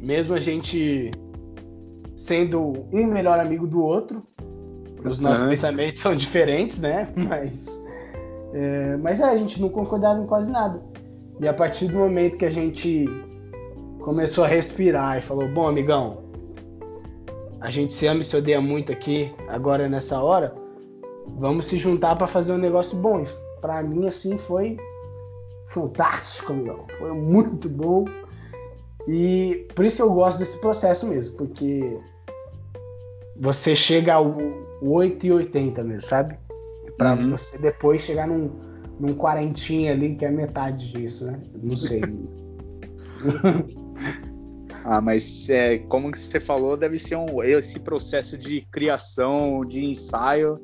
Mesmo 0.00 0.34
a 0.34 0.40
gente 0.40 1.10
sendo 2.16 2.86
um 2.92 3.06
melhor 3.06 3.38
amigo 3.38 3.66
do 3.66 3.82
outro, 3.82 4.22
os 5.04 5.20
nossos 5.20 5.42
uhum. 5.42 5.50
pensamentos 5.50 6.00
são 6.00 6.14
diferentes, 6.14 6.80
né? 6.80 7.08
Mas, 7.16 7.84
é, 8.54 8.96
mas 8.96 9.20
é, 9.20 9.24
a 9.24 9.36
gente 9.36 9.60
não 9.60 9.68
concordava 9.68 10.22
em 10.22 10.26
quase 10.26 10.50
nada. 10.50 10.80
E 11.40 11.48
a 11.48 11.52
partir 11.52 11.88
do 11.88 11.98
momento 11.98 12.38
que 12.38 12.44
a 12.44 12.50
gente 12.50 13.04
começou 14.00 14.44
a 14.44 14.46
respirar 14.46 15.18
e 15.18 15.22
falou: 15.22 15.48
Bom, 15.48 15.66
amigão, 15.66 16.22
a 17.60 17.68
gente 17.68 17.92
se 17.92 18.06
ama 18.06 18.20
e 18.20 18.24
se 18.24 18.36
odeia 18.36 18.60
muito 18.60 18.92
aqui, 18.92 19.34
agora 19.48 19.88
nessa 19.88 20.22
hora, 20.22 20.54
vamos 21.36 21.66
se 21.66 21.78
juntar 21.78 22.14
para 22.14 22.28
fazer 22.28 22.52
um 22.52 22.58
negócio 22.58 22.96
bom. 22.96 23.20
E 23.22 23.26
para 23.60 23.82
mim, 23.82 24.06
assim, 24.06 24.38
foi 24.38 24.76
fantástico, 25.74 26.52
amigão. 26.52 26.86
Foi 26.98 27.12
muito 27.12 27.68
bom. 27.68 28.04
E 29.08 29.66
por 29.74 29.84
isso 29.84 29.96
que 29.96 30.02
eu 30.02 30.14
gosto 30.14 30.38
desse 30.38 30.58
processo 30.58 31.06
mesmo, 31.06 31.36
porque 31.36 31.98
você 33.36 33.74
chega 33.76 34.14
ao 34.14 34.36
8 34.80 35.26
e 35.26 35.32
80 35.32 35.82
mesmo, 35.82 36.00
sabe? 36.00 36.38
Pra 36.96 37.14
uhum. 37.14 37.30
você 37.30 37.58
depois 37.58 38.00
chegar 38.00 38.28
num, 38.28 38.50
num 38.98 39.12
quarentinha 39.14 39.92
ali, 39.92 40.14
que 40.14 40.24
é 40.24 40.30
metade 40.30 40.92
disso, 40.92 41.26
né? 41.26 41.42
Não 41.60 41.76
sei. 41.76 42.00
ah, 44.84 45.00
mas 45.00 45.50
é, 45.50 45.78
como 45.78 46.12
que 46.12 46.18
você 46.18 46.38
falou, 46.38 46.76
deve 46.76 46.98
ser 46.98 47.16
um, 47.16 47.42
esse 47.42 47.80
processo 47.80 48.38
de 48.38 48.62
criação, 48.72 49.64
de 49.66 49.84
ensaio. 49.84 50.58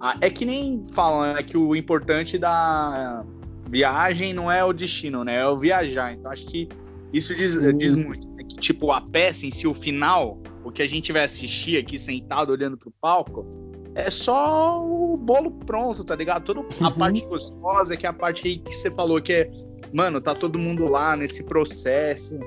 Ah, 0.00 0.16
é 0.20 0.30
que 0.30 0.44
nem 0.44 0.86
falam 0.92 1.34
né, 1.34 1.42
que 1.42 1.58
o 1.58 1.76
importante 1.76 2.38
da 2.38 3.24
viagem 3.72 4.34
não 4.34 4.52
é 4.52 4.62
o 4.62 4.72
destino, 4.72 5.24
né? 5.24 5.40
É 5.40 5.46
o 5.46 5.56
viajar. 5.56 6.12
Então 6.12 6.30
acho 6.30 6.46
que 6.46 6.68
isso 7.12 7.34
diz, 7.34 7.54
diz 7.78 7.94
muito. 7.94 8.28
É 8.38 8.44
que, 8.44 8.56
tipo, 8.56 8.92
a 8.92 9.00
peça 9.00 9.46
em 9.46 9.50
si, 9.50 9.66
o 9.66 9.74
final, 9.74 10.38
o 10.62 10.70
que 10.70 10.82
a 10.82 10.86
gente 10.86 11.10
vai 11.10 11.24
assistir 11.24 11.78
aqui 11.78 11.98
sentado 11.98 12.52
olhando 12.52 12.76
pro 12.76 12.92
palco, 13.00 13.46
é 13.94 14.10
só 14.10 14.84
o 14.84 15.16
bolo 15.16 15.50
pronto, 15.50 16.04
tá 16.04 16.14
ligado? 16.14 16.44
Toda 16.44 16.60
a 16.60 16.88
uhum. 16.88 16.92
parte 16.94 17.24
gostosa, 17.26 17.96
que 17.96 18.06
é 18.06 18.08
a 18.08 18.12
parte 18.12 18.46
aí 18.46 18.58
que 18.58 18.74
você 18.74 18.90
falou, 18.90 19.20
que 19.20 19.32
é, 19.32 19.50
mano, 19.92 20.20
tá 20.20 20.34
todo 20.34 20.58
mundo 20.58 20.86
lá 20.86 21.16
nesse 21.16 21.42
processo 21.44 22.38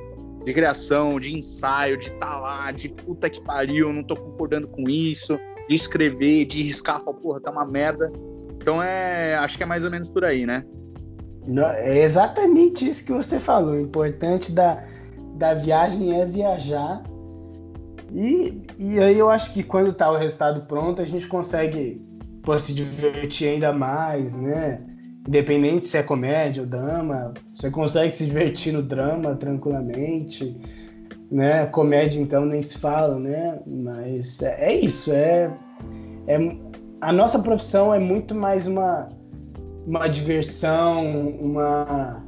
de 0.44 0.54
criação, 0.54 1.20
de 1.20 1.36
ensaio, 1.36 1.98
de 1.98 2.12
tá 2.14 2.40
lá, 2.40 2.72
de 2.72 2.90
puta 2.90 3.30
que 3.30 3.42
pariu, 3.42 3.92
não 3.92 4.04
tô 4.04 4.16
concordando 4.16 4.68
com 4.68 4.88
isso 4.88 5.40
de 5.68 5.74
escrever, 5.74 6.46
de 6.46 6.62
riscar, 6.62 7.02
falar, 7.02 7.18
porra, 7.18 7.42
tá 7.42 7.52
uma 7.52 7.66
merda. 7.66 8.12
Então 8.56 8.82
é, 8.82 9.36
acho 9.38 9.58
que 9.58 9.64
é 9.64 9.66
mais 9.66 9.84
ou 9.84 9.92
menos 9.92 10.10
por 10.10 10.24
aí, 10.24 10.46
né? 10.46 10.64
É 11.70 12.00
exatamente 12.04 12.88
isso 12.88 13.06
que 13.06 13.12
você 13.12 13.40
falou. 13.40 13.74
O 13.74 13.80
importante 13.80 14.52
da, 14.52 14.84
da 15.36 15.54
viagem 15.54 16.20
é 16.20 16.26
viajar 16.26 17.04
E, 18.12 18.62
e 18.78 19.00
aí 19.00 19.18
eu 19.18 19.30
acho 19.30 19.54
que 19.54 19.64
quando 19.64 19.94
tá 19.94 20.12
o 20.12 20.18
resultado 20.18 20.62
pronto, 20.62 21.02
a 21.02 21.06
gente 21.06 21.28
consegue 21.28 22.02
pô, 22.44 22.58
se 22.58 22.74
divertir 22.74 23.50
ainda 23.50 23.74
mais, 23.74 24.34
né? 24.34 24.82
Independente 25.28 25.88
se 25.88 25.98
é 25.98 26.04
comédia 26.04 26.62
ou 26.64 26.70
drama, 26.70 27.34
você 27.56 27.72
consegue 27.72 28.16
se 28.16 28.26
divertir 28.26 28.72
no 28.74 28.84
drama 28.84 29.36
tranquilamente, 29.36 30.56
né? 31.32 31.66
Comédia 31.66 32.22
então 32.22 32.46
nem 32.46 32.62
se 32.62 32.78
fala, 32.78 33.20
né? 33.20 33.60
Mas 33.66 34.42
é, 34.44 34.72
é 34.72 34.76
isso, 34.76 35.12
é, 35.12 35.52
é 36.28 36.38
a 37.02 37.12
nossa 37.12 37.40
profissão 37.40 37.94
é 37.94 38.00
muito 38.00 38.34
mais 38.34 38.68
uma 38.68 39.10
uma 39.86 40.08
diversão, 40.08 41.30
uma 41.40 42.24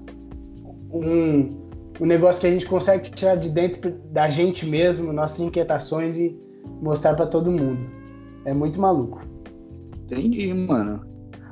um, 0.91 1.67
um 1.99 2.05
negócio 2.05 2.41
que 2.41 2.47
a 2.47 2.51
gente 2.51 2.65
consegue 2.65 3.09
tirar 3.11 3.35
de 3.35 3.49
dentro 3.49 3.91
da 4.11 4.29
gente 4.29 4.65
mesmo, 4.65 5.11
nossas 5.11 5.39
inquietações 5.39 6.17
e 6.17 6.37
mostrar 6.81 7.15
para 7.15 7.25
todo 7.25 7.51
mundo. 7.51 7.79
É 8.45 8.53
muito 8.53 8.79
maluco. 8.79 9.21
Entendi, 10.03 10.53
mano. 10.53 11.05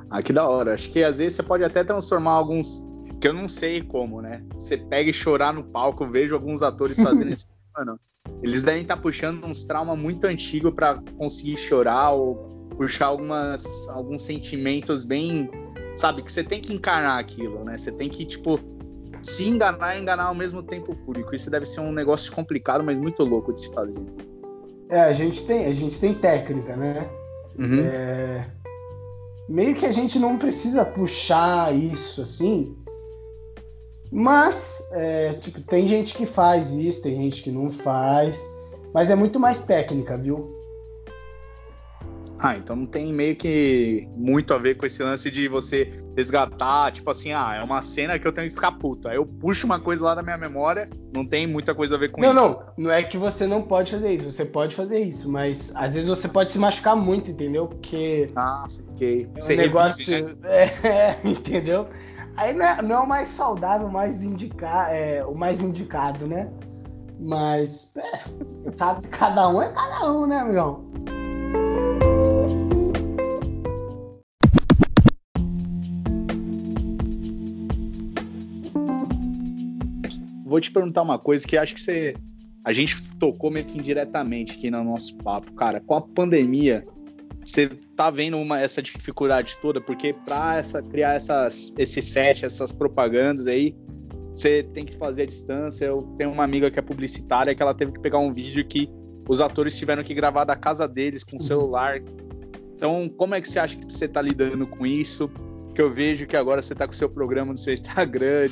Ah, 0.08 0.22
que 0.22 0.32
da 0.32 0.48
hora. 0.48 0.74
Acho 0.74 0.90
que 0.90 1.02
às 1.02 1.18
vezes 1.18 1.34
você 1.34 1.42
pode 1.42 1.64
até 1.64 1.84
transformar 1.84 2.32
alguns. 2.32 2.86
Que 3.20 3.28
eu 3.28 3.32
não 3.32 3.48
sei 3.48 3.82
como, 3.82 4.20
né? 4.20 4.42
Você 4.54 4.76
pega 4.76 5.10
e 5.10 5.12
chorar 5.12 5.52
no 5.52 5.64
palco, 5.64 6.04
eu 6.04 6.10
vejo 6.10 6.34
alguns 6.34 6.62
atores 6.62 6.98
fazendo 6.98 7.30
isso. 7.32 7.46
Mano, 7.76 7.98
eles 8.42 8.62
devem 8.62 8.82
estar 8.82 8.96
tá 8.96 9.02
puxando 9.02 9.44
uns 9.44 9.64
traumas 9.64 9.98
muito 9.98 10.24
antigos 10.26 10.72
para 10.72 11.02
conseguir 11.18 11.56
chorar 11.56 12.12
ou 12.12 12.55
puxar 12.76 13.06
algumas, 13.06 13.88
alguns 13.88 14.22
sentimentos 14.22 15.04
bem. 15.04 15.50
Sabe? 15.96 16.22
Que 16.22 16.30
você 16.30 16.44
tem 16.44 16.60
que 16.60 16.74
encarnar 16.74 17.18
aquilo, 17.18 17.64
né? 17.64 17.76
Você 17.76 17.90
tem 17.90 18.08
que, 18.08 18.24
tipo, 18.24 18.60
se 19.22 19.48
enganar 19.48 19.96
e 19.96 20.02
enganar 20.02 20.26
ao 20.26 20.34
mesmo 20.34 20.62
tempo 20.62 20.92
o 20.92 20.96
público. 20.96 21.34
Isso 21.34 21.50
deve 21.50 21.64
ser 21.64 21.80
um 21.80 21.92
negócio 21.92 22.30
complicado, 22.32 22.84
mas 22.84 22.98
muito 22.98 23.24
louco 23.24 23.52
de 23.52 23.62
se 23.62 23.72
fazer. 23.72 24.02
É, 24.88 25.00
a 25.00 25.12
gente 25.12 25.44
tem, 25.46 25.66
a 25.66 25.72
gente 25.72 25.98
tem 25.98 26.14
técnica, 26.14 26.76
né? 26.76 27.08
Uhum. 27.58 27.80
É... 27.84 28.46
Meio 29.48 29.74
que 29.74 29.86
a 29.86 29.92
gente 29.92 30.18
não 30.18 30.36
precisa 30.36 30.84
puxar 30.84 31.74
isso 31.74 32.22
assim, 32.22 32.76
mas 34.10 34.82
é, 34.92 35.34
tipo, 35.34 35.60
tem 35.62 35.86
gente 35.86 36.14
que 36.14 36.26
faz 36.26 36.72
isso, 36.72 37.02
tem 37.02 37.16
gente 37.16 37.42
que 37.42 37.50
não 37.50 37.70
faz, 37.70 38.40
mas 38.92 39.10
é 39.10 39.14
muito 39.14 39.38
mais 39.38 39.64
técnica, 39.64 40.16
viu? 40.16 40.55
Ah, 42.38 42.54
então 42.54 42.76
não 42.76 42.86
tem 42.86 43.12
meio 43.12 43.34
que 43.34 44.06
muito 44.14 44.52
a 44.52 44.58
ver 44.58 44.76
com 44.76 44.84
esse 44.84 45.02
lance 45.02 45.30
de 45.30 45.48
você 45.48 45.90
resgatar, 46.16 46.92
tipo 46.92 47.10
assim, 47.10 47.32
ah, 47.32 47.54
é 47.56 47.62
uma 47.62 47.80
cena 47.80 48.18
que 48.18 48.26
eu 48.26 48.32
tenho 48.32 48.48
que 48.48 48.54
ficar 48.54 48.72
puto. 48.72 49.08
Aí 49.08 49.16
eu 49.16 49.24
puxo 49.24 49.66
uma 49.66 49.80
coisa 49.80 50.04
lá 50.04 50.14
da 50.14 50.22
minha 50.22 50.36
memória, 50.36 50.88
não 51.12 51.24
tem 51.24 51.46
muita 51.46 51.74
coisa 51.74 51.94
a 51.94 51.98
ver 51.98 52.10
com 52.10 52.20
não, 52.20 52.28
isso. 52.28 52.36
Não, 52.36 52.48
não, 52.50 52.66
não 52.76 52.90
é 52.90 53.02
que 53.02 53.16
você 53.16 53.46
não 53.46 53.62
pode 53.62 53.92
fazer 53.92 54.12
isso, 54.14 54.30
você 54.30 54.44
pode 54.44 54.74
fazer 54.74 55.00
isso, 55.00 55.30
mas 55.30 55.72
às 55.74 55.94
vezes 55.94 56.08
você 56.08 56.28
pode 56.28 56.50
se 56.52 56.58
machucar 56.58 56.94
muito, 56.94 57.30
entendeu? 57.30 57.66
Porque. 57.66 58.28
Ah, 58.36 58.64
ok. 58.90 59.28
É 59.34 59.52
um 59.52 59.56
negócio. 59.56 60.36
Né? 60.40 60.66
É, 60.86 61.16
entendeu? 61.24 61.88
Aí 62.36 62.52
não 62.52 62.66
é, 62.66 62.82
não 62.82 62.96
é, 62.96 63.00
o 63.00 63.08
mais 63.08 63.30
saudável, 63.30 63.86
o 63.86 63.92
mais, 63.92 64.22
indica, 64.22 64.90
é, 64.90 65.24
o 65.24 65.34
mais 65.34 65.60
indicado, 65.60 66.26
né? 66.26 66.50
Mas 67.18 67.92
é, 67.96 68.20
cada 69.10 69.48
um 69.48 69.62
é 69.62 69.72
cada 69.72 70.12
um, 70.12 70.26
né, 70.26 70.40
amigão? 70.40 70.84
Vou 80.56 80.60
te 80.60 80.70
perguntar 80.70 81.02
uma 81.02 81.18
coisa 81.18 81.46
que 81.46 81.56
acho 81.56 81.74
que 81.74 81.80
você. 81.80 82.14
A 82.64 82.72
gente 82.72 83.14
tocou 83.16 83.50
meio 83.50 83.66
que 83.66 83.78
indiretamente 83.78 84.56
aqui 84.56 84.70
no 84.70 84.82
nosso 84.82 85.14
papo. 85.18 85.52
Cara, 85.52 85.80
com 85.80 85.94
a 85.94 86.00
pandemia, 86.00 86.84
você 87.44 87.68
tá 87.94 88.08
vendo 88.10 88.38
uma, 88.38 88.58
essa 88.58 88.82
dificuldade 88.82 89.56
toda? 89.60 89.80
Porque 89.80 90.12
para 90.12 90.56
essa, 90.56 90.82
criar 90.82 91.14
essas, 91.14 91.72
esse 91.78 92.02
set, 92.02 92.44
essas 92.44 92.72
propagandas 92.72 93.46
aí, 93.46 93.76
você 94.34 94.62
tem 94.62 94.84
que 94.84 94.96
fazer 94.96 95.22
a 95.22 95.26
distância. 95.26 95.84
Eu 95.84 96.02
tenho 96.16 96.32
uma 96.32 96.42
amiga 96.42 96.70
que 96.70 96.78
é 96.78 96.82
publicitária 96.82 97.54
que 97.54 97.62
ela 97.62 97.74
teve 97.74 97.92
que 97.92 98.00
pegar 98.00 98.18
um 98.18 98.32
vídeo 98.32 98.66
que 98.66 98.90
os 99.28 99.40
atores 99.40 99.76
tiveram 99.78 100.02
que 100.02 100.14
gravar 100.14 100.44
da 100.44 100.56
casa 100.56 100.88
deles 100.88 101.22
com 101.22 101.36
o 101.36 101.42
celular. 101.42 102.02
Então, 102.74 103.08
como 103.08 103.34
é 103.34 103.40
que 103.40 103.48
você 103.48 103.58
acha 103.58 103.76
que 103.76 103.92
você 103.92 104.08
tá 104.08 104.20
lidando 104.22 104.66
com 104.66 104.84
isso? 104.86 105.30
Que 105.76 105.82
eu 105.82 105.90
vejo 105.90 106.26
que 106.26 106.34
agora 106.34 106.62
você 106.62 106.72
está 106.72 106.86
com 106.86 106.94
o 106.94 106.96
seu 106.96 107.08
programa 107.08 107.52
no 107.52 107.58
seu 107.58 107.74
Instagram, 107.74 108.48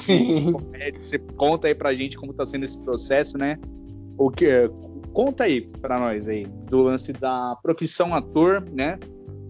comédia, 0.53 1.03
você 1.03 1.19
conta 1.19 1.69
aí 1.69 1.75
pra 1.75 1.95
gente 1.95 2.19
como 2.19 2.33
está 2.33 2.45
sendo 2.45 2.65
esse 2.65 2.79
processo, 2.79 3.39
né? 3.39 3.59
O 4.19 4.31
que 4.31 4.71
conta 5.11 5.45
aí 5.45 5.63
para 5.63 5.99
nós 5.99 6.29
aí 6.29 6.45
do 6.45 6.83
lance 6.83 7.15
da 7.15 7.57
profissão 7.63 8.15
ator, 8.15 8.63
né? 8.71 8.99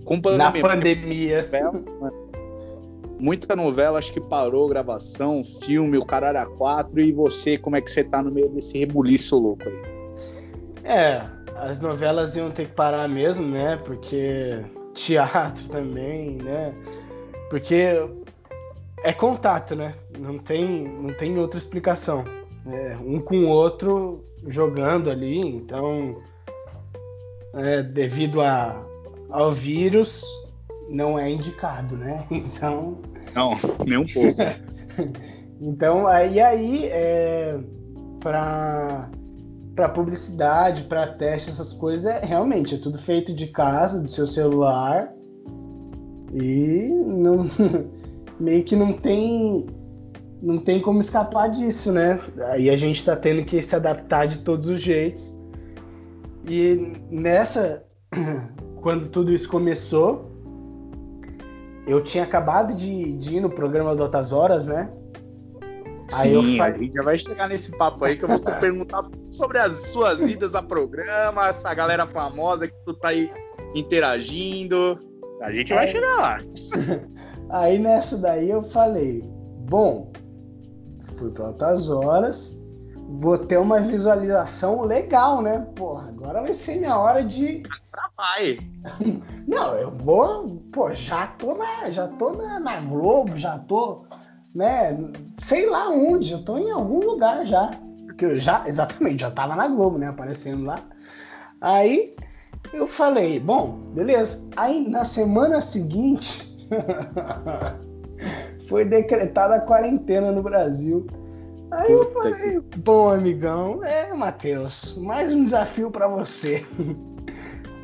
Com 0.05 0.21
pandemia. 0.21 0.63
Na 0.63 0.69
pandemia. 0.69 1.51
Muita 3.19 3.57
novela, 3.57 3.99
acho 3.99 4.13
que 4.13 4.21
parou 4.21 4.69
gravação, 4.69 5.43
filme, 5.43 5.99
o 5.99 6.05
Caralho 6.05 6.39
a 6.39 6.47
4 6.47 7.01
e 7.01 7.11
você, 7.11 7.59
como 7.59 7.75
é 7.75 7.81
que 7.81 7.91
você 7.91 8.05
tá 8.05 8.23
no 8.23 8.31
meio 8.31 8.49
desse 8.51 8.79
rebuliço 8.79 9.37
louco 9.37 9.65
aí? 9.69 9.75
É, 10.85 11.27
as 11.57 11.81
novelas 11.81 12.37
iam 12.37 12.53
ter 12.53 12.67
que 12.67 12.73
parar 12.75 13.09
mesmo, 13.09 13.45
né? 13.45 13.77
Porque 13.85 14.61
teatro 14.95 15.69
também, 15.71 16.37
né? 16.37 16.73
Porque 17.51 17.97
é 19.03 19.13
contato, 19.13 19.77
né? 19.77 19.95
Não 20.19 20.39
tem, 20.39 20.89
não 20.89 21.15
tem 21.15 21.39
outra 21.39 21.59
explicação. 21.59 22.25
É, 22.67 22.97
um 23.05 23.21
com 23.21 23.45
o 23.45 23.49
outro 23.49 24.25
jogando 24.47 25.11
ali, 25.11 25.41
então, 25.41 26.23
é, 27.55 27.83
devido 27.83 28.41
a, 28.41 28.83
ao 29.31 29.53
vírus, 29.53 30.25
não 30.89 31.19
é 31.19 31.31
indicado, 31.31 31.97
né? 31.97 32.25
Então. 32.31 32.99
Não, 33.35 33.55
nem 33.85 33.99
um 33.99 34.07
pouco. 34.07 34.41
então, 35.61 36.07
aí, 36.07 36.41
aí 36.41 36.87
é, 36.87 37.59
para 38.21 39.11
para 39.75 39.89
publicidade, 39.89 40.85
para 40.85 41.07
teste, 41.07 41.51
essas 41.51 41.73
coisas, 41.73 42.07
é, 42.07 42.25
realmente 42.25 42.77
é 42.77 42.79
tudo 42.79 42.99
feito 42.99 43.35
de 43.35 43.49
casa, 43.49 44.01
do 44.01 44.09
seu 44.09 44.27
celular. 44.27 45.13
E 46.35 46.89
não, 46.89 47.47
meio 48.41 48.65
que 48.65 48.75
não 48.75 48.93
tem 48.93 49.67
não 50.43 50.59
tem 50.59 50.79
como 50.79 51.01
escapar 51.01 51.49
disso, 51.49 51.91
né? 51.91 52.21
Aí 52.51 52.69
a 52.69 52.77
gente 52.77 52.99
está 52.99 53.17
tendo 53.17 53.45
que 53.47 53.63
se 53.63 53.75
adaptar 53.75 54.27
de 54.27 54.39
todos 54.39 54.69
os 54.69 54.81
jeitos. 54.81 55.35
E 56.47 56.93
nessa, 57.11 57.83
quando 58.83 59.09
tudo 59.09 59.33
isso 59.33 59.49
começou, 59.49 60.31
eu 61.87 62.03
tinha 62.03 62.25
acabado 62.25 62.75
de, 62.77 63.13
de 63.13 63.37
ir 63.37 63.41
no 63.41 63.49
programa 63.49 63.97
do 63.97 64.03
Altas 64.03 64.33
Horas, 64.33 64.67
né? 64.67 64.91
Aí 66.13 66.31
Sim, 66.31 66.35
eu 66.35 66.59
falei... 66.59 66.75
a 66.75 66.79
gente 66.79 66.95
já 66.95 67.03
vai 67.03 67.19
chegar 67.19 67.49
nesse 67.49 67.71
papo 67.79 68.05
aí 68.05 68.17
que 68.17 68.25
eu 68.25 68.29
vou 68.29 68.41
perguntar 68.61 69.03
sobre 69.31 69.59
as 69.59 69.73
suas 69.87 70.21
idas 70.29 70.55
a 70.55 70.63
programas, 70.63 71.65
a 71.65 71.73
galera 71.73 72.07
famosa 72.07 72.67
que 72.67 72.75
tu 72.85 72.93
tá 72.93 73.09
aí 73.09 73.31
interagindo. 73.75 75.01
A 75.45 75.53
gente 75.53 75.75
vai 75.75 75.87
chegar 75.87 76.17
lá. 76.17 76.41
Aí 77.51 77.79
nessa 77.79 78.17
daí 78.17 78.49
eu 78.49 78.63
falei, 78.63 79.23
bom, 79.69 80.11
fui 81.19 81.31
para 81.31 81.49
outras 81.49 81.91
horas, 81.91 82.59
vou 83.21 83.37
ter 83.37 83.59
uma 83.59 83.79
visualização 83.79 84.83
legal, 84.85 85.43
né? 85.43 85.59
Porra, 85.77 86.09
agora 86.09 86.41
vai 86.41 86.55
ser 86.55 86.79
minha 86.79 86.99
hora 86.99 87.23
de. 87.23 87.63
Vai. 88.17 88.59
Não, 89.47 89.75
eu 89.75 89.91
vou, 89.91 90.49
pô, 90.73 90.93
já 90.93 91.27
tô 91.27 91.55
na, 91.55 91.91
já 91.91 92.09
tô 92.09 92.31
na, 92.31 92.59
na 92.59 92.81
Globo, 92.81 93.37
já 93.37 93.59
tô, 93.59 94.07
né? 94.55 94.97
Sei 95.37 95.69
lá 95.69 95.91
onde, 95.91 96.33
eu 96.33 96.45
tô 96.45 96.57
em 96.57 96.71
algum 96.71 97.01
lugar 97.01 97.45
já. 97.45 97.71
Porque 98.07 98.25
eu 98.25 98.41
já, 98.41 98.67
exatamente, 98.67 99.21
já 99.21 99.31
tava 99.31 99.57
na 99.57 99.69
Globo, 99.69 99.99
né? 99.99 100.09
Aparecendo 100.09 100.65
lá. 100.65 100.79
Aí 101.61 102.15
eu 102.75 102.87
falei, 102.87 103.39
bom, 103.39 103.79
beleza. 103.95 104.47
Aí 104.57 104.89
na 104.89 105.05
semana 105.05 105.61
seguinte 105.61 106.57
foi 108.69 108.85
decretada 108.85 109.57
a 109.57 109.61
quarentena 109.61 110.33
no 110.33 110.43
Brasil. 110.43 111.07
Aí 111.71 111.91
eu 111.91 112.13
falei, 112.13 112.61
bom 112.79 113.11
amigão, 113.11 113.83
é 113.83 114.13
Matheus, 114.15 114.97
mais 114.99 115.33
um 115.33 115.45
desafio 115.45 115.91
para 115.91 116.09
você. 116.09 116.65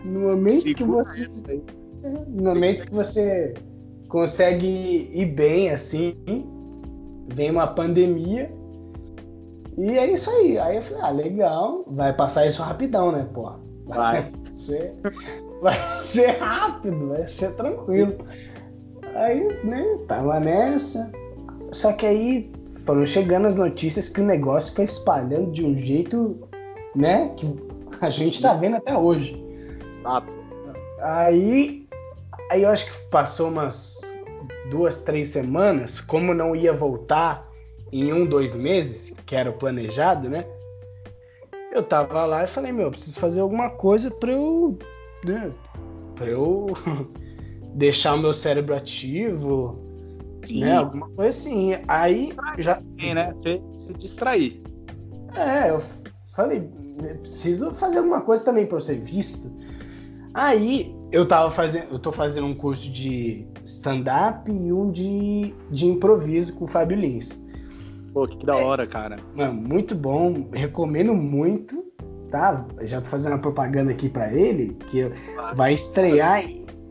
No 0.03 0.21
momento 0.21 0.63
Segura 0.63 1.05
que 1.05 1.27
você, 1.27 1.63
no 2.29 2.43
momento 2.43 2.87
que 2.87 2.95
você 2.95 3.53
consegue 4.09 5.11
ir 5.13 5.27
bem 5.27 5.69
assim, 5.69 6.15
vem 7.35 7.51
uma 7.51 7.67
pandemia 7.67 8.51
e 9.77 9.99
é 9.99 10.13
isso 10.13 10.31
aí. 10.31 10.59
Aí 10.59 10.77
eu 10.77 10.83
falei, 10.83 11.03
ah, 11.03 11.11
legal, 11.11 11.85
vai 11.87 12.15
passar 12.15 12.47
isso 12.47 12.63
rapidão, 12.63 13.13
né, 13.13 13.29
pô? 13.33 13.53
Vai 13.87 14.33
ser, 14.61 14.95
vai 15.61 15.79
ser 15.99 16.39
rápido, 16.39 17.09
vai 17.09 17.27
ser 17.27 17.57
tranquilo. 17.57 18.17
Aí, 19.15 19.43
né, 19.65 19.99
tava 20.07 20.39
nessa. 20.41 21.11
Só 21.73 21.93
que 21.93 22.07
aí 22.07 22.53
foram 22.85 23.05
chegando 23.05 23.49
as 23.49 23.55
notícias 23.55 24.09
que 24.09 24.21
o 24.21 24.25
negócio 24.25 24.75
foi 24.75 24.85
espalhando 24.85 25.53
de 25.53 25.65
um 25.65 25.77
jeito, 25.77 26.49
né, 26.95 27.33
que 27.37 27.47
A 28.01 28.09
gente 28.09 28.41
tá 28.41 28.55
vendo 28.55 28.77
até 28.77 28.97
hoje. 28.97 29.45
Exato. 30.01 30.39
Aí, 31.03 31.87
aí 32.51 32.63
eu 32.63 32.71
acho 32.71 32.87
que 32.87 33.11
passou 33.11 33.49
umas 33.49 34.01
duas, 34.71 35.03
três 35.03 35.29
semanas, 35.29 36.01
como 36.01 36.33
não 36.33 36.57
ia 36.57 36.73
voltar 36.73 37.47
em 37.93 38.13
um, 38.13 38.25
dois 38.25 38.55
meses, 38.55 39.15
que 39.27 39.37
era 39.37 39.51
o 39.51 39.53
planejado, 39.53 40.31
né? 40.31 40.47
Eu 41.71 41.83
tava 41.85 42.27
lá 42.27 42.45
e 42.45 42.49
falei, 42.49 42.73
meu, 42.73 42.87
eu 42.87 42.91
preciso 42.91 43.19
fazer 43.19 43.41
alguma 43.41 43.71
coisa 43.71 44.11
pra 44.11 44.33
eu. 44.33 44.79
Né, 45.25 45.53
pra 46.17 46.27
eu 46.27 46.67
deixar 47.75 48.15
o 48.15 48.19
meu 48.19 48.33
cérebro 48.33 48.75
ativo, 48.75 49.79
Sim. 50.45 50.61
né? 50.61 50.77
Alguma 50.77 51.09
coisa 51.11 51.31
assim. 51.31 51.77
Aí 51.87 52.21
distrair, 52.21 52.63
já. 52.63 52.83
né? 53.15 53.35
Se, 53.39 53.63
se 53.77 53.95
distrair. 53.95 54.63
É, 55.37 55.71
eu 55.71 55.81
falei, 56.35 56.69
preciso 57.21 57.73
fazer 57.73 57.99
alguma 57.99 58.21
coisa 58.21 58.45
também 58.45 58.67
pra 58.67 58.79
eu 58.79 58.83
ser 58.83 59.01
visto. 59.01 59.51
Aí 60.35 60.95
eu 61.13 61.27
tava 61.27 61.51
fazendo, 61.51 61.93
eu 61.93 61.99
tô 61.99 62.13
fazendo 62.13 62.47
um 62.47 62.55
curso 62.55 62.91
de 62.91 63.47
stand-up 63.65 64.51
e 64.51 64.73
um 64.73 64.91
de, 64.91 65.55
de 65.71 65.87
improviso 65.87 66.55
com 66.55 66.65
o 66.65 66.69
Fábio 66.69 66.99
Lins. 66.99 67.47
Pô, 68.13 68.27
que 68.27 68.45
da 68.45 68.57
hora, 68.57 68.87
cara. 68.87 69.17
Mano, 69.35 69.53
muito 69.53 69.95
bom, 69.95 70.49
recomendo 70.53 71.15
muito, 71.15 71.85
tá? 72.31 72.67
Já 72.83 73.01
tô 73.01 73.09
fazendo 73.09 73.35
a 73.35 73.39
propaganda 73.39 73.93
aqui 73.93 74.09
para 74.09 74.33
ele, 74.33 74.77
que 74.91 75.11
vai 75.55 75.75
estrear 75.75 76.45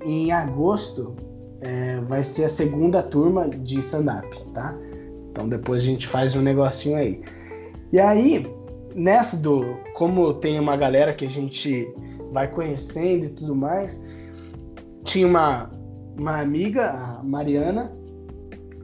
em 0.03 0.31
agosto, 0.31 1.15
é, 1.61 1.99
vai 2.01 2.23
ser 2.23 2.45
a 2.45 2.49
segunda 2.49 3.03
turma 3.03 3.49
de 3.49 3.79
stand-up, 3.79 4.27
tá? 4.53 4.77
Então 5.31 5.49
depois 5.49 5.81
a 5.81 5.85
gente 5.85 6.07
faz 6.07 6.35
um 6.35 6.41
negocinho 6.41 6.97
aí. 6.97 7.21
E 7.91 7.99
aí, 7.99 8.47
nessa 8.95 9.35
do. 9.35 9.77
Como 9.95 10.33
tem 10.35 10.59
uma 10.59 10.77
galera 10.77 11.13
que 11.13 11.25
a 11.25 11.29
gente 11.29 11.85
vai 12.31 12.47
conhecendo 12.47 13.25
e 13.25 13.29
tudo 13.29 13.55
mais, 13.55 14.05
tinha 15.03 15.27
uma, 15.27 15.69
uma 16.17 16.39
amiga, 16.39 16.91
a 16.91 17.23
Mariana, 17.23 17.91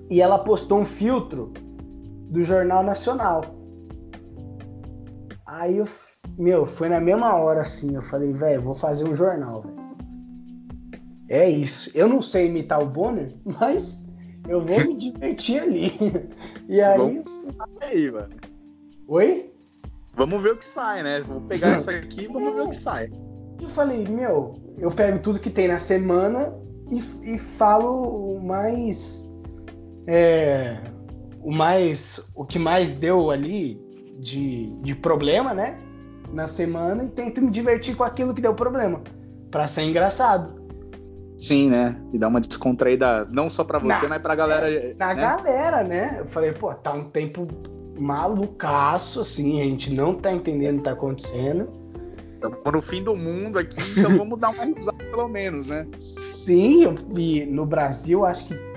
e 0.10 0.22
ela 0.22 0.38
postou 0.40 0.80
um 0.80 0.86
filtro 0.86 1.54
do 2.30 2.42
Jornal 2.42 2.84
Nacional. 2.84 3.44
Aí 5.46 5.78
eu, 5.78 5.88
meu, 6.38 6.66
foi 6.66 6.90
na 6.90 7.00
mesma 7.00 7.36
hora 7.36 7.62
assim, 7.62 7.96
eu 7.96 8.02
falei, 8.02 8.32
velho, 8.34 8.62
vou 8.62 8.76
fazer 8.76 9.06
um 9.06 9.16
jornal. 9.16 9.64
É 11.30 11.50
isso. 11.50 11.90
Eu 11.94 12.08
não 12.08 12.22
sei 12.22 12.48
imitar 12.48 12.82
o 12.82 12.86
Bonner, 12.86 13.34
mas 13.46 14.06
eu 14.48 14.62
vou 14.62 14.80
me 14.86 14.98
divertir 14.98 15.62
ali. 15.62 15.92
E 16.68 16.82
aí. 16.82 16.98
Vamos 16.98 17.58
aí, 17.82 18.12
mano. 18.12 18.30
Oi? 19.08 19.54
Vamos 20.16 20.42
ver 20.42 20.54
o 20.54 20.58
que 20.58 20.66
sai, 20.66 21.04
né? 21.04 21.22
Vou 21.22 21.42
pegar 21.42 21.76
isso 21.76 21.92
aqui 21.92 22.24
e 22.24 22.28
vamos 22.28 22.56
ver 22.56 22.62
o 22.62 22.70
que 22.70 22.76
sai. 22.76 23.12
Eu 23.62 23.70
falei, 23.70 24.04
meu, 24.08 24.56
eu 24.80 24.90
pego 24.90 25.20
tudo 25.20 25.40
que 25.40 25.52
tem 25.52 25.68
na 25.68 25.78
semana 25.78 26.54
e, 26.90 27.34
e 27.34 27.38
falo 27.38 28.36
o 28.36 28.44
mais. 28.44 29.32
É, 30.08 30.82
o 31.46 31.52
mais. 31.54 32.20
O 32.36 32.44
que 32.44 32.58
mais 32.58 32.94
deu 32.94 33.30
ali 33.30 33.80
de, 34.20 34.76
de 34.82 34.96
problema, 34.96 35.54
né? 35.54 35.78
Na 36.34 36.48
semana 36.48 37.04
e 37.04 37.08
tento 37.08 37.40
me 37.40 37.52
divertir 37.52 37.96
com 37.96 38.04
aquilo 38.04 38.34
que 38.34 38.42
deu 38.42 38.56
problema. 38.56 39.02
para 39.52 39.68
ser 39.68 39.84
engraçado. 39.84 40.66
Sim, 41.38 41.70
né? 41.70 42.02
E 42.12 42.18
dar 42.18 42.30
uma 42.30 42.42
descontraída 42.42 43.26
não 43.26 43.50
só 43.50 43.64
para 43.64 43.78
você, 43.78 44.04
na, 44.04 44.10
mas 44.10 44.22
pra 44.22 44.36
galera. 44.36 44.74
É, 44.74 44.96
na 44.98 45.14
né? 45.14 45.22
galera, 45.22 45.84
né? 45.84 46.16
Eu 46.20 46.26
falei, 46.26 46.52
pô, 46.52 46.74
tá 46.74 46.94
um 46.94 47.10
tempo 47.10 47.48
malucaço, 48.00 49.20
assim, 49.22 49.62
a 49.62 49.66
gente 49.66 49.94
não 49.94 50.16
tá 50.16 50.32
entendendo 50.32 50.76
o 50.76 50.78
que 50.80 50.86
tá 50.86 50.92
acontecendo. 50.92 51.70
Estamos 52.34 52.74
no 52.74 52.82
fim 52.82 53.04
do 53.04 53.16
mundo 53.16 53.60
aqui, 53.60 53.80
então 53.92 54.18
vamos 54.18 54.40
dar 54.40 54.50
uma 54.50 54.64
risada 54.66 54.98
pelo 54.98 55.28
menos, 55.28 55.68
né? 55.68 55.86
Sim, 55.98 56.96
e 57.16 57.46
no 57.46 57.66
Brasil 57.66 58.26
acho 58.26 58.48
que 58.48 58.75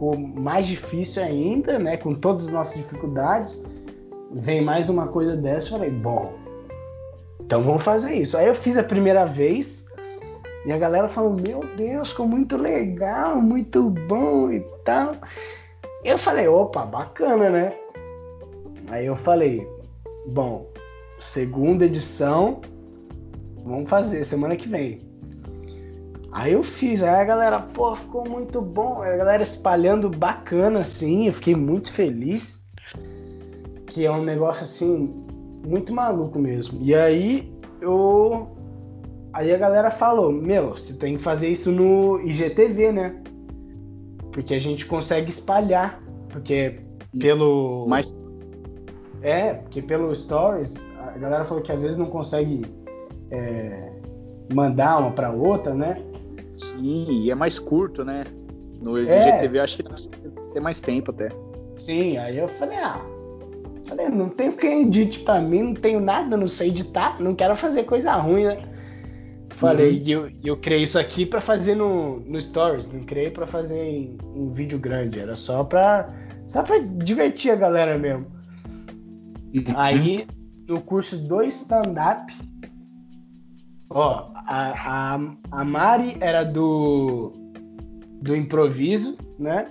ficou 0.00 0.16
mais 0.16 0.66
difícil 0.66 1.22
ainda, 1.22 1.78
né? 1.78 1.98
Com 1.98 2.14
todas 2.14 2.46
as 2.46 2.50
nossas 2.50 2.76
dificuldades. 2.76 3.62
Vem 4.32 4.62
mais 4.62 4.88
uma 4.88 5.08
coisa 5.08 5.36
dessa, 5.36 5.66
eu 5.66 5.72
falei, 5.72 5.90
bom, 5.90 6.32
então 7.40 7.62
vamos 7.62 7.82
fazer 7.82 8.14
isso. 8.14 8.38
Aí 8.38 8.46
eu 8.46 8.54
fiz 8.54 8.78
a 8.78 8.82
primeira 8.82 9.26
vez, 9.26 9.84
e 10.64 10.72
a 10.72 10.78
galera 10.78 11.08
falou: 11.08 11.32
Meu 11.32 11.60
Deus, 11.76 12.10
ficou 12.10 12.26
muito 12.26 12.56
legal, 12.56 13.42
muito 13.42 13.90
bom 13.90 14.50
e 14.50 14.60
tal. 14.84 15.16
Eu 16.04 16.16
falei: 16.16 16.46
opa, 16.48 16.86
bacana, 16.86 17.50
né? 17.50 17.74
Aí 18.88 19.04
eu 19.04 19.16
falei: 19.16 19.66
Bom, 20.28 20.70
segunda 21.18 21.84
edição, 21.84 22.60
vamos 23.64 23.90
fazer 23.90 24.24
semana 24.24 24.56
que 24.56 24.68
vem. 24.68 25.09
Aí 26.32 26.52
eu 26.52 26.62
fiz, 26.62 27.02
aí 27.02 27.20
a 27.20 27.24
galera, 27.24 27.58
pô, 27.58 27.94
ficou 27.96 28.28
muito 28.28 28.60
bom. 28.60 29.02
A 29.02 29.16
galera 29.16 29.42
espalhando 29.42 30.08
bacana 30.08 30.80
assim, 30.80 31.26
eu 31.26 31.32
fiquei 31.32 31.54
muito 31.54 31.92
feliz. 31.92 32.62
Que 33.86 34.06
é 34.06 34.10
um 34.12 34.22
negócio 34.22 34.62
assim, 34.62 35.12
muito 35.66 35.92
maluco 35.92 36.38
mesmo. 36.38 36.80
E 36.80 36.94
aí 36.94 37.52
eu 37.80 38.48
Aí 39.32 39.54
a 39.54 39.58
galera 39.58 39.90
falou: 39.90 40.32
Meu, 40.32 40.70
você 40.70 40.94
tem 40.94 41.16
que 41.16 41.22
fazer 41.22 41.48
isso 41.48 41.70
no 41.70 42.20
IGTV, 42.20 42.92
né? 42.92 43.22
Porque 44.32 44.54
a 44.54 44.60
gente 44.60 44.86
consegue 44.86 45.30
espalhar. 45.30 46.02
Porque 46.28 46.80
pelo. 47.18 47.86
Mais. 47.86 48.14
É, 49.22 49.54
porque 49.54 49.82
pelo 49.82 50.14
Stories, 50.14 50.76
a 50.98 51.18
galera 51.18 51.44
falou 51.44 51.62
que 51.62 51.70
às 51.70 51.82
vezes 51.82 51.96
não 51.96 52.06
consegue 52.06 52.62
é, 53.30 53.92
mandar 54.52 54.98
uma 54.98 55.10
para 55.12 55.30
outra, 55.30 55.74
né? 55.74 56.02
Sim, 56.60 57.06
e 57.08 57.30
é 57.30 57.34
mais 57.34 57.58
curto, 57.58 58.04
né? 58.04 58.24
No 58.80 58.98
IGTV 58.98 59.56
é. 59.56 59.60
eu 59.60 59.64
acho 59.64 59.76
que 59.78 59.82
tem 60.52 60.62
mais 60.62 60.80
tempo 60.80 61.10
até. 61.10 61.30
Sim, 61.76 62.18
aí 62.18 62.38
eu 62.38 62.48
falei, 62.48 62.76
ah, 62.78 63.00
falei, 63.86 64.08
não 64.08 64.28
tenho 64.28 64.56
quem 64.56 64.82
edite 64.82 65.20
pra 65.20 65.40
mim, 65.40 65.62
não 65.62 65.74
tenho 65.74 66.00
nada, 66.00 66.36
não 66.36 66.46
sei 66.46 66.68
editar, 66.68 67.20
não 67.20 67.34
quero 67.34 67.56
fazer 67.56 67.84
coisa 67.84 68.12
ruim, 68.16 68.44
né? 68.44 68.58
Falei, 69.50 69.96
uhum. 69.96 70.02
e 70.04 70.12
eu, 70.12 70.30
eu 70.44 70.56
criei 70.56 70.82
isso 70.82 70.98
aqui 70.98 71.26
para 71.26 71.40
fazer 71.40 71.74
no, 71.74 72.20
no 72.20 72.40
Stories, 72.40 72.90
não 72.92 73.00
criei 73.00 73.30
para 73.30 73.46
fazer 73.46 73.82
em, 73.82 74.16
em, 74.34 74.50
vídeo 74.52 74.78
grande, 74.78 75.18
era 75.18 75.36
só 75.36 75.64
pra, 75.64 76.08
só 76.46 76.62
pra 76.62 76.78
divertir 76.78 77.50
a 77.50 77.56
galera 77.56 77.98
mesmo. 77.98 78.26
Aí, 79.74 80.26
no 80.68 80.80
curso 80.80 81.16
do 81.16 81.42
stand-up, 81.42 82.32
ó, 83.90 84.30
a, 84.34 85.14
a, 85.14 85.20
a 85.50 85.64
Mari 85.64 86.16
era 86.20 86.44
do, 86.44 87.32
do 88.22 88.36
improviso, 88.36 89.18
né? 89.38 89.66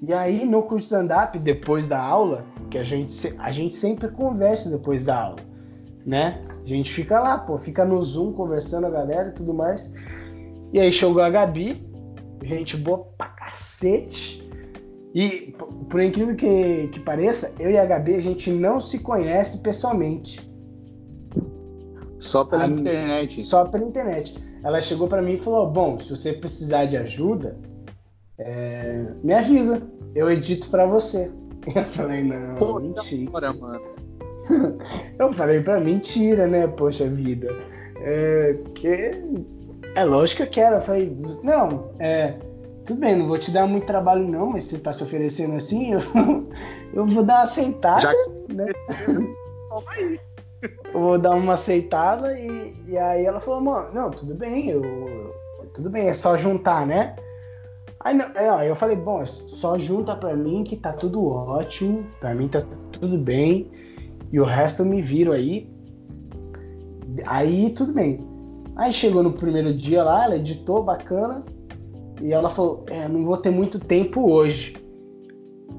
E 0.00 0.12
aí, 0.12 0.44
no 0.44 0.62
curso 0.62 0.86
stand-up, 0.86 1.38
depois 1.38 1.86
da 1.86 2.02
aula, 2.02 2.44
que 2.70 2.78
a 2.78 2.82
gente, 2.82 3.32
a 3.38 3.52
gente 3.52 3.74
sempre 3.76 4.08
conversa 4.08 4.70
depois 4.70 5.04
da 5.04 5.16
aula, 5.16 5.36
né? 6.04 6.40
A 6.64 6.66
gente 6.66 6.92
fica 6.92 7.20
lá, 7.20 7.38
pô, 7.38 7.56
fica 7.56 7.84
no 7.84 8.02
Zoom 8.02 8.32
conversando 8.32 8.86
a 8.86 8.90
galera 8.90 9.28
e 9.28 9.32
tudo 9.32 9.54
mais. 9.54 9.92
E 10.72 10.80
aí 10.80 10.90
chegou 10.90 11.22
a 11.22 11.30
Gabi, 11.30 11.86
gente 12.42 12.76
boa 12.76 13.04
pra 13.16 13.28
cacete. 13.28 14.42
E, 15.14 15.54
por 15.90 16.00
incrível 16.00 16.34
que, 16.34 16.88
que 16.88 16.98
pareça, 16.98 17.54
eu 17.60 17.70
e 17.70 17.78
a 17.78 17.84
Gabi, 17.84 18.14
a 18.14 18.20
gente 18.20 18.50
não 18.50 18.80
se 18.80 19.00
conhece 19.00 19.58
pessoalmente. 19.58 20.51
Só 22.22 22.44
pela 22.44 22.64
a, 22.64 22.68
internet. 22.68 23.42
Só 23.42 23.64
pela 23.66 23.84
internet. 23.84 24.34
Ela 24.62 24.80
chegou 24.80 25.08
para 25.08 25.20
mim 25.20 25.34
e 25.34 25.38
falou: 25.38 25.68
Bom, 25.68 25.98
se 25.98 26.08
você 26.08 26.32
precisar 26.32 26.86
de 26.86 26.96
ajuda, 26.96 27.58
é, 28.38 29.06
me 29.22 29.34
avisa, 29.34 29.82
eu 30.14 30.30
edito 30.30 30.70
para 30.70 30.86
você. 30.86 31.30
Eu 31.74 31.84
falei: 31.84 32.24
Não, 32.24 32.56
Pô, 32.56 32.80
mentira. 32.80 33.52
mano. 33.52 33.92
eu 35.20 35.32
falei 35.32 35.60
pra 35.60 35.78
mentira, 35.78 36.48
né? 36.48 36.66
Poxa 36.66 37.06
vida. 37.08 37.48
É, 38.00 38.56
que 38.74 39.12
é 39.94 40.04
lógico 40.04 40.38
que 40.38 40.42
eu 40.42 40.50
quero. 40.50 40.76
Eu 40.76 40.80
falei, 40.80 41.16
não, 41.42 41.90
é. 41.98 42.34
Tudo 42.84 42.98
bem, 42.98 43.14
não 43.14 43.28
vou 43.28 43.38
te 43.38 43.52
dar 43.52 43.68
muito 43.68 43.86
trabalho 43.86 44.26
não, 44.26 44.50
mas 44.50 44.64
você 44.64 44.78
tá 44.78 44.92
se 44.92 45.04
oferecendo 45.04 45.54
assim, 45.54 45.92
eu, 45.94 46.00
eu 46.92 47.06
vou 47.06 47.22
dar 47.22 47.34
uma 47.34 47.42
aceitada. 47.44 48.00
Já 48.00 48.12
né? 48.52 48.66
aí. 49.86 50.18
Vou 50.92 51.18
dar 51.18 51.34
uma 51.34 51.54
aceitada 51.54 52.38
e, 52.38 52.74
e 52.86 52.98
aí 52.98 53.24
ela 53.24 53.40
falou, 53.40 53.60
mano, 53.60 53.92
não, 53.92 54.10
tudo 54.10 54.34
bem, 54.34 54.68
eu, 54.68 54.82
tudo 55.74 55.90
bem, 55.90 56.08
é 56.08 56.14
só 56.14 56.36
juntar, 56.36 56.86
né? 56.86 57.16
Aí, 58.00 58.14
não, 58.14 58.26
eu 58.62 58.74
falei, 58.74 58.96
bom, 58.96 59.22
é 59.22 59.26
só 59.26 59.78
junta 59.78 60.16
pra 60.16 60.34
mim 60.34 60.64
que 60.64 60.76
tá 60.76 60.92
tudo 60.92 61.24
ótimo, 61.24 62.06
pra 62.20 62.34
mim 62.34 62.48
tá 62.48 62.62
tudo 62.92 63.16
bem 63.16 63.70
e 64.32 64.40
o 64.40 64.44
resto 64.44 64.82
eu 64.82 64.86
me 64.86 65.02
viro 65.02 65.32
aí. 65.32 65.70
Aí 67.26 67.70
tudo 67.70 67.92
bem. 67.92 68.20
Aí 68.74 68.92
chegou 68.92 69.22
no 69.22 69.32
primeiro 69.32 69.74
dia 69.74 70.02
lá, 70.02 70.24
ela 70.24 70.36
editou 70.36 70.82
bacana. 70.82 71.44
E 72.20 72.32
ela 72.32 72.48
falou: 72.48 72.84
é, 72.88 73.06
não 73.06 73.24
vou 73.24 73.36
ter 73.36 73.50
muito 73.50 73.78
tempo 73.78 74.30
hoje. 74.30 74.74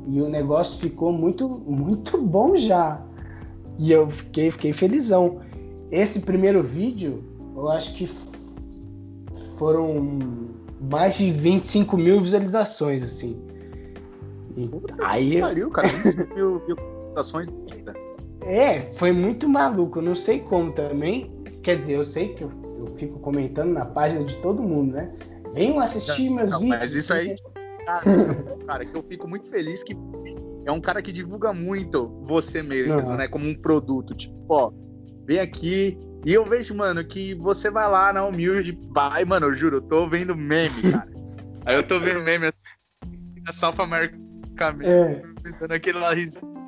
E 0.07 0.21
o 0.21 0.29
negócio 0.29 0.79
ficou 0.79 1.11
muito, 1.11 1.49
muito 1.49 2.21
bom 2.21 2.55
já. 2.55 3.01
E 3.79 3.91
eu 3.91 4.09
fiquei, 4.09 4.51
fiquei 4.51 4.73
felizão. 4.73 5.41
esse 5.91 6.21
primeiro 6.21 6.63
vídeo, 6.63 7.23
eu 7.55 7.69
acho 7.69 7.93
que 7.95 8.09
foram 9.57 10.19
mais 10.79 11.17
de 11.17 11.31
25 11.31 11.97
mil 11.97 12.19
visualizações, 12.19 13.03
assim. 13.03 13.41
E 14.55 14.69
aí. 15.03 15.41
Pariu, 15.41 15.69
cara, 15.69 15.87
25 15.87 16.35
mil 16.35 16.59
visualizações 16.59 17.49
É, 18.41 18.93
foi 18.95 19.11
muito 19.11 19.47
maluco. 19.47 19.99
Eu 19.99 20.03
não 20.03 20.15
sei 20.15 20.39
como 20.39 20.71
também. 20.71 21.31
Quer 21.61 21.77
dizer, 21.77 21.93
eu 21.93 22.03
sei 22.03 22.29
que 22.33 22.43
eu, 22.43 22.51
eu 22.79 22.87
fico 22.97 23.19
comentando 23.19 23.71
na 23.71 23.85
página 23.85 24.23
de 24.23 24.35
todo 24.37 24.61
mundo, 24.61 24.93
né? 24.93 25.13
Venham 25.53 25.79
assistir 25.79 26.29
não, 26.29 26.35
meus 26.37 26.51
não, 26.51 26.59
vídeos. 26.59 26.79
Mas 26.79 26.93
isso 26.93 27.13
aí, 27.13 27.35
cara, 27.85 28.35
cara, 28.65 28.85
que 28.85 28.95
eu 28.95 29.03
fico 29.03 29.29
muito 29.29 29.49
feliz 29.49 29.83
que 29.83 29.95
é 30.65 30.71
um 30.71 30.81
cara 30.81 31.01
que 31.01 31.11
divulga 31.11 31.53
muito 31.53 32.07
você 32.23 32.61
mesmo, 32.61 32.93
Nossa. 32.93 33.15
né? 33.15 33.27
Como 33.27 33.47
um 33.47 33.55
produto. 33.55 34.15
Tipo, 34.15 34.45
ó, 34.49 34.71
vem 35.25 35.39
aqui. 35.39 35.97
E 36.25 36.33
eu 36.33 36.45
vejo, 36.45 36.73
mano, 36.73 37.03
que 37.03 37.35
você 37.35 37.69
vai 37.69 37.89
lá 37.89 38.13
na 38.13 38.25
humilde, 38.25 38.79
vai, 38.91 39.25
mano, 39.25 39.47
eu 39.47 39.53
juro, 39.53 39.77
eu 39.77 39.81
tô 39.81 40.07
vendo 40.07 40.35
meme, 40.35 40.91
cara. 40.91 41.11
Aí 41.65 41.75
eu 41.75 41.83
tô 41.83 41.99
vendo 41.99 42.21
meme 42.21 42.47
assim, 42.47 42.63
na 43.45 43.51
South 43.51 43.75
America 43.79 44.17
é. 44.83 45.21
dando 45.59 45.71
aquele 45.71 45.97
lá 45.97 46.11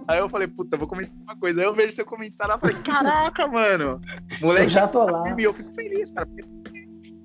Aí 0.08 0.20
eu 0.20 0.30
falei, 0.30 0.48
puta, 0.48 0.78
vou 0.78 0.88
comentar 0.88 1.16
uma 1.24 1.36
coisa. 1.38 1.62
Aí 1.62 1.68
eu 1.68 1.74
vejo 1.74 1.92
seu 1.92 2.06
comentário 2.06 2.56
e 2.56 2.60
falei, 2.60 2.76
caraca, 2.84 3.48
mano. 3.48 4.00
Moleque, 4.40 4.66
eu 4.66 4.70
já 4.70 4.88
tô 4.88 5.04
lá. 5.04 5.36
E 5.38 5.44
eu 5.44 5.54
fico 5.54 5.74
feliz, 5.74 6.12
cara. 6.12 6.28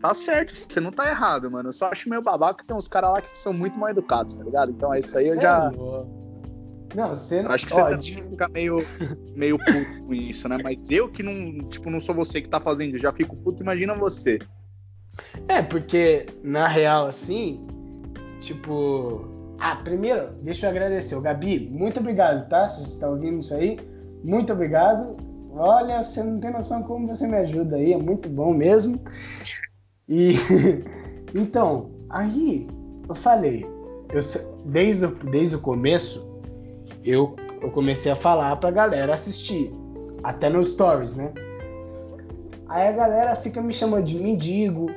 Tá 0.00 0.14
certo, 0.14 0.54
você 0.54 0.80
não 0.80 0.90
tá 0.90 1.08
errado, 1.08 1.50
mano. 1.50 1.68
Eu 1.68 1.72
só 1.72 1.90
acho 1.90 2.08
meio 2.08 2.22
babaca 2.22 2.62
que 2.62 2.66
tem 2.66 2.74
uns 2.74 2.88
caras 2.88 3.10
lá 3.10 3.20
que 3.20 3.36
são 3.36 3.52
muito 3.52 3.78
mal 3.78 3.90
educados, 3.90 4.32
tá 4.34 4.42
ligado? 4.42 4.72
Então 4.72 4.94
é 4.94 4.98
isso 4.98 5.16
aí, 5.16 5.28
eu 5.28 5.38
já. 5.38 5.70
Não, 6.94 7.10
você 7.10 7.42
não. 7.42 7.52
Acho 7.52 7.66
que 7.66 7.72
você 7.72 7.80
Ó, 7.80 7.98
fica 8.00 8.48
meio, 8.48 8.78
meio 9.34 9.58
puto 9.58 10.04
com 10.06 10.14
isso, 10.14 10.48
né? 10.48 10.58
Mas 10.62 10.90
eu 10.90 11.08
que 11.08 11.22
não, 11.22 11.68
tipo, 11.68 11.88
não 11.90 12.00
sou 12.00 12.14
você 12.14 12.40
que 12.40 12.48
tá 12.48 12.60
fazendo, 12.60 12.98
já 12.98 13.12
fico 13.12 13.36
puto, 13.36 13.62
imagina 13.62 13.94
você. 13.94 14.38
É, 15.48 15.62
porque 15.62 16.26
na 16.42 16.66
real, 16.66 17.06
assim, 17.06 17.64
tipo. 18.40 19.28
Ah, 19.58 19.76
primeiro, 19.76 20.32
deixa 20.42 20.66
eu 20.66 20.70
agradecer. 20.70 21.14
O 21.14 21.20
Gabi, 21.20 21.68
muito 21.70 22.00
obrigado, 22.00 22.48
tá? 22.48 22.68
Se 22.68 22.80
você 22.80 22.98
tá 22.98 23.08
ouvindo 23.08 23.40
isso 23.40 23.54
aí, 23.54 23.78
muito 24.24 24.52
obrigado. 24.52 25.16
Olha, 25.52 26.02
você 26.02 26.22
não 26.22 26.40
tem 26.40 26.50
noção 26.52 26.82
como 26.84 27.06
você 27.06 27.26
me 27.26 27.36
ajuda 27.36 27.76
aí, 27.76 27.92
é 27.92 27.96
muito 27.96 28.28
bom 28.28 28.54
mesmo. 28.54 29.00
E 30.08 30.34
então, 31.34 31.90
aí 32.08 32.66
eu 33.08 33.14
falei, 33.14 33.66
eu, 34.12 34.20
desde, 34.64 35.06
desde 35.30 35.56
o 35.56 35.60
começo, 35.60 36.29
eu, 37.04 37.36
eu 37.60 37.70
comecei 37.70 38.10
a 38.10 38.16
falar 38.16 38.56
pra 38.56 38.70
galera 38.70 39.14
assistir. 39.14 39.72
Até 40.22 40.48
nos 40.50 40.72
stories, 40.72 41.16
né? 41.16 41.32
Aí 42.68 42.88
a 42.88 42.92
galera 42.92 43.36
fica 43.36 43.60
me 43.60 43.72
chamando 43.72 44.04
de 44.04 44.16
mendigo, 44.16 44.90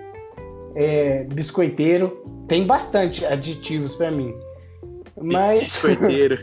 é, 0.76 1.24
biscoiteiro. 1.24 2.24
Tem 2.48 2.66
bastante 2.66 3.26
aditivos 3.26 3.96
para 3.96 4.12
mim. 4.12 4.34
Mas. 5.20 5.62
Biscoiteiro. 5.62 6.40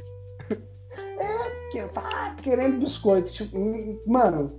é, 0.51 1.69
que 1.71 1.81
tá 1.93 2.35
querendo 2.43 2.81
biscoito. 2.81 3.33
Tipo, 3.33 4.01
mano, 4.07 4.53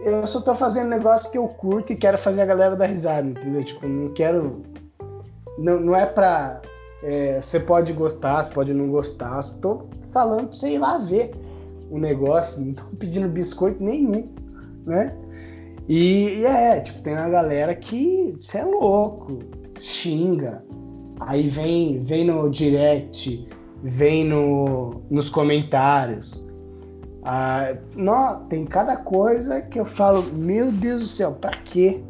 eu 0.00 0.26
só 0.26 0.40
tô 0.40 0.54
fazendo 0.54 0.88
negócio 0.88 1.30
que 1.30 1.38
eu 1.38 1.46
curto 1.46 1.92
e 1.92 1.96
quero 1.96 2.16
fazer 2.16 2.40
a 2.40 2.46
galera 2.46 2.74
dar 2.74 2.86
risada, 2.86 3.26
entendeu? 3.26 3.64
Tipo, 3.64 3.86
não 3.86 4.12
quero. 4.12 4.62
Não, 5.58 5.78
não 5.80 5.94
é 5.94 6.06
pra. 6.06 6.62
É, 7.02 7.40
você 7.40 7.60
pode 7.60 7.92
gostar, 7.92 8.42
você 8.42 8.52
pode 8.52 8.72
não 8.72 8.88
gostar. 8.88 9.38
Estou 9.38 9.88
falando 10.12 10.48
pra 10.48 10.56
você 10.56 10.70
ir 10.74 10.78
lá 10.78 10.98
ver 10.98 11.32
o 11.90 11.98
negócio, 11.98 12.64
não 12.64 12.74
tô 12.74 12.84
pedindo 12.98 13.28
biscoito 13.28 13.82
nenhum, 13.82 14.28
né? 14.86 15.16
E, 15.88 16.40
e 16.40 16.46
é, 16.46 16.80
tipo, 16.80 17.00
tem 17.02 17.14
uma 17.14 17.28
galera 17.30 17.74
que 17.74 18.36
você 18.40 18.58
é 18.58 18.64
louco, 18.64 19.38
xinga, 19.80 20.62
aí 21.20 21.48
vem, 21.48 22.02
vem 22.04 22.26
no 22.26 22.50
direct, 22.50 23.48
vem 23.82 24.24
no, 24.24 25.02
nos 25.10 25.30
comentários. 25.30 26.46
Ah, 27.24 27.74
não, 27.96 28.46
tem 28.48 28.64
cada 28.66 28.96
coisa 28.96 29.62
que 29.62 29.80
eu 29.80 29.84
falo, 29.84 30.22
meu 30.34 30.70
Deus 30.70 31.00
do 31.02 31.06
céu, 31.06 31.32
pra 31.32 31.50
quê? 31.50 32.02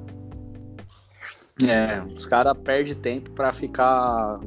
É, 1.62 2.02
os 2.16 2.26
caras 2.26 2.56
perdem 2.58 2.94
tempo 2.94 3.30
para 3.30 3.52
ficar 3.52 4.38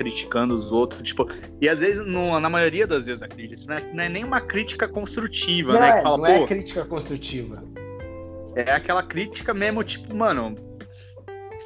criticando 0.00 0.54
os 0.54 0.72
outros, 0.72 1.02
tipo, 1.02 1.28
e 1.60 1.68
às 1.68 1.80
vezes, 1.80 2.06
no, 2.06 2.40
na 2.40 2.48
maioria 2.48 2.86
das 2.86 3.04
vezes, 3.04 3.22
acredito, 3.22 3.66
não 3.66 3.74
é, 3.74 3.92
não 3.92 4.02
é 4.02 4.08
nem 4.08 4.24
uma 4.24 4.40
crítica 4.40 4.88
construtiva, 4.88 5.74
não 5.74 5.80
né? 5.80 5.90
É, 5.90 5.92
que 5.92 6.02
fala, 6.02 6.16
não 6.16 6.26
é 6.26 6.46
crítica 6.46 6.86
construtiva. 6.86 7.62
É 8.56 8.72
aquela 8.72 9.02
crítica 9.02 9.52
mesmo, 9.52 9.84
tipo, 9.84 10.16
mano, 10.16 10.56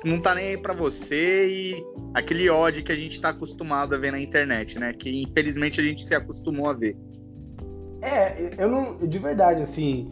não 0.05 0.18
tá 0.18 0.35
nem 0.35 0.49
aí 0.49 0.59
pra 0.59 0.74
você 0.74 1.47
e 1.47 1.87
aquele 2.12 2.51
ódio 2.51 2.82
que 2.82 2.91
a 2.91 2.97
gente 2.97 3.20
tá 3.20 3.28
acostumado 3.28 3.95
a 3.95 3.99
ver 3.99 4.11
na 4.11 4.18
internet, 4.18 4.80
né? 4.80 4.93
Que 4.93 5.22
infelizmente 5.22 5.80
a 5.80 5.85
gente 5.85 6.03
se 6.03 6.12
acostumou 6.12 6.68
a 6.68 6.72
ver. 6.72 6.97
É, 8.03 8.51
eu 8.59 8.68
não, 8.68 8.99
de 8.99 9.18
verdade, 9.20 9.62
assim, 9.62 10.11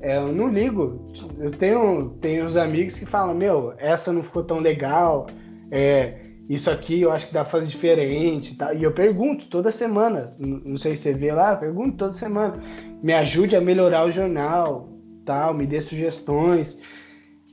é, 0.00 0.16
eu 0.16 0.32
não 0.32 0.48
ligo. 0.48 1.12
Eu 1.38 1.50
tenho, 1.50 2.16
tenho 2.22 2.46
uns 2.46 2.56
amigos 2.56 2.98
que 2.98 3.04
falam, 3.04 3.34
meu, 3.34 3.74
essa 3.76 4.10
não 4.14 4.22
ficou 4.22 4.42
tão 4.42 4.60
legal, 4.60 5.26
é, 5.70 6.29
isso 6.50 6.68
aqui 6.68 7.00
eu 7.00 7.12
acho 7.12 7.28
que 7.28 7.32
dá 7.32 7.44
pra 7.44 7.52
fazer 7.52 7.68
diferente. 7.68 8.56
Tá? 8.56 8.74
E 8.74 8.82
eu 8.82 8.90
pergunto 8.90 9.46
toda 9.48 9.70
semana. 9.70 10.34
Não 10.36 10.76
sei 10.76 10.96
se 10.96 11.04
você 11.04 11.14
vê 11.14 11.30
lá, 11.30 11.54
pergunto 11.54 11.96
toda 11.96 12.12
semana. 12.12 12.60
Me 13.00 13.12
ajude 13.12 13.54
a 13.54 13.60
melhorar 13.60 14.04
o 14.04 14.10
jornal, 14.10 14.88
tal, 15.24 15.54
me 15.54 15.64
dê 15.64 15.80
sugestões. 15.80 16.82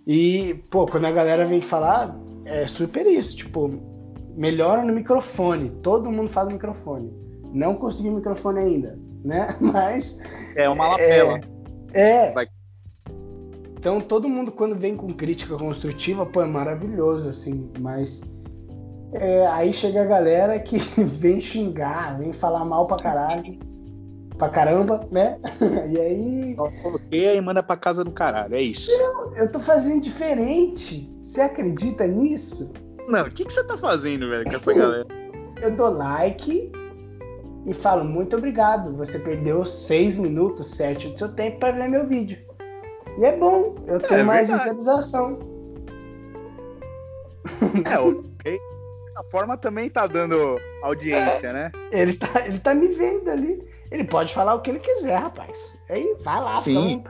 E, 0.07 0.55
pô, 0.71 0.87
quando 0.87 1.05
a 1.05 1.11
galera 1.11 1.45
vem 1.45 1.61
falar, 1.61 2.19
é 2.43 2.65
super 2.65 3.05
isso, 3.05 3.37
tipo, 3.37 3.69
melhora 4.35 4.83
no 4.83 4.93
microfone. 4.93 5.69
Todo 5.83 6.11
mundo 6.11 6.31
fala 6.31 6.51
microfone. 6.51 7.13
Não 7.53 7.75
consegui 7.75 8.09
microfone 8.09 8.59
ainda, 8.59 8.99
né? 9.23 9.55
Mas. 9.61 10.23
É 10.55 10.67
uma 10.67 10.87
lapela. 10.87 11.39
É. 11.93 12.29
é. 12.29 12.33
Vai. 12.33 12.47
Então 13.77 14.01
todo 14.01 14.27
mundo 14.27 14.51
quando 14.51 14.75
vem 14.75 14.95
com 14.95 15.07
crítica 15.07 15.55
construtiva, 15.55 16.25
pô, 16.25 16.41
é 16.41 16.47
maravilhoso, 16.47 17.29
assim, 17.29 17.69
mas 17.79 18.21
é, 19.13 19.47
aí 19.47 19.71
chega 19.71 20.01
a 20.01 20.05
galera 20.05 20.59
que 20.59 20.77
vem 21.03 21.39
xingar, 21.39 22.17
vem 22.17 22.33
falar 22.33 22.65
mal 22.65 22.87
pra 22.87 22.97
caralho. 22.97 23.57
Pra 24.37 24.49
caramba, 24.49 25.07
né? 25.11 25.39
E 25.89 25.99
aí. 25.99 26.55
Coloquei 26.55 27.37
e 27.37 27.41
manda 27.41 27.63
pra 27.63 27.75
casa 27.75 28.03
do 28.03 28.11
caralho, 28.11 28.55
é 28.55 28.61
isso. 28.61 28.91
Eu, 28.91 29.35
eu 29.35 29.51
tô 29.51 29.59
fazendo 29.59 30.01
diferente. 30.01 31.11
Você 31.23 31.41
acredita 31.41 32.05
nisso? 32.05 32.71
Não, 33.07 33.23
o 33.23 33.31
que, 33.31 33.45
que 33.45 33.51
você 33.51 33.63
tá 33.63 33.75
fazendo, 33.77 34.29
velho, 34.29 34.43
com 34.43 34.55
essa 34.55 34.73
galera? 34.73 35.07
eu 35.59 35.75
dou 35.75 35.89
like 35.89 36.71
e 37.65 37.73
falo 37.73 38.03
muito 38.03 38.37
obrigado. 38.37 38.95
Você 38.97 39.17
perdeu 39.19 39.65
seis 39.65 40.17
minutos, 40.17 40.67
sete 40.67 41.09
do 41.09 41.17
seu 41.17 41.33
tempo 41.33 41.59
para 41.59 41.71
ver 41.71 41.89
meu 41.89 42.05
vídeo. 42.05 42.37
E 43.17 43.25
é 43.25 43.35
bom, 43.35 43.75
eu 43.87 43.99
tenho 43.99 44.19
é, 44.19 44.23
mais 44.23 44.51
visualização. 44.51 45.39
É, 47.85 47.97
ok 47.97 48.76
certa 49.17 49.23
forma 49.23 49.57
também 49.57 49.89
tá 49.89 50.05
dando 50.05 50.59
audiência, 50.81 51.47
é, 51.47 51.53
né? 51.53 51.71
Ele 51.91 52.13
tá, 52.13 52.45
ele 52.45 52.59
tá 52.59 52.73
me 52.73 52.87
vendo 52.89 53.29
ali. 53.29 53.67
Ele 53.89 54.03
pode 54.03 54.33
falar 54.33 54.53
o 54.55 54.61
que 54.61 54.69
ele 54.69 54.79
quiser, 54.79 55.17
rapaz. 55.17 55.79
Aí 55.89 56.15
vai 56.21 56.41
lá, 56.41 56.57
Sim. 56.57 57.03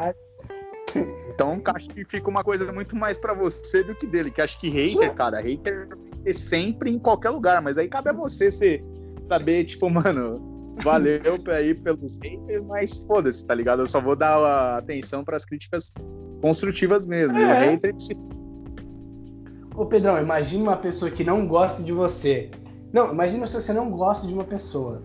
Então 1.29 1.61
acho 1.75 1.89
que 1.89 2.05
fica 2.05 2.29
uma 2.29 2.43
coisa 2.43 2.71
muito 2.71 2.95
mais 2.95 3.17
para 3.17 3.33
você 3.33 3.83
do 3.83 3.93
que 3.95 4.07
dele. 4.07 4.31
Que 4.31 4.41
acho 4.41 4.59
que 4.59 4.69
hater, 4.69 5.13
cara, 5.13 5.41
hater 5.41 5.89
é 6.25 6.33
sempre 6.33 6.91
em 6.91 6.99
qualquer 6.99 7.29
lugar, 7.31 7.61
mas 7.61 7.77
aí 7.77 7.87
cabe 7.87 8.09
a 8.09 8.13
você 8.13 8.49
ser, 8.49 8.83
saber, 9.27 9.65
tipo, 9.65 9.89
mano, 9.89 10.75
valeu 10.83 11.19
aí 11.53 11.73
pelos 11.75 12.17
haters, 12.23 12.63
mas 12.63 13.05
foda-se, 13.05 13.45
tá 13.45 13.53
ligado? 13.53 13.81
Eu 13.81 13.87
só 13.87 13.99
vou 13.99 14.15
dar 14.15 14.77
atenção 14.77 15.23
para 15.23 15.35
as 15.35 15.45
críticas 15.45 15.91
construtivas 16.41 17.05
mesmo. 17.05 17.37
É. 17.37 17.41
E 17.41 17.45
o 17.45 17.71
hater 17.71 17.95
se 17.99 18.15
Ô 19.77 19.85
Pedrão, 19.85 20.19
imagine 20.19 20.63
uma 20.63 20.75
pessoa 20.75 21.11
que 21.11 21.23
não 21.23 21.47
gosta 21.47 21.83
de 21.83 21.93
você. 21.93 22.49
Não, 22.91 23.13
imagina 23.13 23.45
se 23.45 23.61
você 23.61 23.71
não 23.71 23.91
gosta 23.91 24.25
de 24.25 24.33
uma 24.33 24.43
pessoa. 24.43 25.03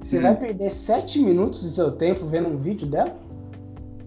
Você 0.00 0.18
hum. 0.18 0.22
vai 0.22 0.36
perder 0.36 0.70
sete 0.70 1.18
minutos 1.18 1.64
do 1.64 1.70
seu 1.70 1.90
tempo 1.90 2.24
vendo 2.28 2.48
um 2.48 2.56
vídeo 2.56 2.86
dela? 2.86 3.18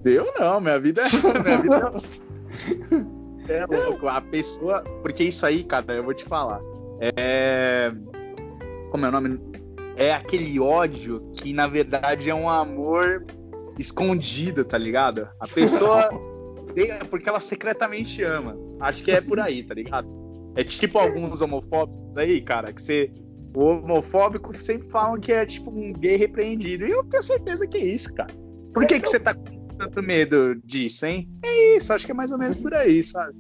Eu 0.06 0.34
não, 0.40 0.62
minha 0.62 0.80
vida 0.80 1.02
é. 1.02 1.10
Minha 1.44 1.58
vida 1.58 1.92
é... 3.50 3.58
é 3.58 3.66
louco. 3.66 4.08
A 4.08 4.22
pessoa. 4.22 4.82
Porque 5.02 5.26
isso 5.26 5.46
aí, 5.46 5.62
cara, 5.64 5.94
eu 5.94 6.04
vou 6.06 6.14
te 6.14 6.24
falar. 6.24 6.62
É. 7.18 7.92
Como 8.92 9.06
é 9.06 9.10
o 9.10 9.12
nome? 9.12 9.42
É 9.98 10.14
aquele 10.14 10.58
ódio 10.58 11.30
que 11.34 11.52
na 11.52 11.68
verdade 11.68 12.30
é 12.30 12.34
um 12.34 12.50
amor 12.50 13.26
escondido, 13.78 14.64
tá 14.64 14.78
ligado? 14.78 15.28
A 15.38 15.48
pessoa. 15.48 16.10
porque 17.10 17.28
ela 17.28 17.42
secretamente 17.42 18.24
ama. 18.24 18.56
Acho 18.82 19.04
que 19.04 19.12
é 19.12 19.22
por 19.22 19.40
aí, 19.40 19.64
tá 19.64 19.74
ligado? 19.74 20.08
É 20.56 20.64
tipo 20.64 20.98
alguns 21.00 21.42
homofóbicos 21.42 22.18
aí, 22.18 22.42
cara, 22.42 22.74
que 22.74 22.82
você. 22.82 23.12
O 23.56 23.66
homofóbico 23.66 24.56
sempre 24.56 24.88
falam 24.90 25.20
que 25.20 25.32
é 25.32 25.46
tipo 25.46 25.70
um 25.70 25.92
gay 25.94 26.16
repreendido. 26.16 26.86
E 26.86 26.92
eu 26.92 27.04
tenho 27.04 27.22
certeza 27.22 27.68
que 27.68 27.78
é 27.78 27.86
isso, 27.86 28.14
cara. 28.14 28.34
Por 28.74 28.86
que, 28.86 29.00
que 29.00 29.08
você 29.08 29.20
tá 29.20 29.36
tanto 29.78 30.02
medo 30.02 30.56
disso, 30.64 31.06
hein? 31.06 31.30
É 31.44 31.78
isso, 31.78 31.92
acho 31.92 32.06
que 32.06 32.12
é 32.12 32.16
mais 32.16 32.32
ou 32.32 32.38
menos 32.38 32.58
por 32.58 32.74
aí, 32.74 33.04
sabe? 33.04 33.36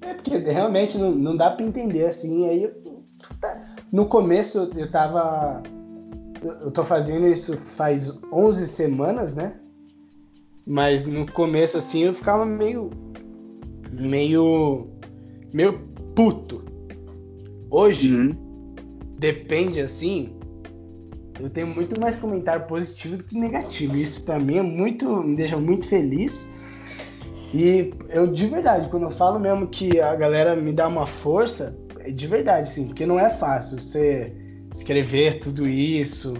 É 0.00 0.14
porque 0.14 0.36
realmente 0.38 0.98
não, 0.98 1.12
não 1.12 1.36
dá 1.36 1.50
para 1.50 1.64
entender 1.64 2.06
assim. 2.06 2.48
Aí 2.48 2.72
no 3.90 4.06
começo 4.06 4.70
eu 4.76 4.90
tava. 4.90 5.62
Eu 6.42 6.70
tô 6.72 6.82
fazendo 6.82 7.26
isso 7.26 7.56
faz 7.56 8.18
11 8.32 8.66
semanas, 8.66 9.34
né? 9.34 9.54
Mas 10.66 11.06
no 11.06 11.30
começo 11.30 11.78
assim 11.78 12.04
eu 12.04 12.14
ficava 12.14 12.44
meio. 12.44 12.90
Meio. 13.92 14.88
meio 15.52 15.78
puto. 16.14 16.64
Hoje, 17.70 18.14
uhum. 18.14 18.36
depende 19.18 19.80
assim. 19.80 20.36
Eu 21.40 21.48
tenho 21.48 21.66
muito 21.66 21.98
mais 22.00 22.16
comentário 22.16 22.66
positivo 22.66 23.16
do 23.16 23.24
que 23.24 23.38
negativo. 23.38 23.96
Isso 23.96 24.24
para 24.24 24.38
mim 24.38 24.58
é 24.58 24.62
muito. 24.62 25.22
me 25.22 25.36
deixa 25.36 25.56
muito 25.56 25.86
feliz. 25.86 26.54
E 27.54 27.92
eu 28.08 28.26
de 28.26 28.46
verdade, 28.46 28.88
quando 28.88 29.04
eu 29.04 29.10
falo 29.10 29.38
mesmo 29.38 29.66
que 29.66 30.00
a 30.00 30.14
galera 30.14 30.56
me 30.56 30.72
dá 30.72 30.88
uma 30.88 31.06
força, 31.06 31.76
é 32.00 32.10
de 32.10 32.26
verdade, 32.26 32.68
sim, 32.68 32.86
porque 32.86 33.04
não 33.04 33.20
é 33.20 33.28
fácil 33.28 33.78
você 33.78 34.32
escrever 34.74 35.38
tudo 35.38 35.66
isso, 35.68 36.34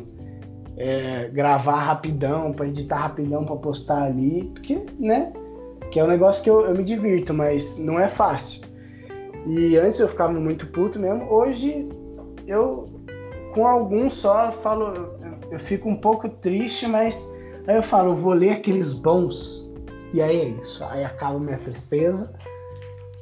é, 0.77 1.29
gravar 1.29 1.81
rapidão, 1.81 2.53
para 2.53 2.67
editar 2.67 2.97
rapidão 2.97 3.45
para 3.45 3.57
postar 3.57 4.05
ali, 4.05 4.51
porque, 4.55 4.81
né? 4.99 5.33
Que 5.93 6.01
é 6.01 6.05
um 6.05 6.09
negócio 6.09 6.43
que 6.43 6.51
eu, 6.51 6.63
eu 6.63 6.75
me 6.75 6.83
divirto, 6.83 7.35
mas 7.35 7.79
não 7.79 8.01
é 8.01 8.09
fácil. 8.09 8.63
E 9.47 9.77
antes 9.77 10.01
eu 10.01 10.09
ficava 10.09 10.33
muito 10.33 10.67
puto 10.69 10.99
mesmo, 10.99 11.31
hoje 11.31 11.89
eu 12.47 12.87
com 13.55 13.67
alguns 13.67 14.15
só 14.15 14.51
falo, 14.51 15.19
eu 15.51 15.59
fico 15.59 15.89
um 15.89 15.97
pouco 15.97 16.29
triste, 16.29 16.87
mas 16.87 17.31
aí 17.67 17.77
eu 17.77 17.83
falo, 17.83 18.13
eu 18.13 18.17
vou 18.17 18.33
ler 18.33 18.53
aqueles 18.53 18.95
bons 18.95 19.71
e 20.15 20.23
aí 20.23 20.41
é 20.41 20.45
isso. 20.61 20.83
Aí 20.85 21.05
acaba 21.05 21.39
minha 21.39 21.59
tristeza 21.59 22.33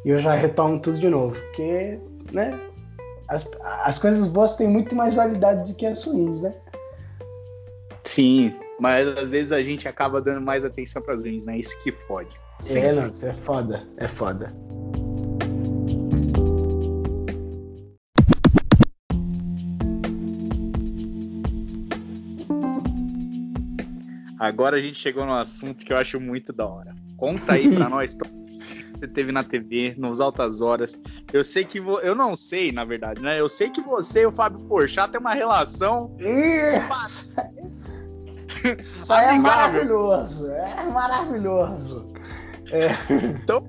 e 0.05 0.11
eu 0.11 0.19
já 0.19 0.35
retomo 0.35 0.79
tudo 0.79 0.99
de 0.99 1.09
novo. 1.09 1.35
Porque, 1.35 1.99
né? 2.33 2.59
As, 3.29 3.51
as 3.63 3.99
coisas 3.99 4.27
boas 4.27 4.57
têm 4.57 4.69
muito 4.69 4.95
mais 4.95 5.15
validade 5.17 5.73
do 5.73 5.77
que 5.77 5.87
as 5.87 6.03
ruins, 6.05 6.41
né? 6.41 6.55
Sim, 8.05 8.53
mas 8.79 9.07
às 9.07 9.31
vezes 9.31 9.53
a 9.53 9.63
gente 9.63 9.89
acaba 9.89 10.21
dando 10.21 10.41
mais 10.41 10.65
atenção 10.65 11.03
para 11.03 11.15
as 11.15 11.23
ruins, 11.23 11.45
né? 11.45 11.59
Isso 11.59 11.79
que 11.81 11.93
fode. 11.93 12.39
Sim. 12.61 12.79
É, 12.79 12.93
não, 12.93 13.11
isso 13.11 13.27
é 13.27 13.33
foda, 13.33 13.89
é 13.97 14.07
foda. 14.07 14.55
Agora 24.39 24.77
a 24.77 24.81
gente 24.81 24.99
chegou 24.99 25.27
no 25.27 25.35
assunto 25.35 25.85
que 25.85 25.93
eu 25.93 25.99
acho 25.99 26.19
muito 26.19 26.53
da 26.53 26.67
hora. 26.67 26.95
Conta 27.17 27.53
aí 27.53 27.75
pra 27.75 27.89
nós 27.91 28.15
que 28.15 28.25
você 28.91 29.07
teve 29.09 29.33
na 29.33 29.45
TV, 29.45 29.95
nos 29.97 30.21
altas 30.21 30.61
horas. 30.61 31.01
Eu 31.33 31.45
sei 31.45 31.65
que 31.65 31.81
vo... 31.81 31.99
eu 32.01 32.15
não 32.15 32.37
sei, 32.37 32.73
na 32.73 32.85
verdade, 32.85 33.23
né? 33.23 33.41
Eu 33.41 33.49
sei 33.49 33.71
que 33.71 33.81
você 33.81 34.23
e 34.23 34.27
o 34.27 34.33
Fábio 34.33 34.61
Porchat 34.61 35.11
tem 35.11 35.21
uma 35.21 35.35
relação. 35.35 36.15
Isso 38.83 39.13
é 39.13 39.39
maravilhoso, 39.39 40.51
é 40.51 40.85
maravilhoso. 40.87 42.20
É. 42.71 42.89
Então, 43.43 43.69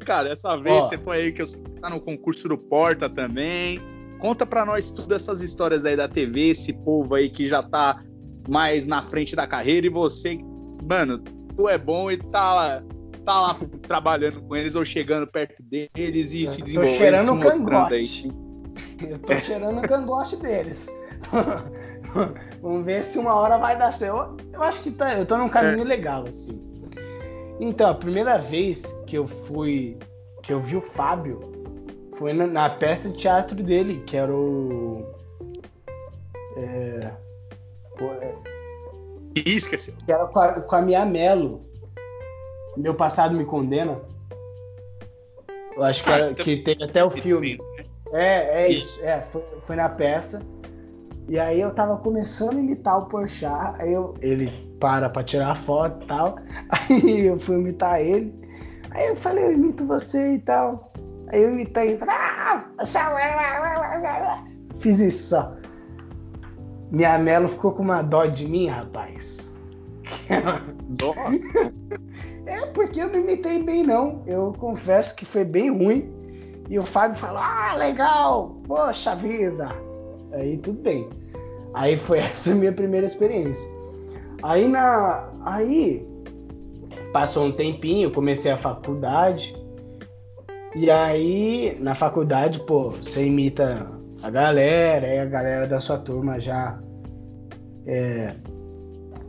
cara, 0.00 0.30
essa 0.30 0.56
vez 0.56 0.76
Ó. 0.76 0.80
você 0.82 0.98
foi 0.98 1.16
aí 1.16 1.32
que 1.32 1.44
você 1.44 1.58
tá 1.80 1.90
no 1.90 2.00
concurso 2.00 2.48
do 2.48 2.56
Porta 2.56 3.08
também. 3.08 3.80
Conta 4.18 4.46
pra 4.46 4.64
nós 4.64 4.90
tudo 4.90 5.14
essas 5.14 5.42
histórias 5.42 5.84
aí 5.84 5.96
da 5.96 6.06
TV, 6.06 6.50
esse 6.50 6.72
povo 6.84 7.14
aí 7.14 7.28
que 7.28 7.48
já 7.48 7.62
tá 7.62 8.00
mais 8.48 8.86
na 8.86 9.02
frente 9.02 9.34
da 9.34 9.46
carreira 9.46 9.86
e 9.86 9.90
você, 9.90 10.38
mano, 10.88 11.18
tu 11.56 11.68
é 11.68 11.78
bom 11.78 12.10
e 12.10 12.16
tá 12.16 12.54
lá, 12.54 12.82
tá 13.24 13.40
lá 13.40 13.56
trabalhando 13.82 14.42
com 14.42 14.54
eles 14.54 14.74
ou 14.74 14.84
chegando 14.84 15.26
perto 15.26 15.62
deles 15.62 16.32
e 16.32 16.42
eu 16.42 16.46
se 16.46 16.62
desenvolvendo, 16.62 16.98
cheirando 16.98 17.24
se 17.24 17.32
mostrando 17.32 17.94
aí. 17.94 18.32
Eu 19.08 19.18
tô 19.18 19.38
cheirando 19.38 19.78
o 19.78 19.82
cangote 19.82 20.36
deles. 20.36 20.88
Vamos 22.60 22.84
ver 22.84 23.04
se 23.04 23.18
uma 23.18 23.34
hora 23.34 23.56
vai 23.56 23.78
dar 23.78 23.92
certo. 23.92 24.36
Eu, 24.52 24.62
acho 24.62 24.82
que 24.82 24.90
tá, 24.90 25.18
eu 25.18 25.24
tô 25.24 25.38
num 25.38 25.48
caminho 25.48 25.82
é. 25.82 25.88
legal, 25.88 26.24
assim. 26.28 26.69
Então, 27.60 27.90
a 27.90 27.94
primeira 27.94 28.38
vez 28.38 28.82
que 29.06 29.18
eu 29.18 29.28
fui, 29.28 29.98
que 30.42 30.50
eu 30.50 30.60
vi 30.60 30.76
o 30.76 30.80
Fábio, 30.80 31.40
foi 32.16 32.32
na, 32.32 32.46
na 32.46 32.70
peça 32.70 33.10
de 33.10 33.18
teatro 33.18 33.62
dele, 33.62 34.02
que 34.06 34.16
era 34.16 34.34
o. 34.34 35.04
É, 36.56 37.10
Pô, 37.98 38.06
é... 38.06 38.34
esqueceu. 39.44 39.94
Que 40.06 40.10
era 40.10 40.26
com 40.26 40.38
a, 40.38 40.52
com 40.60 40.76
a 40.76 40.80
Mia 40.80 41.04
Mello. 41.04 41.60
Meu 42.78 42.94
passado 42.94 43.36
me 43.36 43.44
condena. 43.44 44.00
Eu 45.76 45.82
acho 45.82 46.02
que, 46.02 46.10
ah, 46.10 46.18
era, 46.18 46.34
que 46.34 46.56
tem 46.56 46.76
até 46.82 47.04
o 47.04 47.10
filme. 47.10 47.58
Né? 47.58 47.84
É, 48.12 48.64
é 48.64 48.68
isso. 48.70 49.04
É, 49.04 49.20
foi, 49.20 49.42
foi 49.66 49.76
na 49.76 49.88
peça. 49.88 50.42
E 51.28 51.38
aí 51.38 51.60
eu 51.60 51.70
tava 51.72 51.98
começando 51.98 52.56
a 52.56 52.60
imitar 52.60 52.98
o 52.98 53.06
Porchat, 53.06 53.80
aí 53.80 53.92
eu, 53.92 54.14
ele 54.20 54.69
para 54.80 55.08
pra 55.08 55.22
tirar 55.22 55.54
foto 55.56 56.02
e 56.02 56.06
tal. 56.06 56.36
Aí 56.70 57.26
eu 57.26 57.38
fui 57.38 57.56
imitar 57.56 58.00
ele. 58.00 58.34
Aí 58.90 59.06
eu 59.06 59.16
falei, 59.16 59.44
eu 59.44 59.52
imito 59.52 59.86
você 59.86 60.34
e 60.34 60.38
tal. 60.40 60.92
Aí 61.28 61.42
eu 61.42 61.52
imitei 61.52 61.96
falei, 61.96 62.14
ah, 62.14 62.64
fiz 64.80 65.00
isso 65.00 65.28
só. 65.28 65.54
Minha 66.90 67.18
Melo 67.18 67.46
ficou 67.46 67.72
com 67.72 67.82
uma 67.82 68.02
dó 68.02 68.26
de 68.26 68.48
mim, 68.48 68.66
rapaz. 68.66 69.48
Dó? 70.88 71.14
é, 72.46 72.66
porque 72.66 73.00
eu 73.00 73.08
não 73.08 73.20
imitei 73.20 73.62
bem, 73.62 73.84
não. 73.84 74.24
Eu 74.26 74.52
confesso 74.58 75.14
que 75.14 75.24
foi 75.24 75.44
bem 75.44 75.70
ruim. 75.70 76.12
E 76.68 76.78
o 76.78 76.86
Fábio 76.86 77.16
falou: 77.16 77.40
Ah, 77.40 77.76
legal! 77.76 78.60
Poxa 78.66 79.14
vida! 79.14 79.68
Aí 80.32 80.58
tudo 80.58 80.80
bem. 80.80 81.08
Aí 81.74 81.96
foi 81.96 82.18
essa 82.20 82.52
a 82.52 82.56
minha 82.56 82.72
primeira 82.72 83.06
experiência. 83.06 83.68
Aí 84.42 84.68
na. 84.68 85.30
Aí 85.44 86.06
passou 87.12 87.46
um 87.46 87.52
tempinho, 87.52 88.10
comecei 88.10 88.50
a 88.50 88.58
faculdade. 88.58 89.54
E 90.74 90.90
aí, 90.90 91.76
na 91.80 91.94
faculdade, 91.94 92.60
pô, 92.60 92.90
você 92.90 93.26
imita 93.26 93.90
a 94.22 94.30
galera, 94.30 95.06
aí 95.06 95.18
a 95.18 95.24
galera 95.24 95.66
da 95.66 95.80
sua 95.80 95.98
turma 95.98 96.38
já 96.38 96.78
é, 97.86 98.36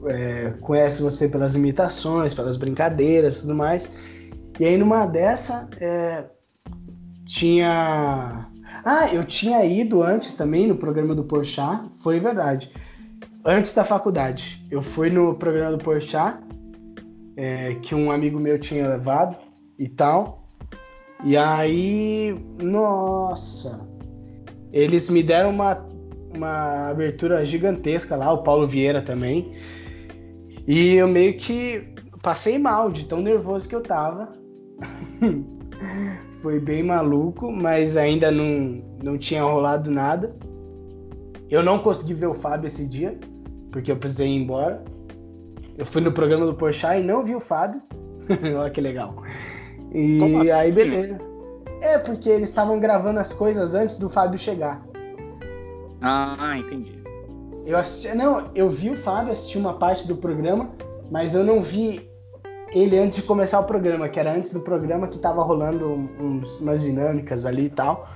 é, 0.06 0.54
conhece 0.62 1.02
você 1.02 1.28
pelas 1.28 1.56
imitações, 1.56 2.34
pelas 2.34 2.58
brincadeiras 2.58 3.42
tudo 3.42 3.56
mais. 3.56 3.90
E 4.60 4.66
aí 4.66 4.78
numa 4.78 5.06
dessa 5.06 5.68
é, 5.80 6.26
tinha. 7.26 8.48
Ah, 8.84 9.14
eu 9.14 9.24
tinha 9.24 9.64
ido 9.66 10.04
antes 10.04 10.36
também 10.36 10.68
no 10.68 10.76
programa 10.76 11.16
do 11.16 11.24
Porchat, 11.24 11.84
foi 12.02 12.20
verdade. 12.20 12.72
Antes 13.44 13.74
da 13.74 13.84
faculdade, 13.84 14.64
eu 14.70 14.84
fui 14.84 15.10
no 15.10 15.34
programa 15.34 15.76
do 15.76 15.84
Porchat, 15.84 16.38
é, 17.36 17.74
que 17.82 17.96
um 17.96 18.12
amigo 18.12 18.40
meu 18.40 18.60
tinha 18.60 18.88
levado 18.88 19.36
e 19.80 19.90
tal. 19.90 20.48
E 21.24 21.36
aí, 21.36 22.36
nossa, 22.62 23.88
eles 24.72 25.10
me 25.10 25.24
deram 25.24 25.50
uma, 25.50 25.84
uma 26.36 26.90
abertura 26.90 27.44
gigantesca 27.44 28.16
lá, 28.16 28.32
o 28.32 28.44
Paulo 28.44 28.68
Vieira 28.68 29.02
também. 29.02 29.52
E 30.68 30.94
eu 30.94 31.08
meio 31.08 31.36
que 31.36 31.96
passei 32.22 32.60
mal 32.60 32.92
de 32.92 33.08
tão 33.08 33.22
nervoso 33.22 33.68
que 33.68 33.76
eu 33.76 33.82
tava. 33.82 34.32
Foi 36.44 36.60
bem 36.60 36.84
maluco, 36.84 37.52
mas 37.52 37.98
ainda 37.98 38.30
não, 38.30 38.84
não 39.04 39.18
tinha 39.18 39.42
rolado 39.42 39.90
nada. 39.90 40.36
Eu 41.50 41.64
não 41.64 41.80
consegui 41.80 42.14
ver 42.14 42.28
o 42.28 42.34
Fábio 42.34 42.68
esse 42.68 42.88
dia, 42.88 43.20
porque 43.72 43.92
eu 43.92 43.96
precisei 43.96 44.28
ir 44.28 44.36
embora. 44.36 44.84
Eu 45.78 45.86
fui 45.86 46.02
no 46.02 46.12
programa 46.12 46.46
do 46.46 46.54
Porchat 46.54 47.00
e 47.00 47.04
não 47.04 47.24
vi 47.24 47.34
o 47.34 47.40
Fábio. 47.40 47.82
Olha 48.60 48.70
que 48.70 48.82
legal. 48.82 49.16
E 49.94 50.18
assim? 50.22 50.52
aí, 50.52 50.72
beleza. 50.72 51.20
É, 51.82 51.98
porque 51.98 52.30
eles 52.30 52.50
estavam 52.50 52.80
gravando 52.80 53.20
as 53.20 53.34
coisas 53.34 53.74
antes 53.74 53.98
do 53.98 54.10
Fábio 54.10 54.38
chegar. 54.38 54.86
Ah, 56.02 56.56
entendi. 56.58 57.02
Eu 57.66 57.78
assisti. 57.78 58.16
Não, 58.16 58.50
eu 58.54 58.70
vi 58.70 58.92
o 58.92 58.98
Fábio 58.98 59.32
assistir 59.32 59.58
uma 59.58 59.74
parte 59.74 60.08
do 60.08 60.16
programa, 60.16 60.70
mas 61.10 61.36
eu 61.36 61.44
não 61.44 61.62
vi 61.62 62.10
ele 62.74 62.98
antes 62.98 63.20
de 63.20 63.24
começar 63.24 63.60
o 63.60 63.66
programa, 63.66 64.08
que 64.08 64.20
era 64.20 64.34
antes 64.34 64.54
do 64.54 64.62
programa 64.62 65.08
que 65.08 65.18
tava 65.18 65.44
rolando 65.44 65.92
uns, 65.92 66.60
umas 66.60 66.84
dinâmicas 66.84 67.46
ali 67.46 67.66
e 67.66 67.70
tal. 67.70 68.08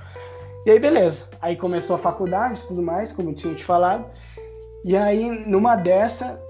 E 0.64 0.70
aí, 0.70 0.78
beleza. 0.78 1.28
Aí 1.40 1.56
começou 1.56 1.96
a 1.96 1.98
faculdade 1.98 2.60
e 2.60 2.66
tudo 2.66 2.82
mais, 2.82 3.12
como 3.12 3.30
eu 3.30 3.34
tinha 3.34 3.54
te 3.54 3.64
falado. 3.64 4.06
E 4.86 4.96
aí, 4.96 5.44
numa 5.46 5.74
dessa, 5.74 6.40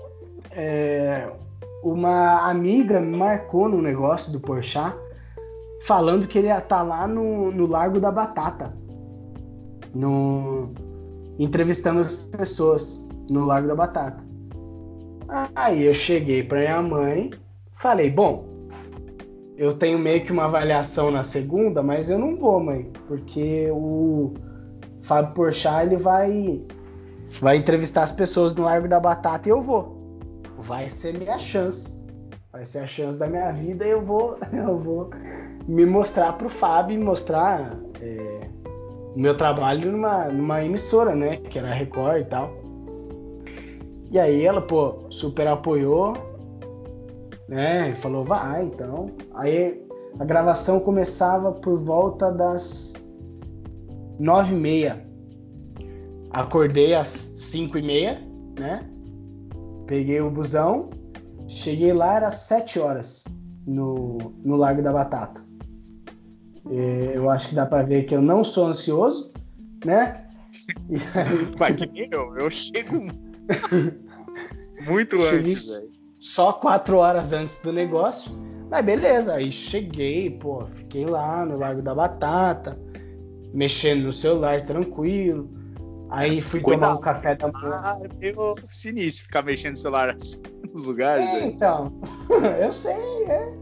é, 0.52 1.26
uma 1.82 2.50
amiga 2.50 3.00
me 3.00 3.16
marcou 3.16 3.66
no 3.66 3.80
negócio 3.80 4.30
do 4.30 4.38
Porchat 4.38 4.94
falando 5.86 6.28
que 6.28 6.36
ele 6.36 6.48
ia 6.48 6.58
estar 6.58 6.76
tá 6.76 6.82
lá 6.82 7.08
no, 7.08 7.50
no 7.50 7.66
Largo 7.66 7.98
da 7.98 8.12
Batata, 8.12 8.76
no, 9.94 10.68
entrevistando 11.38 12.00
as 12.00 12.14
pessoas 12.14 13.02
no 13.30 13.46
Largo 13.46 13.68
da 13.68 13.74
Batata. 13.74 14.22
Aí 15.54 15.84
eu 15.84 15.94
cheguei 15.94 16.42
para 16.42 16.58
minha 16.58 16.82
mãe, 16.82 17.30
Falei, 17.76 18.10
bom, 18.10 18.46
eu 19.56 19.78
tenho 19.78 19.98
meio 19.98 20.24
que 20.24 20.32
uma 20.32 20.46
avaliação 20.46 21.10
na 21.10 21.22
segunda, 21.22 21.82
mas 21.82 22.10
eu 22.10 22.18
não 22.18 22.34
vou, 22.36 22.58
mãe, 22.58 22.90
porque 23.06 23.70
o 23.70 24.32
Fábio 25.02 25.34
Porchat, 25.34 25.86
ele 25.86 25.96
vai 25.96 26.62
vai 27.40 27.56
entrevistar 27.56 28.02
as 28.02 28.12
pessoas 28.12 28.54
no 28.54 28.64
Largo 28.64 28.88
da 28.88 29.00
Batata 29.00 29.48
e 29.48 29.52
eu 29.52 29.60
vou. 29.60 30.18
Vai 30.58 30.88
ser 30.88 31.18
minha 31.18 31.38
chance. 31.38 31.96
Vai 32.52 32.64
ser 32.64 32.78
a 32.78 32.86
chance 32.86 33.18
da 33.18 33.26
minha 33.26 33.52
vida 33.52 33.86
e 33.86 33.90
eu 33.90 34.02
vou, 34.02 34.38
eu 34.52 34.78
vou 34.78 35.10
me 35.66 35.84
mostrar 35.84 36.32
pro 36.34 36.48
Fábio, 36.48 37.02
mostrar 37.04 37.78
é, 38.00 38.40
o 39.14 39.18
meu 39.18 39.36
trabalho 39.36 39.92
numa, 39.92 40.24
numa 40.26 40.64
emissora, 40.64 41.14
né? 41.14 41.36
Que 41.36 41.58
era 41.58 41.68
a 41.68 41.74
Record 41.74 42.22
e 42.22 42.24
tal. 42.24 42.50
E 44.10 44.18
aí 44.18 44.44
ela, 44.44 44.62
pô, 44.62 45.06
super 45.10 45.48
apoiou, 45.48 46.14
né? 47.48 47.94
Falou, 47.96 48.24
vai, 48.24 48.64
então. 48.64 49.10
Aí 49.34 49.84
a 50.18 50.24
gravação 50.24 50.80
começava 50.80 51.52
por 51.52 51.78
volta 51.78 52.30
das 52.30 52.94
nove 54.18 54.54
e 54.54 54.58
meia. 54.58 55.06
Acordei 56.30 56.94
às 56.94 57.25
cinco 57.46 57.78
e 57.78 57.82
meia, 57.82 58.20
né? 58.58 58.88
Peguei 59.86 60.20
o 60.20 60.30
busão, 60.30 60.90
cheguei 61.46 61.92
lá, 61.92 62.16
era 62.16 62.30
sete 62.30 62.78
horas 62.78 63.24
no, 63.66 64.18
no 64.44 64.56
Largo 64.56 64.82
da 64.82 64.92
Batata. 64.92 65.44
E 66.68 67.12
eu 67.14 67.30
acho 67.30 67.48
que 67.48 67.54
dá 67.54 67.64
para 67.64 67.84
ver 67.84 68.04
que 68.04 68.14
eu 68.14 68.20
não 68.20 68.42
sou 68.42 68.66
ansioso, 68.66 69.32
né? 69.84 70.26
E 70.90 70.96
aí... 70.96 71.50
Mas 71.58 71.76
que 71.76 72.08
eu, 72.10 72.36
eu 72.36 72.50
chego 72.50 72.96
muito 74.86 75.22
antes, 75.22 75.70
velho. 75.70 75.96
Só 76.18 76.52
quatro 76.52 76.96
horas 76.96 77.32
antes 77.32 77.62
do 77.62 77.72
negócio. 77.72 78.32
Mas 78.68 78.84
beleza, 78.84 79.34
aí 79.34 79.48
cheguei, 79.48 80.30
pô, 80.30 80.64
fiquei 80.74 81.06
lá 81.06 81.44
no 81.44 81.56
Largo 81.56 81.82
da 81.82 81.94
Batata, 81.94 82.76
mexendo 83.54 84.04
no 84.04 84.12
celular 84.12 84.64
tranquilo. 84.64 85.55
Aí 86.10 86.40
fui 86.40 86.60
tomar 86.60 86.94
um 86.94 87.00
café 87.00 87.34
da 87.34 87.50
manhã. 87.50 87.80
Ah, 87.82 87.96
é 88.02 88.08
meio 88.18 88.54
sinistro 88.62 89.24
ficar 89.24 89.42
mexendo 89.42 89.72
no 89.72 89.76
celular 89.76 90.10
assim, 90.14 90.42
nos 90.72 90.84
lugares. 90.86 91.24
É, 91.24 91.46
então, 91.46 91.92
eu 92.60 92.72
sei, 92.72 93.24
é. 93.28 93.52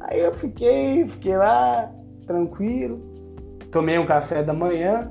Aí 0.00 0.20
eu 0.20 0.34
fiquei, 0.34 1.06
fiquei 1.06 1.36
lá, 1.36 1.90
tranquilo. 2.26 3.00
Tomei 3.70 3.98
um 3.98 4.06
café 4.06 4.42
da 4.42 4.52
manhã 4.52 5.10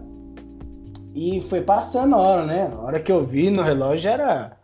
e 1.15 1.41
foi 1.41 1.61
passando 1.61 2.15
a 2.15 2.19
hora, 2.19 2.45
né? 2.45 2.71
A 2.73 2.79
hora 2.79 2.99
que 2.99 3.11
eu 3.11 3.25
vi 3.25 3.49
no 3.49 3.63
relógio 3.63 4.11
era 4.11 4.57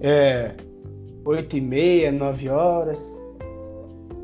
é, 0.00 0.54
8 1.24 1.56
e 1.56 1.60
meia, 1.60 2.12
9 2.12 2.48
horas. 2.48 3.20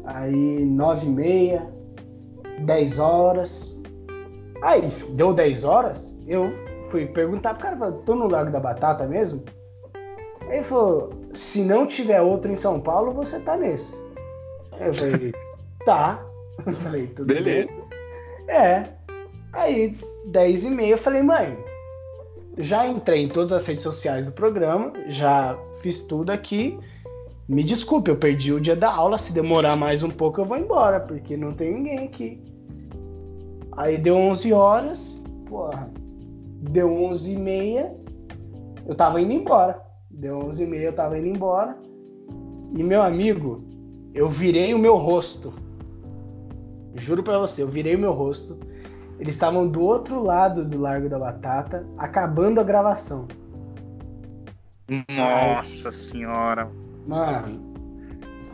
Aí 0.04 0.64
9 0.64 1.06
e 1.06 1.10
meia, 1.10 1.66
10 2.64 2.98
horas. 2.98 3.82
Aí 4.62 4.88
deu 5.10 5.34
10 5.34 5.64
horas, 5.64 6.18
eu 6.26 6.48
fui 6.88 7.06
perguntar 7.06 7.54
pro 7.54 7.62
cara, 7.64 7.92
tô 7.92 8.14
no 8.14 8.28
Lago 8.28 8.50
da 8.50 8.60
Batata 8.60 9.06
mesmo? 9.06 9.44
Aí 10.42 10.58
ele 10.58 10.62
falou, 10.62 11.10
se 11.32 11.62
não 11.62 11.86
tiver 11.86 12.20
outro 12.20 12.52
em 12.52 12.56
São 12.56 12.80
Paulo, 12.80 13.12
você 13.12 13.40
tá 13.40 13.56
nesse. 13.56 13.96
Eu 14.78 14.94
falei, 14.94 15.32
tá. 15.84 16.24
Eu 16.64 16.72
falei, 16.72 17.06
tudo 17.08 17.34
Beleza. 17.34 17.76
Bem? 18.46 18.56
É. 18.56 18.88
Aí, 19.52 19.96
10 20.26 20.64
e 20.66 20.70
meia, 20.70 20.92
eu 20.92 20.98
falei, 20.98 21.22
mãe, 21.22 21.56
já 22.58 22.86
entrei 22.86 23.22
em 23.22 23.28
todas 23.28 23.52
as 23.52 23.66
redes 23.66 23.82
sociais 23.82 24.26
do 24.26 24.32
programa, 24.32 24.92
já 25.08 25.58
fiz 25.80 26.00
tudo 26.00 26.30
aqui. 26.30 26.78
Me 27.48 27.62
desculpe, 27.62 28.10
eu 28.10 28.16
perdi 28.16 28.52
o 28.52 28.60
dia 28.60 28.74
da 28.74 28.90
aula. 28.90 29.18
Se 29.18 29.32
demorar 29.32 29.76
mais 29.76 30.02
um 30.02 30.10
pouco, 30.10 30.40
eu 30.40 30.44
vou 30.44 30.56
embora, 30.56 31.00
porque 31.00 31.36
não 31.36 31.52
tem 31.52 31.74
ninguém 31.74 31.98
aqui. 32.00 32.42
Aí 33.72 33.98
deu 33.98 34.16
11 34.16 34.52
horas, 34.52 35.22
porra, 35.48 35.90
Deu 36.70 36.92
11 36.92 37.32
e 37.32 37.36
meia, 37.36 37.94
eu 38.86 38.94
tava 38.94 39.20
indo 39.20 39.32
embora. 39.32 39.80
Deu 40.10 40.38
11 40.38 40.64
e 40.64 40.66
meia, 40.66 40.86
eu 40.86 40.94
tava 40.94 41.18
indo 41.18 41.28
embora. 41.28 41.76
E 42.74 42.82
meu 42.82 43.02
amigo, 43.02 43.64
eu 44.14 44.28
virei 44.28 44.74
o 44.74 44.78
meu 44.78 44.96
rosto. 44.96 45.52
Juro 46.94 47.22
pra 47.22 47.38
você, 47.38 47.62
eu 47.62 47.68
virei 47.68 47.94
o 47.94 47.98
meu 47.98 48.12
rosto. 48.12 48.58
Eles 49.18 49.34
estavam 49.34 49.66
do 49.66 49.80
outro 49.82 50.22
lado 50.22 50.64
do 50.64 50.78
Largo 50.78 51.08
da 51.08 51.18
Batata, 51.18 51.86
acabando 51.96 52.60
a 52.60 52.64
gravação. 52.64 53.26
Nossa 55.16 55.90
senhora. 55.90 56.70
Mano, 57.06 57.44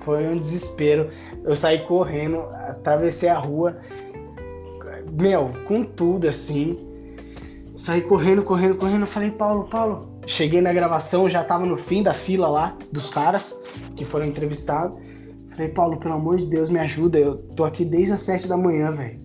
foi 0.01 0.27
um 0.27 0.39
desespero. 0.39 1.11
Eu 1.45 1.55
saí 1.57 1.87
correndo, 1.87 2.43
atravessei 2.69 3.29
a 3.29 3.39
rua. 3.39 3.77
Meu, 5.13 5.51
com 5.67 5.83
tudo 5.83 6.29
assim. 6.29 6.92
Saí 7.83 8.01
correndo, 8.01 8.45
correndo, 8.45 8.77
correndo. 8.77 9.05
Falei, 9.07 9.33
Paulo, 9.33 9.65
Paulo. 9.65 10.21
Cheguei 10.25 10.61
na 10.61 10.73
gravação, 10.73 11.29
já 11.29 11.43
tava 11.43 11.67
no 11.67 11.77
fim 11.77 12.01
da 12.01 12.15
fila 12.15 12.47
lá 12.47 12.79
dos 12.93 13.11
caras 13.11 13.61
que 13.97 14.05
foram 14.05 14.25
entrevistados. 14.25 14.97
Falei, 15.49 15.67
Paulo, 15.67 15.97
pelo 15.97 16.15
amor 16.15 16.37
de 16.37 16.47
Deus, 16.47 16.69
me 16.69 16.79
ajuda. 16.79 17.19
Eu 17.19 17.39
tô 17.57 17.65
aqui 17.65 17.85
desde 17.85 18.13
as 18.13 18.21
sete 18.21 18.47
da 18.47 18.57
manhã, 18.57 18.93
velho. 18.93 19.19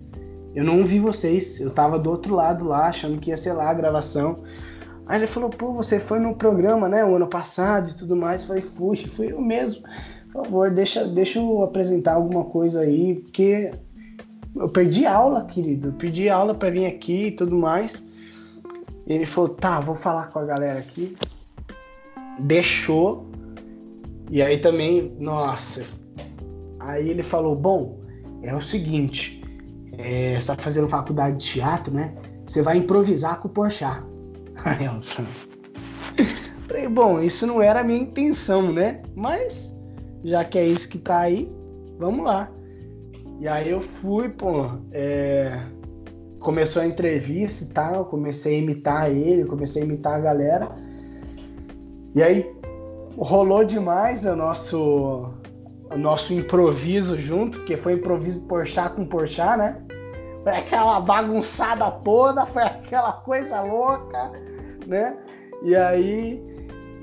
Eu 0.56 0.64
não 0.64 0.80
ouvi 0.80 0.98
vocês. 0.98 1.60
Eu 1.60 1.70
tava 1.70 2.00
do 2.00 2.10
outro 2.10 2.34
lado 2.34 2.66
lá, 2.66 2.88
achando 2.88 3.20
que 3.20 3.30
ia 3.30 3.36
ser 3.36 3.52
lá 3.52 3.70
a 3.70 3.74
gravação. 3.74 4.42
Aí 5.06 5.20
ele 5.20 5.28
falou, 5.28 5.50
pô, 5.50 5.72
você 5.72 6.00
foi 6.00 6.18
no 6.18 6.34
programa, 6.34 6.88
né, 6.88 7.04
o 7.04 7.14
ano 7.14 7.28
passado 7.28 7.90
e 7.90 7.94
tudo 7.94 8.16
mais. 8.16 8.42
Falei, 8.42 8.62
fui, 8.62 8.96
fui 8.96 9.30
eu 9.30 9.40
mesmo. 9.40 9.84
Por 10.32 10.44
favor, 10.44 10.68
deixa, 10.68 11.06
deixa 11.06 11.38
eu 11.38 11.62
apresentar 11.62 12.14
alguma 12.14 12.42
coisa 12.42 12.80
aí, 12.80 13.20
porque 13.20 13.70
eu 14.56 14.68
perdi 14.68 15.06
aula, 15.06 15.44
querido. 15.44 15.90
Eu 15.90 15.92
pedi 15.92 16.28
aula 16.28 16.56
para 16.56 16.70
vir 16.70 16.86
aqui 16.86 17.28
e 17.28 17.30
tudo 17.30 17.56
mais. 17.56 18.07
Ele 19.08 19.24
falou: 19.24 19.50
tá, 19.50 19.80
vou 19.80 19.94
falar 19.94 20.28
com 20.28 20.38
a 20.38 20.44
galera 20.44 20.78
aqui. 20.78 21.16
Deixou. 22.38 23.26
E 24.30 24.42
aí 24.42 24.58
também, 24.58 25.16
nossa. 25.18 25.84
Aí 26.78 27.08
ele 27.08 27.22
falou: 27.22 27.56
bom, 27.56 28.00
é 28.42 28.54
o 28.54 28.60
seguinte. 28.60 29.42
É, 29.96 30.38
você 30.38 30.54
tá 30.54 30.62
fazendo 30.62 30.86
faculdade 30.86 31.38
de 31.38 31.46
teatro, 31.46 31.92
né? 31.92 32.14
Você 32.46 32.62
vai 32.62 32.76
improvisar 32.76 33.40
com 33.40 33.48
o 33.48 33.50
Porchat. 33.50 34.04
Aí 34.64 34.84
eu 34.84 35.00
falei, 36.62 36.88
bom, 36.88 37.20
isso 37.20 37.46
não 37.46 37.62
era 37.62 37.80
a 37.80 37.84
minha 37.84 37.98
intenção, 37.98 38.72
né? 38.72 39.02
Mas, 39.14 39.74
já 40.22 40.44
que 40.44 40.58
é 40.58 40.66
isso 40.66 40.88
que 40.88 40.98
tá 40.98 41.20
aí, 41.20 41.50
vamos 41.98 42.24
lá. 42.24 42.50
E 43.40 43.48
aí 43.48 43.70
eu 43.70 43.80
fui, 43.80 44.28
pô, 44.28 44.66
é, 44.92 45.62
começou 46.40 46.82
a 46.82 46.86
entrevista 46.86 47.64
e 47.64 47.68
tal, 47.68 48.04
comecei 48.06 48.56
a 48.56 48.58
imitar 48.58 49.10
ele, 49.10 49.44
comecei 49.44 49.82
a 49.82 49.84
imitar 49.84 50.14
a 50.14 50.20
galera. 50.20 50.68
E 52.14 52.22
aí 52.22 52.50
rolou 53.16 53.64
demais 53.64 54.24
o 54.24 54.36
nosso 54.36 55.30
o 55.90 55.96
nosso 55.96 56.34
improviso 56.34 57.18
junto, 57.18 57.58
porque 57.58 57.76
foi 57.76 57.94
improviso 57.94 58.42
porchá 58.42 58.90
com 58.90 59.06
porchá, 59.06 59.56
né? 59.56 59.82
Foi 60.42 60.52
aquela 60.52 61.00
bagunçada 61.00 61.90
toda, 61.90 62.44
foi 62.44 62.62
aquela 62.62 63.12
coisa 63.12 63.62
louca, 63.62 64.32
né? 64.86 65.16
E 65.62 65.74
aí 65.74 66.42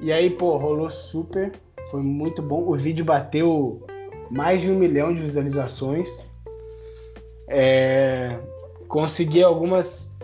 e 0.02 0.12
aí, 0.12 0.30
pô, 0.30 0.58
rolou 0.58 0.90
super, 0.90 1.52
foi 1.90 2.02
muito 2.02 2.42
bom. 2.42 2.64
O 2.68 2.76
vídeo 2.76 3.06
bateu 3.06 3.82
mais 4.30 4.62
de 4.62 4.72
um 4.72 4.76
milhão 4.76 5.14
de 5.14 5.22
visualizações. 5.22 6.26
É, 7.48 8.38
consegui 8.88 9.44
algumas 9.44 10.16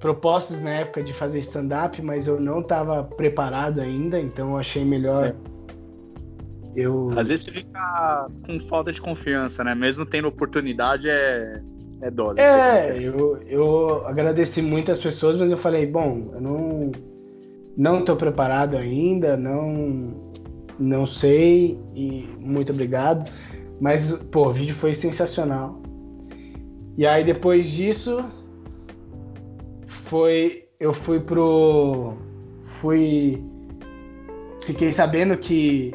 propostas 0.00 0.62
na 0.62 0.70
época 0.70 1.02
de 1.02 1.12
fazer 1.12 1.38
stand-up, 1.40 2.00
mas 2.02 2.26
eu 2.26 2.40
não 2.40 2.60
estava 2.60 3.04
preparado 3.04 3.80
ainda, 3.80 4.18
então 4.18 4.56
achei 4.56 4.84
melhor. 4.84 5.26
É. 5.26 5.34
Eu... 6.74 7.10
Às 7.16 7.28
vezes 7.28 7.44
você 7.44 7.50
fica 7.52 8.28
com 8.46 8.60
falta 8.60 8.92
de 8.92 9.00
confiança, 9.00 9.62
né? 9.62 9.74
Mesmo 9.74 10.06
tendo 10.06 10.28
oportunidade, 10.28 11.08
é, 11.08 11.60
é 12.00 12.10
dólar. 12.10 12.38
É, 12.38 12.96
eu, 12.98 13.42
eu 13.46 14.06
agradeci 14.06 14.62
muitas 14.62 14.98
pessoas, 14.98 15.36
mas 15.36 15.50
eu 15.50 15.58
falei, 15.58 15.86
bom, 15.86 16.30
eu 16.32 16.40
não, 16.40 16.92
não 17.76 18.04
tô 18.04 18.16
preparado 18.16 18.76
ainda, 18.76 19.36
não, 19.36 20.14
não 20.78 21.04
sei, 21.04 21.78
e 21.94 22.26
muito 22.38 22.72
obrigado. 22.72 23.30
Mas, 23.80 24.14
pô, 24.30 24.48
o 24.48 24.52
vídeo 24.52 24.74
foi 24.74 24.94
sensacional. 24.94 25.80
E 26.96 27.06
aí 27.06 27.24
depois 27.24 27.68
disso 27.70 28.24
foi 29.86 30.68
eu 30.78 30.92
fui 30.92 31.20
pro 31.20 32.14
fui 32.64 33.42
fiquei 34.62 34.92
sabendo 34.92 35.36
que 35.36 35.94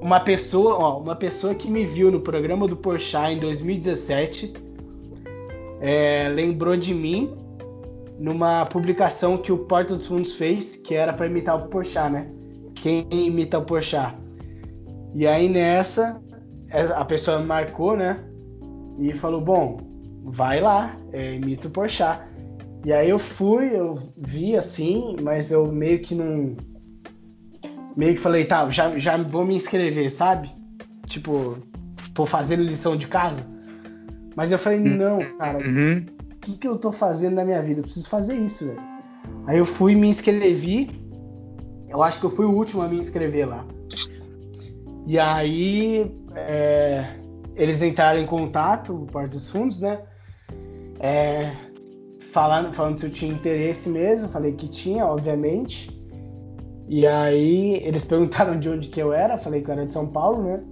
uma 0.00 0.20
pessoa, 0.20 0.74
ó, 0.74 1.00
uma 1.00 1.16
pessoa 1.16 1.54
que 1.54 1.70
me 1.70 1.86
viu 1.86 2.10
no 2.10 2.20
programa 2.20 2.68
do 2.68 2.76
Porchat 2.76 3.32
em 3.32 3.38
2017 3.38 4.52
é, 5.80 6.28
lembrou 6.28 6.76
de 6.76 6.92
mim 6.92 7.34
numa 8.18 8.66
publicação 8.66 9.38
que 9.38 9.50
o 9.50 9.58
Porta 9.58 9.94
dos 9.94 10.06
Fundos 10.06 10.34
fez, 10.34 10.76
que 10.76 10.94
era 10.94 11.12
para 11.12 11.26
imitar 11.26 11.56
o 11.56 11.68
Porchat, 11.68 12.12
né? 12.12 12.30
Quem 12.74 13.06
imita 13.10 13.58
o 13.58 13.64
Porchat? 13.64 14.14
E 15.14 15.26
aí 15.26 15.48
nessa, 15.48 16.22
é, 16.70 16.82
a 16.82 17.04
pessoa 17.04 17.38
me 17.38 17.46
marcou, 17.46 17.96
né? 17.96 18.18
E 18.98 19.12
falou, 19.14 19.40
bom, 19.40 19.78
vai 20.24 20.60
lá, 20.60 20.96
é, 21.12 21.34
imita 21.34 21.68
o 21.68 21.70
Porchat. 21.70 22.20
E 22.84 22.92
aí 22.92 23.08
eu 23.08 23.18
fui, 23.18 23.66
eu 23.74 23.94
vi 24.16 24.56
assim, 24.56 25.16
mas 25.22 25.50
eu 25.52 25.70
meio 25.70 26.00
que 26.00 26.14
não. 26.14 26.56
Meio 27.96 28.14
que 28.14 28.20
falei, 28.20 28.44
tá, 28.44 28.68
já, 28.70 28.98
já 28.98 29.16
vou 29.16 29.44
me 29.44 29.54
inscrever, 29.54 30.10
sabe? 30.10 30.50
Tipo, 31.06 31.56
tô 32.12 32.26
fazendo 32.26 32.62
lição 32.62 32.96
de 32.96 33.06
casa. 33.06 33.44
Mas 34.36 34.50
eu 34.50 34.58
falei, 34.58 34.80
Hum. 34.80 34.96
não, 34.96 35.18
cara, 35.38 35.58
o 35.58 35.62
Uhum. 35.62 36.04
que, 36.40 36.56
que 36.56 36.66
eu 36.68 36.76
tô 36.76 36.90
fazendo 36.92 37.34
na 37.34 37.44
minha 37.44 37.62
vida? 37.62 37.80
Eu 37.80 37.84
preciso 37.84 38.08
fazer 38.08 38.34
isso, 38.34 38.66
velho. 38.66 38.80
Aí 39.46 39.58
eu 39.58 39.64
fui 39.66 39.94
me 39.94 40.08
inscrevi. 40.08 40.90
Eu 41.88 42.02
acho 42.02 42.18
que 42.18 42.26
eu 42.26 42.30
fui 42.30 42.44
o 42.44 42.50
último 42.52 42.82
a 42.82 42.88
me 42.88 42.96
inscrever 42.98 43.48
lá. 43.48 43.64
E 45.06 45.18
aí 45.18 46.10
é, 46.34 47.14
eles 47.54 47.80
entraram 47.82 48.20
em 48.20 48.26
contato, 48.26 48.92
o 48.94 49.06
Porta 49.06 49.28
dos 49.36 49.48
Fundos, 49.50 49.80
né? 49.80 50.00
É, 51.00 51.52
falando, 52.32 52.72
falando 52.72 52.98
se 52.98 53.06
eu 53.06 53.10
tinha 53.10 53.32
interesse 53.32 53.88
mesmo, 53.88 54.28
falei 54.28 54.52
que 54.52 54.68
tinha, 54.68 55.06
obviamente. 55.06 55.90
E 56.88 57.06
aí 57.06 57.76
eles 57.84 58.04
perguntaram 58.06 58.58
de 58.58 58.68
onde 58.68 58.88
que 58.88 59.00
eu 59.00 59.12
era, 59.12 59.38
falei 59.38 59.62
que 59.62 59.70
eu 59.70 59.72
era 59.72 59.86
de 59.86 59.92
São 59.92 60.06
Paulo, 60.06 60.42
né? 60.42 60.62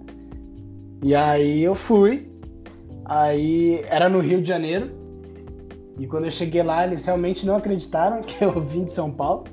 E 1.03 1.15
aí 1.15 1.63
eu 1.63 1.75
fui. 1.75 2.31
Aí 3.05 3.83
era 3.89 4.09
no 4.09 4.21
Rio 4.21 4.41
de 4.41 4.49
Janeiro. 4.49 4.91
E 5.99 6.07
quando 6.07 6.25
eu 6.25 6.31
cheguei 6.31 6.63
lá, 6.63 6.87
eles 6.87 7.05
realmente 7.05 7.47
não 7.47 7.57
acreditaram 7.57 8.23
que 8.23 8.43
eu 8.45 8.61
vim 8.61 8.85
de 8.85 8.93
São 8.93 9.11
Paulo. 9.11 9.45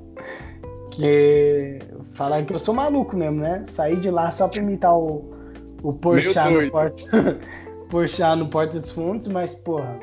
Que 0.91 1.80
falaram 2.13 2.45
que 2.45 2.53
eu 2.53 2.59
sou 2.59 2.74
maluco 2.74 3.15
mesmo, 3.15 3.39
né? 3.39 3.63
Saí 3.65 3.95
de 3.97 4.09
lá 4.09 4.32
só 4.32 4.47
pra 4.47 4.61
imitar 4.61 4.97
o, 4.97 5.32
o 5.84 5.93
Porchat 5.93 6.51
no, 6.51 6.72
porta, 6.72 7.39
Porchat 7.89 8.38
no 8.38 8.47
Porta 8.47 8.80
dos 8.80 8.91
Fundos, 8.91 9.28
mas, 9.28 9.55
porra, 9.55 9.97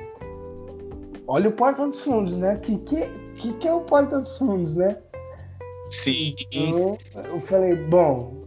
olha 1.26 1.48
o 1.48 1.52
Porta 1.52 1.84
dos 1.84 2.00
Fundos, 2.00 2.38
né? 2.38 2.56
Que 2.56 2.78
que, 2.78 3.06
que, 3.36 3.52
que 3.54 3.68
é 3.68 3.72
o 3.72 3.82
Porta 3.82 4.18
dos 4.18 4.36
Fundos, 4.38 4.76
né? 4.76 4.96
Sim. 5.88 6.34
Então, 6.52 6.98
eu 7.24 7.40
falei, 7.40 7.76
bom, 7.76 8.44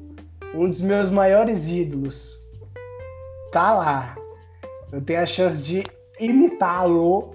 um 0.53 0.69
dos 0.69 0.81
meus 0.81 1.09
maiores 1.09 1.67
ídolos 1.67 2.37
tá 3.51 3.73
lá. 3.73 4.15
Eu 4.91 5.01
tenho 5.01 5.21
a 5.21 5.25
chance 5.25 5.63
de 5.63 5.83
imitá-lo 6.19 7.31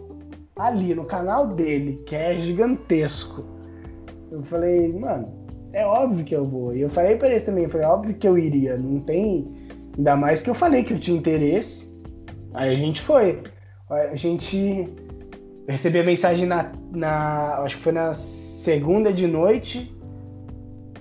ali 0.57 0.95
no 0.95 1.05
canal 1.05 1.47
dele, 1.49 2.03
que 2.07 2.15
é 2.15 2.39
gigantesco. 2.39 3.45
Eu 4.31 4.43
falei, 4.43 4.93
mano, 4.93 5.47
é 5.73 5.85
óbvio 5.85 6.25
que 6.25 6.35
eu 6.35 6.45
vou. 6.45 6.75
E 6.75 6.81
eu 6.81 6.91
falei 6.91 7.17
pra 7.17 7.29
eles 7.29 7.45
também, 7.45 7.69
foi 7.69 7.83
óbvio 7.83 8.15
que 8.15 8.27
eu 8.27 8.37
iria. 8.37 8.77
Não 8.77 9.01
tem. 9.01 9.53
Ainda 9.97 10.17
mais 10.17 10.43
que 10.43 10.51
eu 10.51 10.55
falei 10.55 10.85
que 10.85 10.95
eu 10.95 11.01
tinha 11.01 11.17
interesse. 11.17 11.95
Aí 12.53 12.71
a 12.71 12.75
gente 12.75 13.01
foi. 13.01 13.43
A 13.89 14.17
gente 14.17 14.89
eu 15.67 15.73
recebi 15.73 15.99
a 16.01 16.05
mensagem 16.05 16.47
na, 16.47 16.73
na. 16.95 17.59
Acho 17.59 17.77
que 17.77 17.83
foi 17.83 17.93
na 17.93 18.13
segunda 18.13 19.13
de 19.13 19.27
noite. 19.27 19.91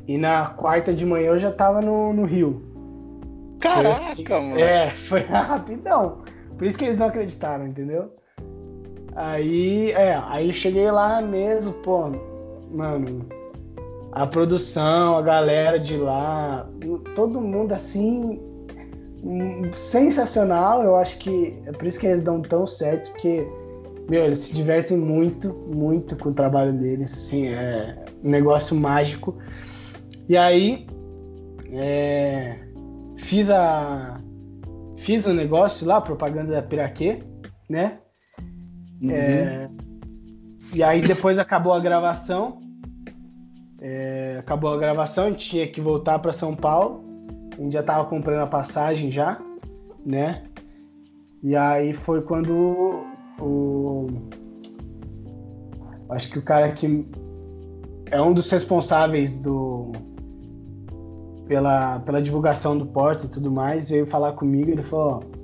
E 0.07 0.18
na 0.18 0.47
quarta 0.47 0.93
de 0.93 1.05
manhã 1.05 1.28
eu 1.28 1.38
já 1.38 1.51
tava 1.51 1.82
no, 1.82 2.11
no 2.14 2.26
Rio. 2.26 2.61
Caraca, 3.59 3.89
assim, 3.89 4.24
mano. 4.28 4.59
É, 4.59 4.91
foi 5.07 5.22
rapidão. 5.22 6.24
Por 6.57 6.68
isso 6.68 6.78
que 6.78 6.86
eles 6.86 6.97
não 6.97 7.07
acreditaram, 7.07 7.68
entendeu? 7.68 8.14
Aí, 9.16 9.91
é, 9.91 10.20
aí 10.28 10.47
eu 10.47 10.53
cheguei 10.53 10.89
lá 10.91 11.22
mesmo, 11.22 11.74
pô, 11.74 12.09
mano, 12.72 13.26
a 14.11 14.26
produção, 14.28 15.18
a 15.18 15.22
galera 15.22 15.80
de 15.80 15.97
lá, 15.97 16.68
todo 17.16 17.39
mundo 17.39 17.74
assim, 17.74 18.39
hum, 19.24 19.72
sensacional. 19.74 20.84
Eu 20.84 20.95
acho 20.95 21.18
que 21.20 21.59
é 21.66 21.72
por 21.72 21.88
isso 21.88 21.99
que 21.99 22.07
eles 22.07 22.22
dão 22.22 22.41
tão 22.41 22.66
certo, 22.66 23.11
porque, 23.11 23.47
meu, 24.10 24.26
eles 24.26 24.39
se 24.39 24.54
divertem 24.54 24.97
muito, 24.97 25.54
muito 25.74 26.16
com 26.18 26.30
o 26.30 26.34
trabalho 26.34 26.74
deles, 26.74 27.14
assim, 27.14 27.47
é 27.47 28.04
um 28.24 28.30
negócio 28.30 28.76
mágico. 28.76 29.38
E 30.28 30.38
aí, 30.38 30.88
é, 31.72 32.60
fiz 33.18 33.49
a 33.49 34.18
fiz 34.97 35.26
o 35.26 35.34
negócio 35.34 35.86
lá, 35.86 35.99
propaganda 35.99 36.54
da 36.54 36.62
Piraquê, 36.62 37.24
né? 37.70 37.99
Uhum. 39.01 39.12
É, 39.12 39.70
e 40.74 40.82
aí 40.82 41.01
depois 41.01 41.38
acabou 41.38 41.74
a 41.74 41.80
gravação. 41.80 42.60
É, 43.82 44.38
acabou 44.39 44.72
a 44.72 44.78
gravação, 44.78 45.26
a 45.26 45.30
gente 45.30 45.49
tinha 45.49 45.68
que 45.68 45.82
voltar 45.82 46.20
para 46.20 46.32
São 46.32 46.56
Paulo. 46.56 47.04
A 47.58 47.62
gente 47.62 47.74
já 47.74 47.84
tava 47.84 48.06
comprando 48.10 48.39
a 48.39 48.47
passagem 48.47 49.12
já, 49.12 49.39
né? 50.06 50.43
E 51.43 51.56
aí 51.56 51.93
foi 51.93 52.22
quando 52.22 53.06
o, 53.39 54.07
acho 56.09 56.29
que 56.29 56.39
o 56.39 56.41
cara 56.41 56.71
que 56.71 57.05
é 58.11 58.21
um 58.21 58.34
dos 58.34 58.49
responsáveis 58.51 59.41
do 59.41 59.91
pela, 61.47 61.99
pela 61.99 62.21
divulgação 62.21 62.77
do 62.77 62.86
Porta 62.86 63.25
e 63.25 63.29
tudo 63.29 63.51
mais, 63.51 63.89
veio 63.89 64.05
falar 64.05 64.34
comigo. 64.34 64.71
Ele 64.71 64.84
falou: 64.84 65.23
ó, 65.23 65.43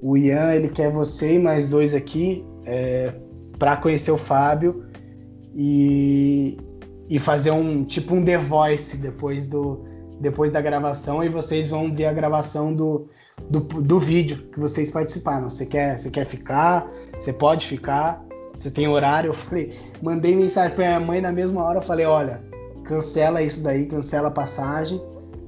o 0.00 0.16
Ian 0.16 0.54
ele 0.54 0.68
quer 0.68 0.92
você 0.92 1.34
e 1.34 1.38
mais 1.38 1.68
dois 1.68 1.94
aqui 1.94 2.44
é, 2.64 3.12
para 3.58 3.76
conhecer 3.76 4.10
o 4.10 4.18
Fábio 4.18 4.84
e, 5.54 6.56
e 7.08 7.18
fazer 7.18 7.50
um 7.50 7.84
tipo 7.84 8.14
um 8.14 8.24
The 8.24 8.38
Voice 8.38 8.96
depois 8.96 9.48
do 9.48 9.86
depois 10.20 10.50
da 10.50 10.60
gravação 10.60 11.22
e 11.22 11.28
vocês 11.28 11.70
vão 11.70 11.94
ver 11.94 12.06
a 12.06 12.12
gravação 12.12 12.74
do, 12.74 13.08
do, 13.48 13.60
do 13.60 14.00
vídeo 14.00 14.36
que 14.52 14.58
vocês 14.58 14.90
participaram. 14.90 15.48
Você 15.48 15.64
quer, 15.64 15.96
você 15.96 16.10
quer 16.10 16.26
ficar? 16.26 16.90
Você 17.14 17.32
pode 17.32 17.66
ficar? 17.66 18.24
Você 18.56 18.70
tem 18.70 18.88
horário? 18.88 19.28
Eu 19.30 19.34
falei, 19.34 19.78
mandei 20.02 20.34
mensagem 20.34 20.74
pra 20.74 20.86
minha 20.86 21.00
mãe 21.00 21.20
na 21.20 21.32
mesma 21.32 21.62
hora. 21.62 21.78
Eu 21.78 21.82
falei, 21.82 22.06
olha, 22.06 22.42
cancela 22.84 23.42
isso 23.42 23.62
daí, 23.62 23.86
cancela 23.86 24.28
a 24.28 24.30
passagem, 24.30 25.00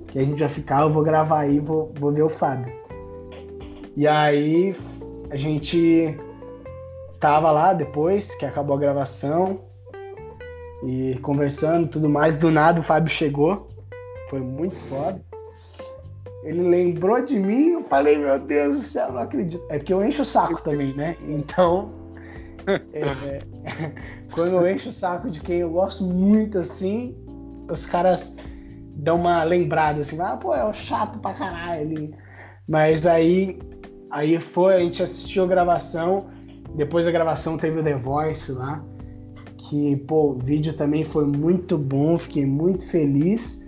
que 0.06 0.18
a 0.18 0.24
gente 0.24 0.38
vai 0.40 0.48
ficar, 0.48 0.82
eu 0.82 0.90
vou 0.90 1.02
gravar 1.02 1.40
aí, 1.40 1.58
vou, 1.58 1.92
vou 1.98 2.12
ver 2.12 2.22
o 2.22 2.28
Fábio. 2.28 2.72
E 3.96 4.06
aí 4.06 4.74
a 5.30 5.36
gente 5.36 6.16
tava 7.18 7.50
lá 7.50 7.72
depois 7.72 8.34
que 8.34 8.44
acabou 8.44 8.76
a 8.76 8.80
gravação 8.80 9.60
e 10.84 11.18
conversando 11.22 11.88
tudo 11.88 12.08
mais. 12.08 12.36
Do 12.36 12.50
nada 12.50 12.80
o 12.80 12.82
Fábio 12.82 13.12
chegou, 13.12 13.68
foi 14.28 14.40
muito 14.40 14.74
foda. 14.74 15.29
Ele 16.42 16.62
lembrou 16.62 17.22
de 17.22 17.38
mim, 17.38 17.70
eu 17.70 17.84
falei, 17.84 18.16
meu 18.16 18.38
Deus 18.38 18.76
do 18.76 18.82
céu, 18.82 19.12
não 19.12 19.20
acredito. 19.20 19.62
É 19.68 19.78
que 19.78 19.92
eu 19.92 20.02
encho 20.04 20.22
o 20.22 20.24
saco 20.24 20.62
também, 20.62 20.94
né? 20.94 21.16
Então, 21.28 21.92
é, 22.92 23.38
quando 24.32 24.54
eu 24.56 24.68
encho 24.68 24.88
o 24.88 24.92
saco 24.92 25.30
de 25.30 25.40
quem 25.40 25.58
eu 25.58 25.70
gosto 25.70 26.04
muito 26.04 26.58
assim, 26.58 27.14
os 27.70 27.84
caras 27.84 28.36
dão 28.96 29.16
uma 29.16 29.42
lembrada 29.44 30.00
assim, 30.00 30.18
ah, 30.20 30.36
pô, 30.36 30.54
é 30.54 30.64
o 30.64 30.72
chato 30.72 31.18
pra 31.18 31.34
caralho. 31.34 31.82
ali. 31.82 32.14
Mas 32.66 33.06
aí, 33.06 33.58
aí 34.10 34.38
foi, 34.40 34.74
a 34.76 34.78
gente 34.80 35.02
assistiu 35.02 35.44
a 35.44 35.46
gravação, 35.46 36.28
depois 36.74 37.04
da 37.04 37.12
gravação 37.12 37.58
teve 37.58 37.80
o 37.80 37.84
The 37.84 37.96
Voice 37.96 38.52
lá, 38.52 38.82
que, 39.58 39.96
pô, 39.96 40.30
o 40.30 40.38
vídeo 40.38 40.72
também 40.72 41.04
foi 41.04 41.26
muito 41.26 41.76
bom, 41.76 42.16
fiquei 42.16 42.46
muito 42.46 42.86
feliz. 42.88 43.62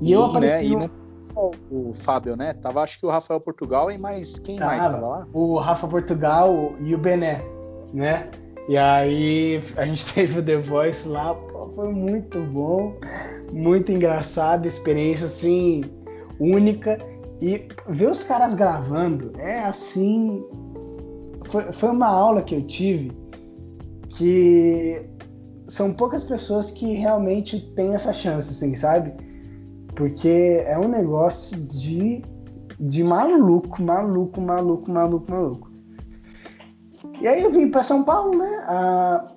E 0.00 0.12
eu 0.12 0.22
né, 0.22 0.26
apareci 0.28 0.66
e 0.66 0.70
no- 0.70 0.78
não 0.80 0.88
só 0.88 1.03
o 1.36 1.92
Fábio, 1.94 2.36
né? 2.36 2.54
Tava 2.54 2.82
acho 2.82 2.98
que 2.98 3.06
o 3.06 3.10
Rafael 3.10 3.40
Portugal 3.40 3.90
e 3.90 3.98
mais 3.98 4.38
quem 4.38 4.58
mais 4.58 4.82
Tava. 4.82 4.94
tava 4.94 5.06
lá? 5.06 5.26
o 5.32 5.58
Rafa 5.58 5.88
Portugal 5.88 6.74
e 6.80 6.94
o 6.94 6.98
Bené, 6.98 7.42
né? 7.92 8.30
E 8.68 8.76
aí 8.76 9.62
a 9.76 9.84
gente 9.84 10.06
teve 10.14 10.40
o 10.40 10.42
The 10.42 10.56
Voice 10.56 11.08
lá, 11.08 11.34
pô, 11.34 11.70
foi 11.74 11.92
muito 11.92 12.40
bom, 12.40 12.94
muito 13.52 13.90
engraçado, 13.92 14.66
experiência 14.66 15.26
assim 15.26 15.82
única 16.38 16.98
e 17.40 17.68
ver 17.88 18.10
os 18.10 18.22
caras 18.22 18.54
gravando 18.54 19.32
é 19.38 19.60
assim, 19.60 20.44
foi, 21.44 21.72
foi 21.72 21.90
uma 21.90 22.08
aula 22.08 22.42
que 22.42 22.54
eu 22.54 22.62
tive 22.66 23.12
que 24.08 25.02
são 25.66 25.92
poucas 25.92 26.24
pessoas 26.24 26.70
que 26.70 26.94
realmente 26.94 27.58
têm 27.74 27.94
essa 27.94 28.12
chance, 28.12 28.50
assim, 28.50 28.74
sabe? 28.74 29.12
Porque 29.94 30.62
é 30.66 30.78
um 30.78 30.88
negócio 30.88 31.56
de 31.56 32.22
de 32.78 33.04
maluco, 33.04 33.80
maluco, 33.80 34.40
maluco, 34.40 34.90
maluco, 34.90 35.30
maluco. 35.30 35.70
E 37.20 37.26
aí 37.28 37.42
eu 37.42 37.50
vim 37.50 37.70
para 37.70 37.82
São 37.84 38.02
Paulo, 38.02 38.36
né? 38.36 38.64
Ah, 38.66 39.28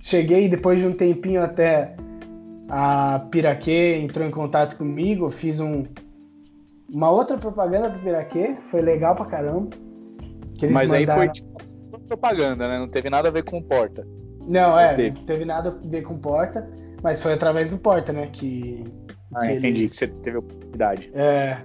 cheguei 0.00 0.48
depois 0.48 0.78
de 0.80 0.86
um 0.86 0.92
tempinho 0.92 1.42
até 1.42 1.94
a 2.68 3.26
Piraquê 3.30 3.98
entrou 4.02 4.26
em 4.26 4.30
contato 4.30 4.76
comigo, 4.76 5.28
fiz 5.30 5.60
um, 5.60 5.84
uma 6.90 7.10
outra 7.10 7.36
propaganda 7.36 7.90
pro 7.90 8.00
Piraquê, 8.00 8.56
foi 8.62 8.80
legal 8.80 9.14
pra 9.14 9.26
caramba. 9.26 9.68
Mas 10.72 10.90
aí 10.92 11.00
mandaram- 11.00 11.20
foi 11.22 11.28
tipo 11.30 11.58
propaganda, 12.08 12.68
né? 12.68 12.78
Não 12.78 12.88
teve 12.88 13.10
nada 13.10 13.28
a 13.28 13.30
ver 13.30 13.44
com 13.44 13.58
o 13.58 13.62
Porta. 13.62 14.06
Não, 14.46 14.78
é, 14.78 14.94
teve. 14.94 15.18
não 15.18 15.26
teve 15.26 15.44
nada 15.44 15.68
a 15.68 15.88
ver 15.88 16.02
com 16.02 16.16
Porta, 16.18 16.66
mas 17.02 17.22
foi 17.22 17.34
através 17.34 17.70
do 17.70 17.76
Porta, 17.76 18.12
né? 18.14 18.28
Que, 18.32 18.82
Ah, 19.34 19.46
entendi 19.52 19.80
eles- 19.82 19.92
que 19.92 19.96
você 19.96 20.06
teve 20.08 20.36
a 20.36 20.40
oportunidade. 20.40 21.10
É, 21.14 21.58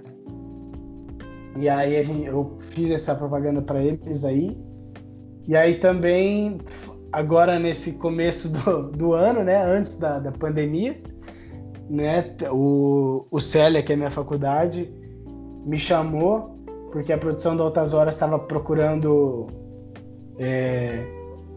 E 1.56 1.68
aí 1.68 1.96
a 1.96 2.02
gente, 2.02 2.26
eu 2.26 2.56
fiz 2.58 2.90
essa 2.90 3.14
propaganda 3.14 3.62
para 3.62 3.82
eles 3.82 4.24
aí. 4.24 4.56
E 5.46 5.54
aí 5.54 5.76
também, 5.76 6.58
agora 7.12 7.58
nesse 7.58 7.92
começo 7.98 8.52
do, 8.52 8.90
do 8.90 9.12
ano, 9.12 9.44
né, 9.44 9.62
antes 9.64 9.96
da, 9.98 10.18
da 10.18 10.32
pandemia, 10.32 11.00
né, 11.88 12.34
o, 12.50 13.26
o 13.30 13.40
Célia, 13.40 13.82
que 13.82 13.92
é 13.92 13.96
minha 13.96 14.10
faculdade, 14.10 14.92
me 15.64 15.78
chamou 15.78 16.54
porque 16.90 17.12
a 17.12 17.18
produção 17.18 17.56
da 17.56 17.64
Altas 17.64 17.92
Horas 17.92 18.14
estava 18.14 18.38
procurando 18.38 19.46
é, 20.38 21.04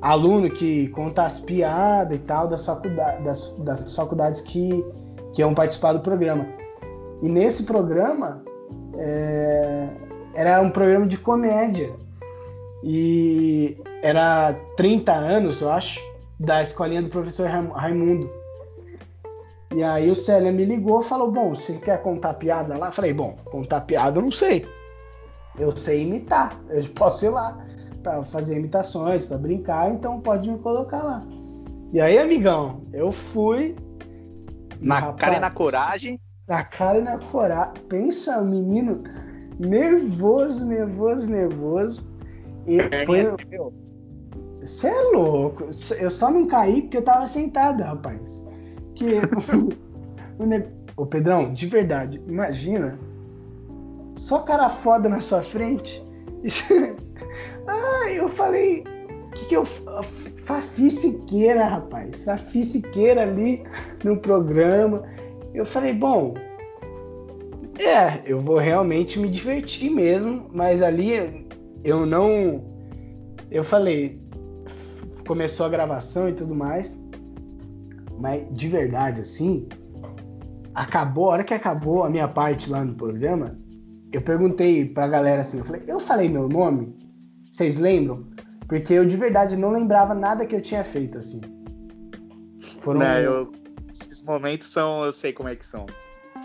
aluno 0.02 0.50
que 0.50 0.88
conta 0.90 1.24
as 1.24 1.40
piadas 1.40 2.18
e 2.18 2.22
tal 2.22 2.48
das, 2.48 2.66
faculdade, 2.66 3.24
das, 3.24 3.56
das 3.60 3.96
faculdades 3.96 4.42
que, 4.42 4.84
que 5.38 5.42
iam 5.44 5.54
participar 5.54 5.94
do 5.94 6.00
programa. 6.00 6.48
E 7.22 7.30
nesse 7.30 7.64
programa 7.64 8.44
é, 8.98 9.88
era 10.34 10.60
um 10.62 10.72
programa 10.72 11.06
de 11.06 11.20
comédia. 11.20 11.92
E 12.84 13.78
era 14.02 14.56
30 14.76 15.12
anos, 15.14 15.62
eu 15.62 15.70
acho, 15.70 16.02
da 16.40 16.64
escolinha 16.64 17.04
do 17.04 17.10
professor 17.10 17.48
Raimundo. 17.48 18.28
E 19.76 19.84
aí 19.84 20.10
o 20.10 20.16
Célia 20.16 20.52
me 20.52 20.66
ligou 20.66 21.02
e 21.02 21.04
falou: 21.04 21.32
Bom, 21.32 21.54
você 21.54 21.74
quer 21.74 22.02
contar 22.02 22.34
piada 22.34 22.76
lá? 22.76 22.88
Eu 22.88 22.92
falei: 22.92 23.14
Bom, 23.14 23.38
contar 23.46 23.82
piada 23.82 24.18
eu 24.18 24.24
não 24.24 24.32
sei 24.32 24.66
eu 25.58 25.72
sei 25.72 26.04
imitar, 26.04 26.60
eu 26.70 26.84
posso 26.94 27.26
ir 27.26 27.30
lá 27.30 27.58
para 28.04 28.24
fazer 28.24 28.58
imitações, 28.58 29.26
para 29.26 29.38
brincar, 29.38 29.92
então 29.92 30.22
pode 30.22 30.50
me 30.50 30.58
colocar 30.60 31.04
lá. 31.04 31.22
E 31.92 32.00
aí, 32.00 32.18
amigão, 32.18 32.82
eu 32.94 33.12
fui. 33.12 33.76
Na 34.82 35.00
rapaz, 35.00 35.20
cara 35.20 35.38
e 35.38 35.40
na 35.40 35.52
coragem. 35.52 36.20
Na 36.48 36.64
cara 36.64 37.00
e 37.00 37.02
na 37.02 37.18
coragem. 37.18 37.74
Pensa, 37.90 38.42
menino 38.42 39.04
nervoso, 39.60 40.68
nervoso, 40.68 41.30
nervoso. 41.30 42.12
E 42.66 42.80
é, 42.80 43.06
foi. 43.06 43.26
Você 44.62 44.88
é 44.88 45.02
louco. 45.14 45.68
Eu 46.00 46.10
só 46.10 46.32
não 46.32 46.46
caí 46.48 46.82
porque 46.82 46.98
eu 46.98 47.04
tava 47.04 47.28
sentado, 47.28 47.84
rapaz. 47.84 48.48
Que. 48.96 49.22
Ô, 50.96 51.06
Pedrão, 51.06 51.54
de 51.54 51.68
verdade, 51.68 52.22
imagina 52.28 52.98
só 54.16 54.40
cara 54.40 54.70
foda 54.70 55.08
na 55.08 55.22
sua 55.22 55.44
frente. 55.44 56.04
ah, 57.68 58.10
eu 58.12 58.28
falei, 58.28 58.84
o 59.28 59.30
que, 59.32 59.46
que 59.46 59.56
eu. 59.56 59.64
Fafi 60.48 60.90
Siqueira, 60.90 61.66
rapaz. 61.66 62.24
Fafi 62.24 62.64
Siqueira 62.64 63.24
ali 63.24 63.64
no 64.02 64.16
programa. 64.16 65.04
Eu 65.54 65.66
falei, 65.66 65.94
bom, 65.94 66.36
é, 67.78 68.22
eu 68.26 68.40
vou 68.40 68.58
realmente 68.58 69.20
me 69.20 69.28
divertir 69.28 69.92
mesmo, 69.92 70.50
mas 70.54 70.82
ali 70.82 71.46
eu 71.84 72.06
não. 72.06 72.64
Eu 73.52 73.62
falei, 73.62 74.22
começou 75.28 75.66
a 75.66 75.70
gravação 75.70 76.30
e 76.30 76.34
tudo 76.34 76.56
mais, 76.56 76.98
mas 78.18 78.48
de 78.50 78.70
verdade, 78.70 79.20
assim, 79.20 79.68
acabou, 80.74 81.26
a 81.26 81.34
hora 81.34 81.44
que 81.44 81.54
acabou 81.54 82.06
a 82.06 82.10
minha 82.10 82.28
parte 82.30 82.70
lá 82.70 82.86
no 82.86 82.96
programa, 82.96 83.60
eu 84.14 84.22
perguntei 84.22 84.86
pra 84.86 85.10
galera 85.10 85.42
assim, 85.42 85.58
eu 85.58 85.66
falei, 85.66 85.84
eu 85.86 86.00
falei 86.00 86.30
meu 86.30 86.48
nome? 86.48 86.96
Vocês 87.52 87.78
lembram? 87.78 88.37
Porque 88.68 88.94
eu 88.94 89.06
de 89.06 89.16
verdade 89.16 89.56
não 89.56 89.72
lembrava 89.72 90.14
nada 90.14 90.46
que 90.46 90.56
eu 90.56 90.62
tinha 90.62 90.84
feito, 90.84 91.18
assim. 91.18 91.42
Foram... 92.82 93.00
Não, 93.00 93.18
eu... 93.18 93.52
Esses 93.92 94.22
momentos 94.24 94.68
são, 94.68 95.04
eu 95.04 95.12
sei 95.12 95.34
como 95.34 95.50
é 95.50 95.56
que 95.56 95.66
são. 95.66 95.86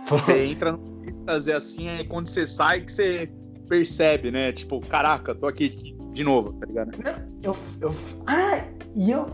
Você 0.08 0.38
entra 0.46 0.72
no 0.72 1.04
êxtase 1.06 1.52
assim, 1.52 1.88
é 1.88 2.04
quando 2.04 2.28
você 2.28 2.46
sai 2.46 2.80
que 2.80 2.92
você 2.92 3.30
percebe, 3.68 4.30
né? 4.30 4.52
Tipo, 4.52 4.80
caraca, 4.80 5.34
tô 5.34 5.46
aqui 5.46 5.68
de 6.12 6.24
novo, 6.24 6.52
tá 6.54 6.66
ligado? 6.66 6.92
Eu, 7.42 7.56
eu, 7.80 7.90
ah, 8.26 8.64
e 8.94 9.10
eu, 9.10 9.28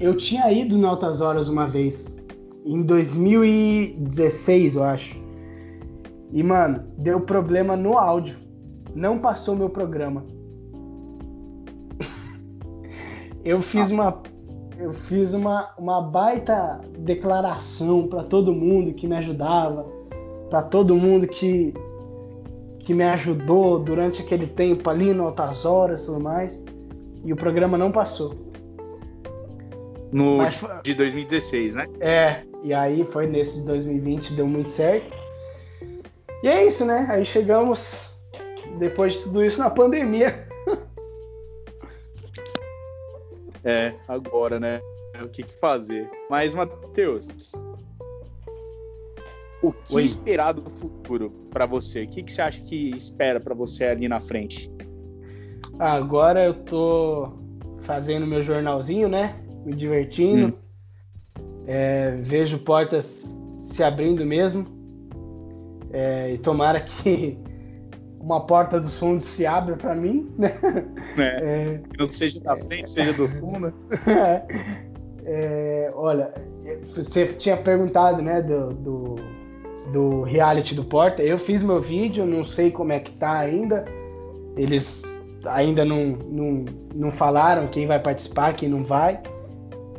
eu 0.00 0.16
tinha 0.16 0.50
ido 0.52 0.76
no 0.76 0.86
Altas 0.86 1.20
Horas 1.20 1.48
uma 1.48 1.66
vez, 1.66 2.16
em 2.64 2.82
2016, 2.82 4.76
eu 4.76 4.82
acho. 4.84 5.24
E, 6.32 6.42
mano, 6.42 6.84
deu 6.98 7.20
problema 7.20 7.76
no 7.76 7.96
áudio. 7.96 8.36
Não 8.94 9.18
passou 9.18 9.54
meu 9.54 9.70
programa. 9.70 10.26
Eu 13.46 13.62
fiz 13.62 13.90
uma 13.92 14.22
eu 14.78 14.92
fiz 14.92 15.32
uma, 15.32 15.70
uma 15.78 16.02
baita 16.02 16.80
declaração 16.98 18.06
para 18.08 18.22
todo 18.22 18.52
mundo 18.52 18.92
que 18.92 19.06
me 19.06 19.16
ajudava, 19.16 19.86
para 20.50 20.62
todo 20.62 20.94
mundo 20.96 21.26
que 21.26 21.72
que 22.80 22.92
me 22.92 23.04
ajudou 23.04 23.80
durante 23.80 24.22
aquele 24.22 24.46
tempo 24.46 24.88
ali 24.90 25.12
no 25.12 25.24
Altas 25.24 25.64
Horas 25.64 26.02
e 26.02 26.06
tudo 26.06 26.20
mais. 26.20 26.62
E 27.24 27.32
o 27.32 27.36
programa 27.36 27.76
não 27.76 27.90
passou. 27.90 28.34
No 30.12 30.36
Mas, 30.36 30.60
de 30.84 30.94
2016, 30.94 31.74
né? 31.74 31.86
É, 31.98 32.42
e 32.62 32.72
aí 32.72 33.04
foi 33.04 33.26
nesse 33.26 33.60
de 33.60 33.66
2020, 33.66 34.34
deu 34.34 34.46
muito 34.46 34.70
certo. 34.70 35.12
E 36.44 36.48
é 36.48 36.64
isso, 36.64 36.84
né? 36.84 37.08
Aí 37.10 37.24
chegamos, 37.24 38.16
depois 38.78 39.14
de 39.14 39.22
tudo 39.24 39.44
isso, 39.44 39.58
na 39.58 39.68
pandemia. 39.68 40.45
É, 43.66 43.94
agora, 44.06 44.60
né? 44.60 44.80
O 45.22 45.28
que, 45.28 45.42
que 45.42 45.52
fazer? 45.58 46.08
Mas, 46.30 46.54
Matheus, 46.54 47.26
o 49.62 49.72
que 49.72 49.96
Oi. 49.96 50.04
esperar 50.04 50.52
do 50.52 50.70
futuro 50.70 51.30
para 51.50 51.66
você? 51.66 52.04
O 52.04 52.08
que, 52.08 52.22
que 52.22 52.32
você 52.32 52.42
acha 52.42 52.62
que 52.62 52.90
espera 52.90 53.40
para 53.40 53.54
você 53.54 53.86
ali 53.86 54.06
na 54.06 54.20
frente? 54.20 54.70
Agora 55.78 56.44
eu 56.44 56.54
tô 56.54 57.32
fazendo 57.82 58.26
meu 58.26 58.42
jornalzinho, 58.42 59.08
né? 59.08 59.36
Me 59.64 59.74
divertindo. 59.74 60.46
Hum. 60.46 60.66
É, 61.66 62.12
vejo 62.22 62.60
portas 62.60 63.24
se 63.62 63.82
abrindo 63.82 64.24
mesmo. 64.24 64.64
É, 65.90 66.34
e 66.34 66.38
tomara 66.38 66.80
que 66.80 67.38
uma 68.26 68.40
porta 68.40 68.80
dos 68.80 68.98
fundos 68.98 69.24
se 69.24 69.46
abra 69.46 69.76
para 69.76 69.94
mim, 69.94 70.28
né? 70.36 70.58
É, 71.16 71.22
é, 71.22 71.80
não 71.96 72.04
seja 72.04 72.40
da 72.40 72.56
frente, 72.56 72.90
seja 72.90 73.12
do 73.12 73.28
fundo. 73.28 73.72
É, 75.28 75.90
olha, 75.96 76.32
você 76.84 77.26
tinha 77.26 77.56
perguntado, 77.56 78.22
né, 78.22 78.40
do, 78.40 78.68
do, 78.68 79.16
do, 79.92 80.22
reality 80.22 80.72
do 80.72 80.84
Porta. 80.84 81.20
Eu 81.20 81.36
fiz 81.36 81.64
meu 81.64 81.80
vídeo, 81.80 82.24
não 82.24 82.44
sei 82.44 82.70
como 82.70 82.92
é 82.92 83.00
que 83.00 83.10
tá 83.10 83.40
ainda. 83.40 83.84
Eles 84.56 85.02
ainda 85.46 85.84
não, 85.84 86.16
não, 86.30 86.64
não 86.94 87.10
falaram 87.10 87.66
quem 87.66 87.88
vai 87.88 87.98
participar, 87.98 88.54
quem 88.54 88.68
não 88.68 88.84
vai. 88.84 89.20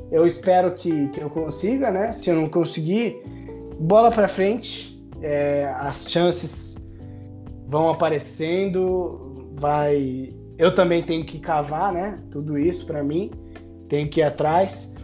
Eu 0.10 0.26
espero 0.26 0.72
que, 0.72 1.10
que 1.10 1.22
eu 1.22 1.30
consiga, 1.30 1.92
né? 1.92 2.14
Se 2.14 2.30
eu 2.30 2.36
não 2.38 2.48
conseguir, 2.48 3.22
bola 3.78 4.10
para 4.10 4.30
frente 4.30 4.98
é, 5.22 5.70
as 5.76 6.08
chances 6.08 6.67
vão 7.68 7.90
aparecendo, 7.90 9.52
vai. 9.56 10.30
Eu 10.58 10.74
também 10.74 11.04
tenho 11.04 11.26
que 11.26 11.40
cavar, 11.40 11.94
né? 11.94 12.18
Tudo 12.32 12.58
isso 12.58 12.86
para 12.86 13.04
mim, 13.04 13.30
tenho 13.88 14.10
que 14.10 14.22
ir 14.22 14.24
atrás. 14.24 14.96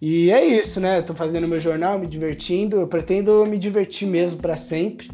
E 0.00 0.30
é 0.30 0.44
isso, 0.44 0.80
né? 0.80 1.00
Tô 1.00 1.14
fazendo 1.14 1.48
meu 1.48 1.58
jornal, 1.58 1.98
me 1.98 2.06
divertindo. 2.06 2.80
Eu 2.80 2.86
pretendo 2.86 3.46
me 3.46 3.58
divertir 3.58 4.06
mesmo 4.06 4.40
para 4.42 4.56
sempre 4.56 5.08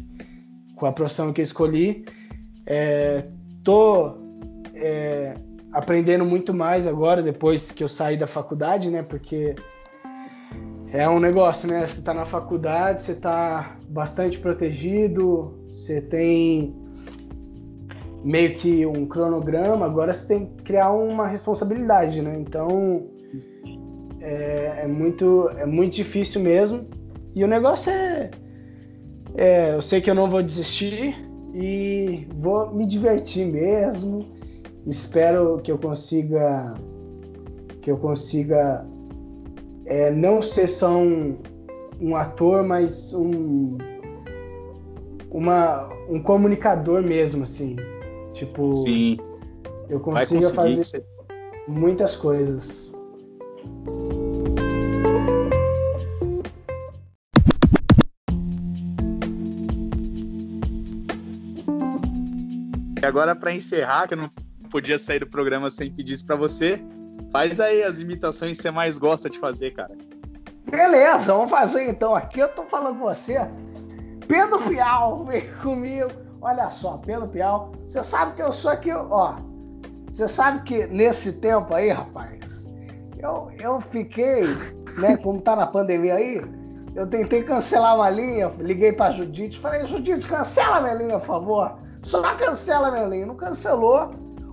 com 0.75 0.85
a 0.85 0.91
profissão 0.91 1.31
que 1.31 1.39
eu 1.39 1.43
escolhi. 1.43 2.03
É, 2.65 3.25
tô 3.63 4.17
é, 4.75 5.35
aprendendo 5.71 6.25
muito 6.25 6.53
mais 6.53 6.87
agora 6.87 7.21
depois 7.21 7.71
que 7.71 7.83
eu 7.83 7.87
saí 7.87 8.17
da 8.17 8.27
faculdade, 8.27 8.89
né? 8.89 9.01
Porque 9.03 9.55
é 10.91 11.07
um 11.07 11.19
negócio, 11.19 11.69
né? 11.69 11.87
Você 11.87 11.99
está 11.99 12.13
na 12.13 12.25
faculdade, 12.25 13.03
você 13.03 13.13
está 13.13 13.77
bastante 13.87 14.39
protegido, 14.39 15.60
você 15.81 15.99
tem 15.99 16.75
meio 18.23 18.55
que 18.55 18.85
um 18.85 19.05
cronograma, 19.05 19.85
agora 19.85 20.13
você 20.13 20.27
tem 20.27 20.45
que 20.45 20.63
criar 20.63 20.91
uma 20.91 21.27
responsabilidade, 21.27 22.21
né? 22.21 22.37
Então 22.39 23.07
é, 24.19 24.81
é 24.83 24.87
muito, 24.87 25.49
é 25.57 25.65
muito 25.65 25.95
difícil 25.95 26.41
mesmo. 26.41 26.85
E 27.33 27.43
o 27.43 27.47
negócio 27.47 27.91
é, 27.91 28.29
é, 29.35 29.73
eu 29.73 29.81
sei 29.81 30.01
que 30.01 30.09
eu 30.09 30.15
não 30.15 30.29
vou 30.29 30.43
desistir 30.43 31.15
e 31.53 32.27
vou 32.35 32.73
me 32.73 32.85
divertir 32.85 33.47
mesmo. 33.47 34.25
Espero 34.85 35.59
que 35.63 35.71
eu 35.71 35.77
consiga 35.77 36.73
que 37.81 37.89
eu 37.89 37.97
consiga 37.97 38.85
é, 39.87 40.11
não 40.11 40.39
ser 40.39 40.67
só 40.67 40.95
um, 40.95 41.35
um 41.99 42.15
ator, 42.15 42.63
mas 42.63 43.11
um, 43.11 43.75
uma, 45.31 45.89
um 46.09 46.21
comunicador 46.21 47.01
mesmo, 47.01 47.43
assim. 47.43 47.77
Tipo, 48.33 48.73
Sim. 48.75 49.17
eu 49.89 49.99
consigo 49.99 50.43
fazer 50.53 50.83
você... 50.83 51.05
muitas 51.67 52.15
coisas. 52.15 52.93
E 63.01 63.05
agora, 63.05 63.33
para 63.33 63.51
encerrar, 63.53 64.07
que 64.07 64.13
eu 64.13 64.17
não 64.17 64.29
podia 64.69 64.99
sair 64.99 65.19
do 65.19 65.27
programa 65.27 65.69
sem 65.71 65.89
pedir 65.91 66.13
isso 66.13 66.25
pra 66.25 66.35
você, 66.35 66.79
faz 67.31 67.59
aí 67.59 67.83
as 67.83 67.99
imitações 67.99 68.57
que 68.57 68.63
você 68.63 68.69
mais 68.69 68.97
gosta 68.97 69.29
de 69.29 69.39
fazer, 69.39 69.73
cara. 69.73 69.95
Beleza, 70.69 71.33
vamos 71.33 71.49
fazer 71.49 71.89
então. 71.89 72.15
Aqui 72.15 72.39
eu 72.39 72.47
tô 72.47 72.63
falando 72.63 72.99
com 72.99 73.05
você. 73.05 73.37
Pedro 74.31 74.59
Pial, 74.61 75.25
vem 75.25 75.53
comigo. 75.61 76.09
Olha 76.41 76.69
só, 76.69 76.97
Pedro 76.99 77.27
Pial. 77.27 77.73
Você 77.85 78.01
sabe 78.01 78.33
que 78.33 78.41
eu 78.41 78.53
sou 78.53 78.71
aqui, 78.71 78.89
ó. 78.89 79.35
Você 80.09 80.25
sabe 80.25 80.63
que 80.63 80.87
nesse 80.87 81.33
tempo 81.33 81.73
aí, 81.73 81.89
rapaz, 81.89 82.65
eu, 83.19 83.51
eu 83.59 83.81
fiquei, 83.81 84.43
né, 84.99 85.17
como 85.17 85.41
tá 85.41 85.53
na 85.53 85.67
pandemia 85.67 86.15
aí, 86.15 86.41
eu 86.95 87.07
tentei 87.07 87.43
cancelar 87.43 87.97
uma 87.97 88.09
linha, 88.09 88.47
liguei 88.57 88.93
pra 88.93 89.11
Judite, 89.11 89.59
falei, 89.59 89.85
Judite, 89.85 90.25
cancela 90.25 90.79
minha 90.79 90.93
linha, 90.93 91.19
por 91.19 91.25
favor. 91.25 91.77
Só 92.01 92.21
cancela 92.37 92.89
minha 92.89 93.07
linha. 93.07 93.25
Não 93.25 93.35
cancelou. 93.35 94.11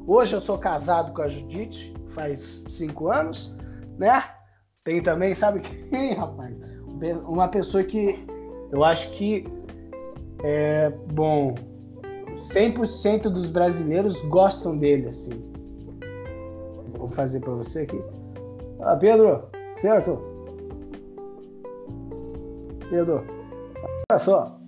Hoje 0.08 0.34
eu 0.34 0.40
sou 0.40 0.58
casado 0.58 1.12
com 1.12 1.22
a 1.22 1.28
Judite, 1.28 1.94
faz 2.16 2.64
cinco 2.66 3.12
anos, 3.12 3.54
né? 3.96 4.24
Tem 4.82 5.00
também, 5.00 5.36
sabe 5.36 5.60
quem, 5.60 6.14
rapaz? 6.14 6.58
Uma 7.28 7.46
pessoa 7.46 7.84
que 7.84 8.26
eu 8.72 8.82
acho 8.82 9.12
que 9.12 9.46
é 10.42 10.90
bom. 11.12 11.54
100% 12.34 13.22
dos 13.22 13.50
brasileiros 13.50 14.20
gostam 14.26 14.76
dele, 14.76 15.08
assim. 15.08 15.42
Vou 16.96 17.08
fazer 17.08 17.40
para 17.40 17.54
você 17.54 17.80
aqui. 17.80 18.00
Ah, 18.80 18.96
Pedro, 18.96 19.48
certo? 19.80 20.18
Pedro, 22.90 23.24
olha 24.10 24.20
só. 24.20 24.58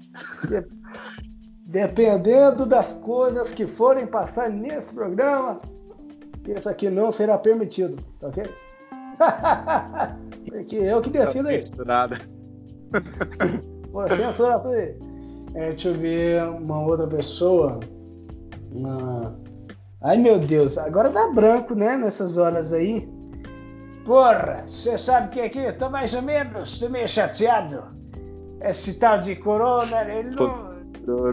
Dependendo 1.67 2.67
das 2.67 2.95
coisas 2.95 3.51
que 3.51 3.67
forem 3.67 4.07
passar 4.07 4.51
nesse 4.51 4.93
programa, 4.93 5.61
isso 6.49 6.69
aqui 6.69 6.91
não 6.91 7.13
será 7.13 7.39
permitido, 7.39 8.03
tá 8.19 8.29
ok? 8.29 8.45
Porque 10.51 10.77
eu 10.77 11.01
que 11.01 11.11
decido 11.11 11.51
isso. 11.53 11.85
Nada. 11.85 12.19
Vou 13.93 14.09
censurar 14.09 14.61
tudo 14.61 14.75
aí. 14.75 15.10
É, 15.55 15.71
deixa 15.71 15.89
eu 15.89 15.95
ver 15.95 16.43
uma 16.45 16.81
outra 16.85 17.07
pessoa. 17.07 17.81
Uma... 18.73 19.37
Ai 20.03 20.17
meu 20.17 20.39
Deus, 20.39 20.79
agora 20.79 21.11
dá 21.11 21.29
branco, 21.29 21.75
né? 21.75 21.97
Nessas 21.97 22.39
horas 22.39 22.73
aí. 22.73 23.09
Porra, 24.05 24.65
você 24.67 24.97
sabe 24.97 25.29
que 25.31 25.41
aqui 25.41 25.73
tô 25.75 25.91
mais 25.91 26.15
ou 26.15 26.23
menos, 26.23 26.79
tô 26.79 26.89
meio 26.89 27.09
chateado. 27.09 27.83
Esse 28.63 28.99
tal 28.99 29.21
de 29.21 29.37
corona, 29.37 30.03
ele 30.03 30.31
não. 30.37 30.71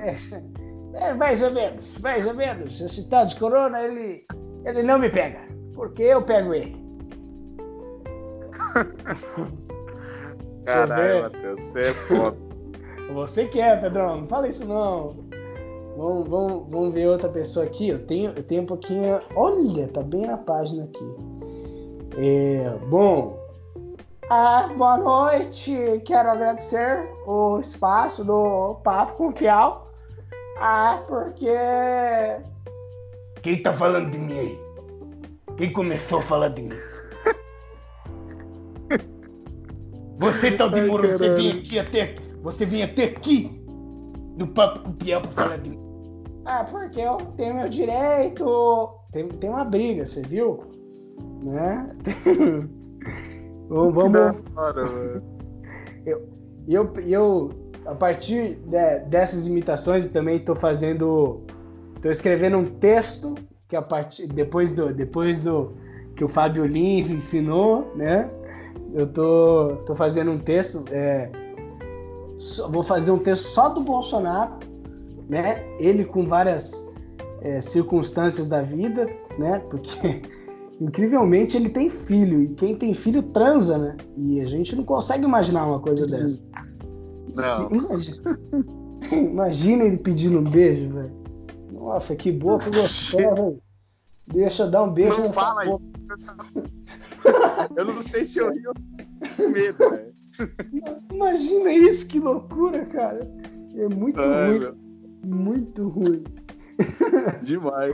É, 0.01 1.09
é, 1.09 1.13
mais 1.13 1.41
ou 1.43 1.51
menos, 1.51 1.97
mais 1.99 2.25
ou 2.25 2.33
menos. 2.33 2.81
Esse 2.81 3.07
tal 3.09 3.25
de 3.25 3.35
corona, 3.35 3.83
ele, 3.83 4.25
ele 4.65 4.81
não 4.81 4.97
me 4.97 5.09
pega. 5.09 5.39
Porque 5.73 6.03
eu 6.03 6.23
pego 6.23 6.53
ele. 6.53 6.75
Caralho, 10.65 11.23
Matheus, 11.23 11.59
você 11.59 11.81
é 11.81 11.93
foda. 11.93 12.46
Você 13.13 13.47
que 13.47 13.59
é, 13.59 13.75
Pedrão, 13.75 14.21
não 14.21 14.27
fala 14.27 14.47
isso 14.47 14.65
não. 14.65 15.27
Vamos, 15.97 16.29
vamos, 16.29 16.69
vamos 16.69 16.93
ver 16.93 17.07
outra 17.07 17.29
pessoa 17.29 17.65
aqui. 17.65 17.89
Eu 17.89 18.05
tenho, 18.05 18.31
eu 18.35 18.43
tenho 18.43 18.61
um 18.61 18.65
pouquinho. 18.65 19.19
Olha, 19.35 19.87
tá 19.87 20.03
bem 20.03 20.27
na 20.27 20.37
página 20.37 20.83
aqui. 20.83 21.15
É, 22.17 22.69
bom. 22.87 23.37
Ah, 24.29 24.69
boa 24.77 24.97
noite. 24.97 26.01
Quero 26.05 26.29
agradecer 26.29 27.09
o 27.25 27.59
espaço 27.59 28.23
do 28.23 28.75
Papo 28.83 29.13
com 29.13 29.31
Piau. 29.31 29.91
Ah, 30.59 31.03
porque. 31.07 31.55
Quem 33.41 33.61
tá 33.61 33.73
falando 33.73 34.11
de 34.11 34.17
mim 34.17 34.37
aí? 34.37 34.59
Quem 35.57 35.71
começou 35.71 36.19
a 36.19 36.21
falar 36.21 36.49
de 36.49 36.63
mim? 36.63 36.69
Você 40.19 40.51
tá 40.51 40.67
demorando, 40.67 41.17
você 41.17 41.35
vinha 41.35 41.55
aqui 41.55 41.79
até. 41.79 42.15
Você 42.47 42.65
vinha 42.65 42.85
até 42.85 43.03
aqui 43.03 43.61
no 44.37 44.47
papo 44.47 44.79
com 44.79 44.91
o 44.91 44.93
Piel 44.93 45.19
pra 45.19 45.31
falar 45.31 45.57
de 45.57 45.71
mim. 45.71 45.79
Ah, 46.45 46.63
porque 46.63 47.01
eu 47.01 47.17
tenho 47.35 47.55
meu 47.55 47.67
direito. 47.67 48.89
Tem, 49.11 49.27
tem 49.27 49.49
uma 49.49 49.65
briga, 49.65 50.05
você 50.05 50.21
viu? 50.21 50.63
Né? 51.43 51.93
Vamos. 53.67 54.43
eu, 56.05 56.29
eu, 56.69 56.93
eu, 57.05 57.49
a 57.85 57.93
partir 57.93 58.55
de, 58.65 58.99
dessas 59.09 59.45
imitações, 59.45 60.05
eu 60.05 60.11
também 60.13 60.39
tô 60.39 60.55
fazendo. 60.55 61.41
tô 62.01 62.09
escrevendo 62.09 62.57
um 62.59 62.65
texto 62.79 63.35
que 63.67 63.75
a 63.75 63.81
partir 63.81 64.25
depois 64.25 64.71
do 64.71 64.93
depois 64.93 65.43
do 65.43 65.73
que 66.15 66.23
o 66.23 66.29
Fábio 66.29 66.65
Lins 66.65 67.11
ensinou, 67.11 67.91
né? 67.93 68.29
Eu 68.93 69.05
tô, 69.05 69.79
tô 69.85 69.97
fazendo 69.97 70.31
um 70.31 70.39
texto, 70.39 70.85
é, 70.91 71.29
vou 72.69 72.83
fazer 72.83 73.11
um 73.11 73.19
texto 73.19 73.47
só 73.47 73.69
do 73.69 73.81
Bolsonaro, 73.81 74.53
né? 75.29 75.63
Ele 75.79 76.05
com 76.05 76.25
várias 76.25 76.71
é, 77.41 77.61
circunstâncias 77.61 78.47
da 78.47 78.61
vida, 78.61 79.07
né? 79.37 79.59
Porque 79.69 80.21
incrivelmente 80.79 81.57
ele 81.57 81.69
tem 81.69 81.89
filho 81.89 82.41
e 82.41 82.49
quem 82.49 82.75
tem 82.75 82.93
filho 82.93 83.23
transa, 83.23 83.77
né? 83.77 83.97
E 84.17 84.41
a 84.41 84.45
gente 84.45 84.75
não 84.75 84.83
consegue 84.83 85.25
imaginar 85.25 85.65
uma 85.65 85.79
coisa 85.79 86.05
dessa. 86.05 86.41
Não. 87.35 87.69
Imagina, 87.71 88.39
imagina 89.11 89.83
ele 89.83 89.97
pedindo 89.97 90.39
um 90.39 90.43
beijo, 90.43 90.89
velho. 90.89 91.11
Nossa, 91.71 92.15
que 92.15 92.31
boca 92.31 92.65
gostosa. 92.65 93.57
Deixa 94.27 94.63
eu 94.63 94.71
dar 94.71 94.83
um 94.83 94.91
beijo 94.91 95.21
não 95.21 95.31
fala 95.31 95.65
boca. 95.65 95.85
Eu 97.75 97.85
não 97.85 98.01
sei 98.01 98.23
se 98.23 98.39
eu 98.39 98.51
rio 98.51 98.71
com 99.35 99.49
medo, 99.49 99.77
velho. 99.77 100.13
Imagina 101.11 101.71
isso, 101.71 102.07
que 102.07 102.19
loucura, 102.19 102.85
cara. 102.85 103.19
É 103.75 103.87
muito 103.87 104.19
Ai, 104.19 104.49
ruim. 104.49 104.59
Meu. 104.59 104.75
Muito 105.25 105.87
ruim. 105.89 106.23
Demais. 107.43 107.93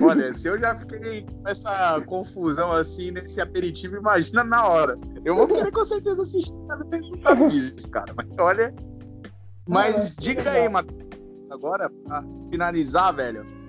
Olha, 0.00 0.32
se 0.32 0.48
eu 0.48 0.58
já 0.58 0.74
fiquei 0.74 1.22
com 1.22 1.48
essa 1.48 2.00
confusão 2.06 2.72
assim 2.72 3.10
nesse 3.10 3.40
aperitivo, 3.40 3.96
imagina 3.96 4.42
na 4.42 4.66
hora. 4.66 4.98
Eu 5.24 5.36
vou 5.36 5.46
querer 5.46 5.70
com 5.70 5.84
certeza 5.84 6.22
assistir 6.22 6.54
o 6.54 6.90
resultado 6.90 7.48
disso, 7.50 7.90
cara. 7.90 8.12
Mas 8.16 8.26
olha. 8.38 8.74
Mas 9.68 10.16
diga 10.18 10.50
aí, 10.50 10.68
Matheus, 10.68 10.98
agora, 11.50 11.90
pra 12.04 12.24
finalizar, 12.50 13.14
velho 13.14 13.59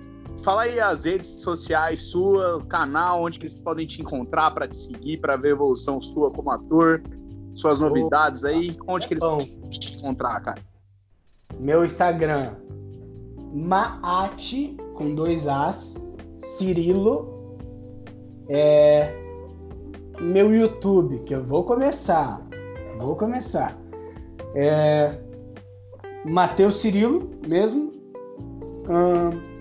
Fala 0.42 0.62
aí 0.62 0.80
as 0.80 1.04
redes 1.04 1.40
sociais 1.40 2.00
sua, 2.00 2.64
canal, 2.66 3.22
onde 3.22 3.38
que 3.38 3.44
eles 3.44 3.54
podem 3.54 3.86
te 3.86 4.02
encontrar 4.02 4.50
para 4.50 4.66
te 4.66 4.76
seguir, 4.76 5.18
para 5.18 5.36
ver 5.36 5.48
a 5.48 5.52
evolução 5.52 6.00
sua 6.00 6.30
como 6.30 6.50
ator, 6.50 7.02
suas 7.54 7.80
novidades 7.80 8.44
aí, 8.44 8.76
onde 8.88 9.06
que 9.06 9.14
eles 9.14 9.22
Bom, 9.22 9.38
podem 9.38 9.70
te 9.70 9.96
encontrar, 9.96 10.40
cara? 10.40 10.60
Meu 11.58 11.84
Instagram, 11.84 12.54
Maate, 13.52 14.76
com 14.94 15.14
dois 15.14 15.46
As, 15.46 15.96
Cirilo. 16.38 17.56
É, 18.48 19.14
meu 20.20 20.52
YouTube, 20.54 21.20
que 21.20 21.34
eu 21.34 21.44
vou 21.44 21.64
começar, 21.64 22.44
vou 22.98 23.14
começar. 23.14 23.78
É, 24.54 25.18
Matheus 26.24 26.76
Cirilo 26.76 27.30
mesmo. 27.46 27.92
Hum, 28.88 29.51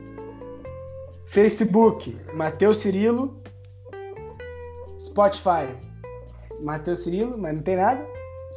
Facebook, 1.32 2.14
Matheus 2.36 2.80
Cirilo. 2.80 3.42
Spotify, 5.00 5.68
Matheus 6.62 7.00
Cirilo, 7.00 7.38
mas 7.38 7.56
não 7.56 7.64
tem 7.64 7.78
nada. 7.78 8.06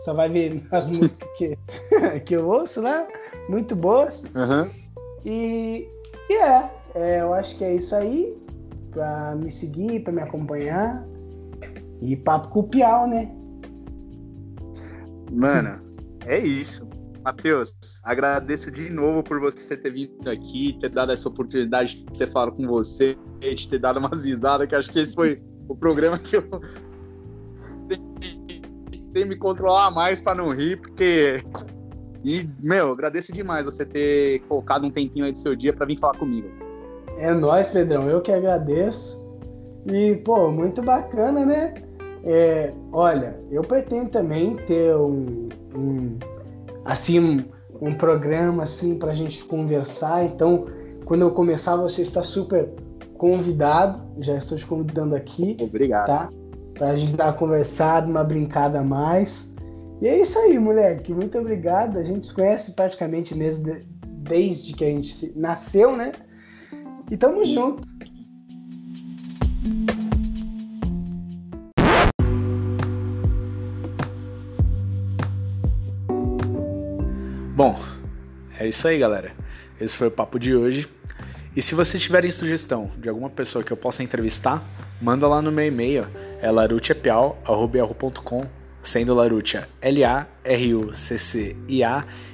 Só 0.05 0.12
vai 0.12 0.29
ver 0.29 0.66
as 0.72 0.89
músicas 0.89 1.29
que, 1.37 1.57
que 2.27 2.35
eu 2.35 2.49
ouço, 2.49 2.83
né? 2.83 3.07
Muito 3.49 3.77
boas. 3.77 4.25
Uhum. 4.25 4.70
E, 5.25 5.89
e 6.29 6.33
é, 6.35 6.70
é, 6.95 7.20
eu 7.20 7.33
acho 7.33 7.57
que 7.57 7.64
é 7.64 7.75
isso 7.75 7.95
aí. 7.95 8.37
Pra 8.91 9.35
me 9.37 9.51
seguir, 9.51 10.01
pra 10.01 10.12
me 10.12 10.22
acompanhar. 10.22 11.07
E 12.01 12.16
papo 12.16 12.49
com 12.49 12.61
o 12.61 12.64
Piau, 12.64 13.07
né? 13.07 13.33
Mano, 15.31 15.81
é 16.27 16.39
isso. 16.39 16.89
Matheus, 17.25 17.75
agradeço 18.05 18.70
de 18.70 18.91
novo 18.91 19.22
por 19.22 19.41
você 19.41 19.75
ter 19.77 19.91
vindo 19.91 20.29
aqui, 20.29 20.77
ter 20.79 20.91
dado 20.91 21.11
essa 21.11 21.27
oportunidade 21.27 22.05
de 22.05 22.18
ter 22.18 22.31
falado 22.31 22.53
com 22.53 22.66
você, 22.66 23.16
de 23.41 23.66
ter 23.66 23.79
dado 23.79 23.99
umas 23.99 24.25
risadas, 24.25 24.68
que 24.68 24.75
acho 24.75 24.93
que 24.93 25.01
esse 25.01 25.14
foi 25.14 25.43
o 25.66 25.75
programa 25.75 26.18
que 26.18 26.37
eu 26.37 26.43
tentei 29.14 29.25
me 29.25 29.37
controlar 29.37 29.91
mais 29.91 30.20
para 30.20 30.35
não 30.35 30.53
rir, 30.53 30.79
porque. 30.81 31.37
E, 32.22 32.49
meu, 32.62 32.93
agradeço 32.93 33.33
demais 33.33 33.64
você 33.64 33.87
ter 33.87 34.41
colocado 34.41 34.87
um 34.87 34.91
tempinho 34.91 35.25
aí 35.25 35.33
do 35.33 35.39
seu 35.39 35.55
dia 35.55 35.72
para 35.72 35.87
vir 35.87 35.99
falar 35.99 36.18
comigo. 36.18 36.49
É 37.18 37.33
nóis, 37.33 37.70
Pedrão, 37.70 38.09
eu 38.09 38.20
que 38.20 38.33
agradeço. 38.33 39.22
E, 39.87 40.16
pô, 40.16 40.51
muito 40.51 40.83
bacana, 40.83 41.45
né? 41.45 41.75
É, 42.25 42.72
olha, 42.93 43.39
eu 43.51 43.62
pretendo 43.62 44.09
também 44.11 44.57
ter 44.57 44.97
um, 44.97 45.49
um 45.75 46.18
assim, 46.85 47.45
um 47.80 47.95
programa 47.95 48.62
assim 48.62 48.99
para 48.99 49.11
a 49.11 49.14
gente 49.14 49.45
conversar. 49.45 50.24
Então, 50.24 50.66
quando 51.05 51.22
eu 51.22 51.30
começar, 51.30 51.76
você 51.76 52.03
está 52.03 52.22
super 52.22 52.70
convidado. 53.18 54.03
Já 54.20 54.37
estou 54.37 54.59
te 54.59 54.66
convidando 54.66 55.14
aqui. 55.14 55.57
Obrigado. 55.61 56.07
Tá? 56.07 56.30
Para 56.74 56.91
a 56.91 56.97
gente 56.97 57.16
dar 57.16 57.26
uma 57.26 57.32
conversada, 57.32 58.07
uma 58.07 58.24
brincada 58.24 58.80
a 58.80 58.85
mais. 58.85 59.55
E 60.01 60.09
é 60.09 60.20
isso 60.20 60.39
aí, 60.39 60.59
moleque. 60.59 61.12
Muito 61.12 61.39
obrigado. 61.39 61.99
A 61.99 62.05
gente 62.05 62.26
se 62.26 62.35
conhece 62.35 62.72
praticamente 62.72 63.35
desde, 63.35 63.80
desde 64.07 64.74
que 64.74 64.85
a 64.85 64.89
gente 64.89 65.32
nasceu, 65.37 65.97
né? 65.97 66.12
E 67.11 67.16
tamo 67.16 67.45
junto. 67.45 67.87
Bom, 77.55 77.78
é 78.59 78.66
isso 78.66 78.88
aí, 78.88 78.98
galera. 78.98 79.30
Esse 79.80 79.96
foi 79.96 80.09
o 80.09 80.11
papo 80.11 80.40
de 80.40 80.57
hoje. 80.57 80.88
E 81.55 81.62
se 81.62 81.76
vocês 81.76 82.02
tiverem 82.02 82.28
sugestão 82.28 82.90
de 82.98 83.09
alguma 83.09 83.30
pessoa 83.30 83.62
que 83.62 83.72
eu 83.72 83.76
possa 83.76 84.02
entrevistar, 84.02 84.61
manda 85.00 85.28
lá 85.28 85.40
no 85.40 85.52
meu 85.52 85.64
e-mail, 85.64 86.05
é 86.42 86.50
larutiapiau.com, 86.50 88.44
sendo 88.82 89.14
Larutia 89.14 89.68
L-A-R-U-C-C-I-A 89.80 90.34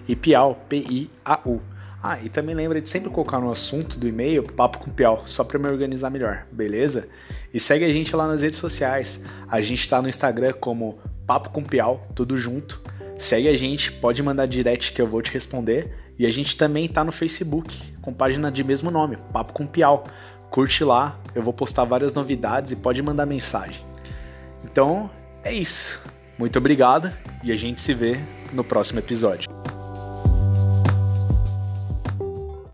e 0.09 0.17
Piau, 0.17 0.65
P-I-A-U. 0.67 1.61
Ah, 2.03 2.19
e 2.23 2.31
também 2.31 2.55
lembra 2.55 2.81
de 2.81 2.89
sempre 2.89 3.11
colocar 3.11 3.41
no 3.41 3.51
assunto 3.51 4.01
do 4.01 4.09
e-mail 4.09 4.43
Papo 4.45 4.79
com 4.79 4.91
Piau, 4.91 5.25
só 5.27 5.45
para 5.45 5.59
me 5.59 5.69
organizar 5.69 6.09
melhor, 6.09 6.47
beleza? 6.51 7.11
E 7.53 7.61
segue 7.61 7.85
a 7.85 7.93
gente 7.93 8.17
lá 8.17 8.27
nas 8.27 8.41
redes 8.41 8.59
sociais. 8.59 9.27
A 9.47 9.61
gente 9.61 9.83
está 9.83 10.01
no 10.01 10.09
Instagram 10.09 10.55
como 10.55 10.99
Papo 11.27 11.51
com 11.51 11.63
Piau, 11.63 12.09
tudo 12.15 12.39
junto. 12.39 12.83
Segue 13.21 13.49
a 13.49 13.55
gente, 13.55 13.93
pode 13.93 14.23
mandar 14.23 14.47
direct 14.47 14.95
que 14.95 15.01
eu 15.01 15.07
vou 15.07 15.21
te 15.21 15.31
responder. 15.31 15.95
E 16.19 16.25
a 16.25 16.31
gente 16.31 16.57
também 16.57 16.89
tá 16.89 17.05
no 17.05 17.13
Facebook, 17.13 17.77
com 18.01 18.15
página 18.15 18.51
de 18.51 18.65
mesmo 18.65 18.91
nome, 18.91 19.19
Papo 19.31 19.53
com 19.53 19.67
Piau. 19.67 20.05
Curte 20.51 20.83
lá, 20.83 21.21
eu 21.35 21.43
vou 21.43 21.53
postar 21.53 21.85
várias 21.85 22.15
novidades 22.15 22.73
e 22.73 22.77
pode 22.77 23.01
mandar 23.03 23.27
mensagem. 23.27 23.85
Então, 24.65 25.11
é 25.45 25.53
isso. 25.53 26.01
Muito 26.39 26.59
obrigado 26.59 27.13
e 27.45 27.53
a 27.53 27.57
gente 27.57 27.79
se 27.79 27.93
vê 27.93 28.19
no 28.55 28.65
próximo 28.65 28.99
episódio. 28.99 29.70